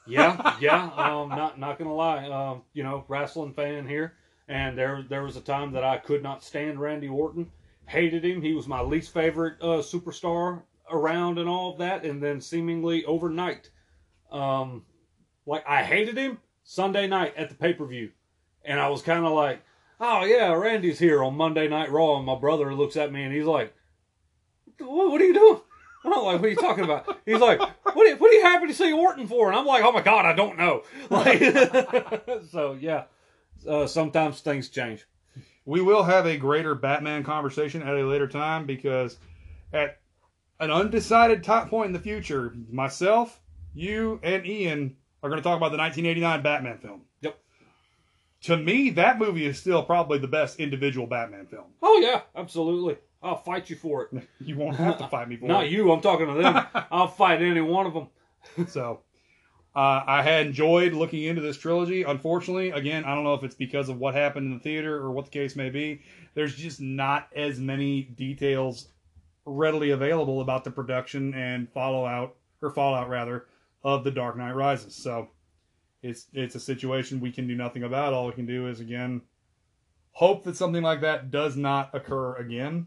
[0.07, 0.91] yeah, yeah.
[0.97, 2.29] Um, not not gonna lie.
[2.29, 4.15] Um, you know, wrestling fan here,
[4.49, 7.51] and there there was a time that I could not stand Randy Orton.
[7.87, 8.43] Hated him.
[8.43, 12.05] He was my least favorite uh, superstar around, and all of that.
[12.05, 13.71] And then seemingly overnight,
[14.31, 14.85] um,
[15.47, 18.11] like I hated him Sunday night at the pay per view,
[18.63, 19.63] and I was kind of like,
[20.01, 23.33] oh yeah, Randy's here on Monday Night Raw, and my brother looks at me and
[23.33, 23.73] he's like,
[24.79, 25.61] what, what are you doing?
[26.13, 27.19] I'm like, what are you talking about?
[27.27, 29.49] He's like, what are, you, what are you happy to see Orton for?
[29.49, 30.83] And I'm like, oh my god, I don't know.
[31.11, 31.41] Like,
[32.51, 33.05] so yeah,
[33.67, 35.07] uh, sometimes things change.
[35.65, 39.19] We will have a greater Batman conversation at a later time because
[39.73, 40.01] at
[40.61, 43.41] an undecided top point in the future, myself,
[43.75, 47.03] you, and Ian are going to talk about the 1989 Batman film.
[47.21, 47.39] Yep.
[48.43, 51.67] To me, that movie is still probably the best individual Batman film.
[51.83, 52.97] Oh yeah, absolutely.
[53.23, 54.29] I'll fight you for it.
[54.41, 55.65] You won't have to fight me for Not it.
[55.65, 55.93] Not you.
[55.93, 56.67] I'm talking to them.
[56.91, 58.09] I'll fight any one of them.
[58.69, 59.01] So,
[59.77, 62.03] uh, I had enjoyed looking into this trilogy.
[62.03, 65.11] Unfortunately, again, I don't know if it's because of what happened in the theater or
[65.11, 66.03] what the case may be.
[66.35, 68.89] There's just not as many details
[69.45, 73.47] readily available about the production and fallout or fallout rather
[73.85, 74.95] of the Dark Knight Rises.
[74.95, 75.29] So,
[76.03, 78.13] it's it's a situation we can do nothing about.
[78.13, 79.23] All we can do is again
[80.13, 82.87] hope that something like that does not occur again.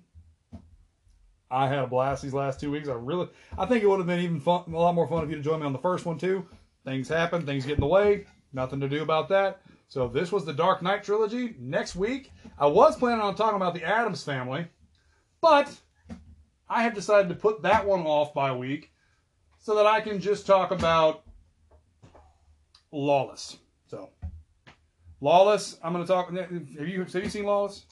[1.52, 2.88] I had a blast these last two weeks.
[2.88, 5.30] I really, I think it would have been even fun, a lot more fun if
[5.30, 6.48] you'd joined me on the first one too.
[6.86, 8.26] Things happen, things get in the way.
[8.54, 9.62] Nothing to do about that.
[9.88, 11.56] So this was the Dark Knight trilogy.
[11.60, 14.66] Next week, I was planning on talking about the Addams family,
[15.42, 15.70] but
[16.70, 18.92] I have decided to put that one off by week
[19.60, 21.24] so that I can just talk about
[22.94, 23.58] Lawless.
[23.88, 24.10] So
[25.20, 26.34] Lawless, I'm going to talk.
[26.34, 27.86] Have you have you seen Lawless?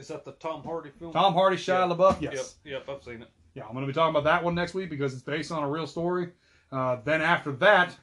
[0.00, 1.12] Is that the Tom Hardy film?
[1.12, 1.98] Tom Hardy, Shia Yep.
[1.98, 2.22] LaBeouf.
[2.22, 2.54] Yes.
[2.64, 3.28] Yep, yep, I've seen it.
[3.54, 5.62] Yeah, I'm going to be talking about that one next week because it's based on
[5.62, 6.30] a real story.
[6.72, 7.94] Uh, then after that,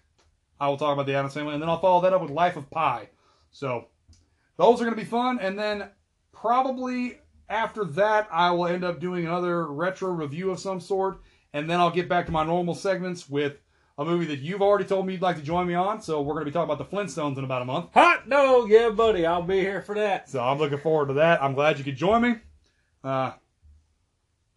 [0.59, 2.55] I will talk about the Addams Family, and then I'll follow that up with Life
[2.55, 3.09] of Pi.
[3.49, 3.87] So
[4.57, 5.89] those are going to be fun, and then
[6.31, 7.19] probably
[7.49, 11.21] after that, I will end up doing another retro review of some sort,
[11.53, 13.57] and then I'll get back to my normal segments with
[13.97, 16.01] a movie that you've already told me you'd like to join me on.
[16.01, 17.89] So we're going to be talking about the Flintstones in about a month.
[17.93, 19.25] Hot dog, yeah, buddy.
[19.25, 20.29] I'll be here for that.
[20.29, 21.41] So I'm looking forward to that.
[21.41, 22.35] I'm glad you could join me.
[23.03, 23.31] Uh,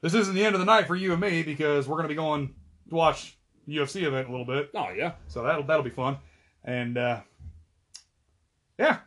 [0.03, 2.09] this isn't the end of the night for you and me because we're going to
[2.09, 2.55] be going
[2.89, 4.71] to watch the UFC event a little bit.
[4.75, 5.13] Oh yeah.
[5.29, 6.19] So that'll that'll be fun.
[6.65, 7.21] And uh,
[8.79, 8.99] yeah,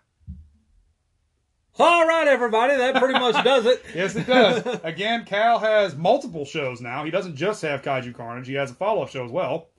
[1.80, 2.76] All right, everybody.
[2.78, 3.84] That pretty much does it.
[3.96, 4.80] yes it does.
[4.84, 7.04] Again, Cal has multiple shows now.
[7.04, 8.48] He doesn't just have Kaiju Carnage.
[8.48, 9.70] He has a follow up show as well.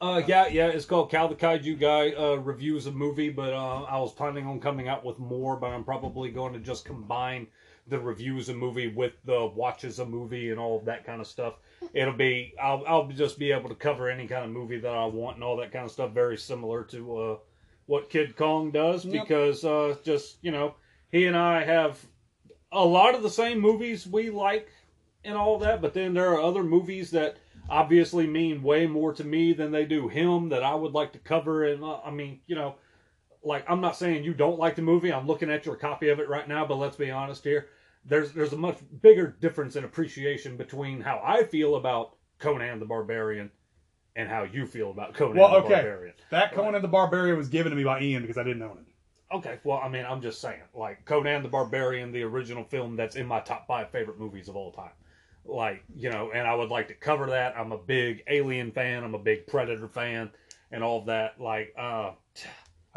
[0.00, 3.82] Uh, yeah, yeah, it's called Cal the Kaiju Guy uh, reviews a movie, but uh,
[3.84, 7.46] I was planning on coming out with more, but I'm probably going to just combine
[7.88, 11.26] the reviews a movie with the watches a movie and all of that kind of
[11.26, 11.54] stuff.
[11.94, 15.06] It'll be I'll I'll just be able to cover any kind of movie that I
[15.06, 17.36] want and all that kind of stuff, very similar to uh,
[17.86, 19.22] what Kid Kong does, Yep.
[19.22, 20.74] because uh, just you know
[21.10, 22.04] he and I have
[22.70, 24.68] a lot of the same movies we like
[25.24, 29.24] and all that, but then there are other movies that obviously mean way more to
[29.24, 31.64] me than they do him that I would like to cover.
[31.64, 32.76] And uh, I mean, you know,
[33.42, 35.12] like I'm not saying you don't like the movie.
[35.12, 37.68] I'm looking at your copy of it right now, but let's be honest here.
[38.04, 42.86] There's there's a much bigger difference in appreciation between how I feel about Conan the
[42.86, 43.50] Barbarian
[44.14, 45.74] and how you feel about Conan Well, the okay.
[45.74, 46.14] Barbarian.
[46.30, 48.84] That Conan the Barbarian was given to me by Ian because I didn't own it.
[49.34, 53.16] Okay, well, I mean, I'm just saying, like Conan the Barbarian, the original film, that's
[53.16, 54.92] in my top five favorite movies of all time.
[55.48, 57.56] Like, you know, and I would like to cover that.
[57.56, 59.04] I'm a big Alien fan.
[59.04, 60.30] I'm a big Predator fan,
[60.70, 61.40] and all of that.
[61.40, 62.12] Like, uh,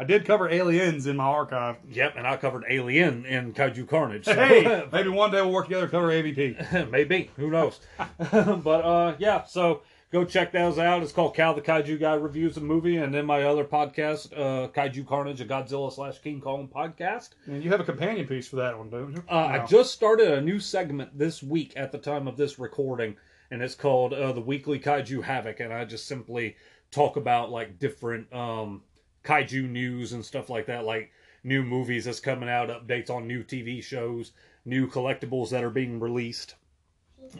[0.00, 1.76] I did cover Aliens in my archive.
[1.90, 4.24] Yep, and I covered Alien in Kaiju Carnage.
[4.24, 4.34] So.
[4.34, 6.90] Hey, maybe one day we'll work together to cover AVP.
[6.90, 7.30] Maybe.
[7.36, 7.80] Who knows?
[8.18, 11.02] but uh yeah, so go check those out.
[11.02, 14.68] It's called Cal the Kaiju Guy Reviews a Movie, and then my other podcast, uh
[14.68, 17.30] Kaiju Carnage, a Godzilla slash King Kong podcast.
[17.46, 19.22] And you have a companion piece for that one, don't you?
[19.28, 23.16] Uh, I just started a new segment this week at the time of this recording,
[23.50, 26.56] and it's called uh, the Weekly Kaiju Havoc, and I just simply
[26.90, 28.82] talk about like different um,
[29.24, 31.10] kaiju news and stuff like that, like
[31.44, 34.32] new movies that's coming out, updates on new TV shows,
[34.64, 36.54] new collectibles that are being released,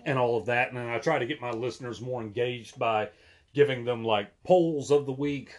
[0.05, 0.69] and all of that.
[0.69, 3.09] And then I try to get my listeners more engaged by
[3.55, 5.57] giving them like polls of the week,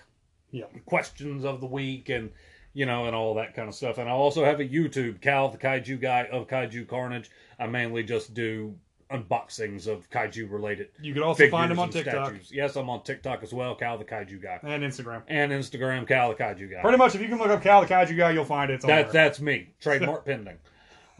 [0.52, 0.66] Yeah.
[0.86, 2.32] questions of the week, and
[2.74, 3.98] you know, and all that kind of stuff.
[3.98, 7.30] And I also have a YouTube, Cal the Kaiju Guy of Kaiju Carnage.
[7.60, 8.76] I mainly just do
[9.12, 10.88] unboxings of kaiju related.
[11.02, 12.49] You can also find him on TikTok statues.
[12.49, 15.22] Yes, I'm on TikTok as well, Cal the Kaiju Guy, and Instagram.
[15.28, 16.82] and Instagram, Cal the Kaiju Guy.
[16.82, 18.76] Pretty much, if you can look up Cal the Kaiju Guy, you'll find it.
[18.76, 19.68] It's That, that's me.
[19.82, 20.58] Trademark pending.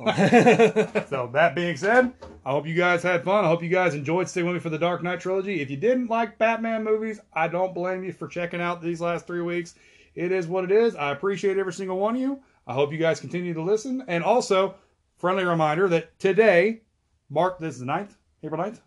[1.10, 2.14] So that being said,
[2.46, 3.46] I hope you guys had fun.
[3.46, 5.62] I hope you guys enjoyed sticking with me for the Dark Knight trilogy.
[5.62, 9.28] If you didn't like Batman movies, I don't blame you for checking out these last
[9.28, 9.76] three weeks.
[10.16, 10.96] It is what it is.
[10.96, 12.40] I appreciate every single one of you.
[12.68, 14.04] I hope you guys continue to listen.
[14.08, 14.76] And also,
[15.18, 16.82] friendly reminder that today,
[17.30, 18.80] Mark, this is the 9th, April 9th.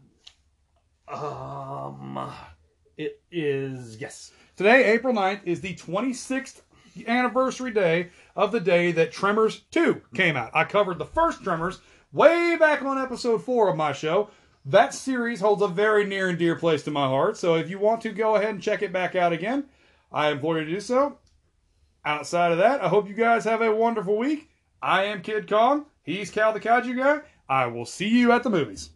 [1.09, 2.33] um,
[2.97, 4.33] it is yes.
[4.57, 6.61] Today, April 9th, is the 26th
[7.07, 10.51] anniversary day of the day that Tremors 2 came out.
[10.55, 11.81] I covered the first Tremors
[12.13, 14.31] way back on episode 4 of my show.
[14.65, 17.79] That series holds a very near and dear place to my heart, so if you
[17.79, 19.65] want to go ahead and check it back out again,
[20.11, 21.19] I implore you to do so.
[22.05, 24.51] Outside of that, I hope you guys have a wonderful week.
[24.81, 25.87] I am Kid Kong.
[26.03, 27.23] He's Cal the Kaiju Guy.
[27.49, 28.91] I will see you at the movies.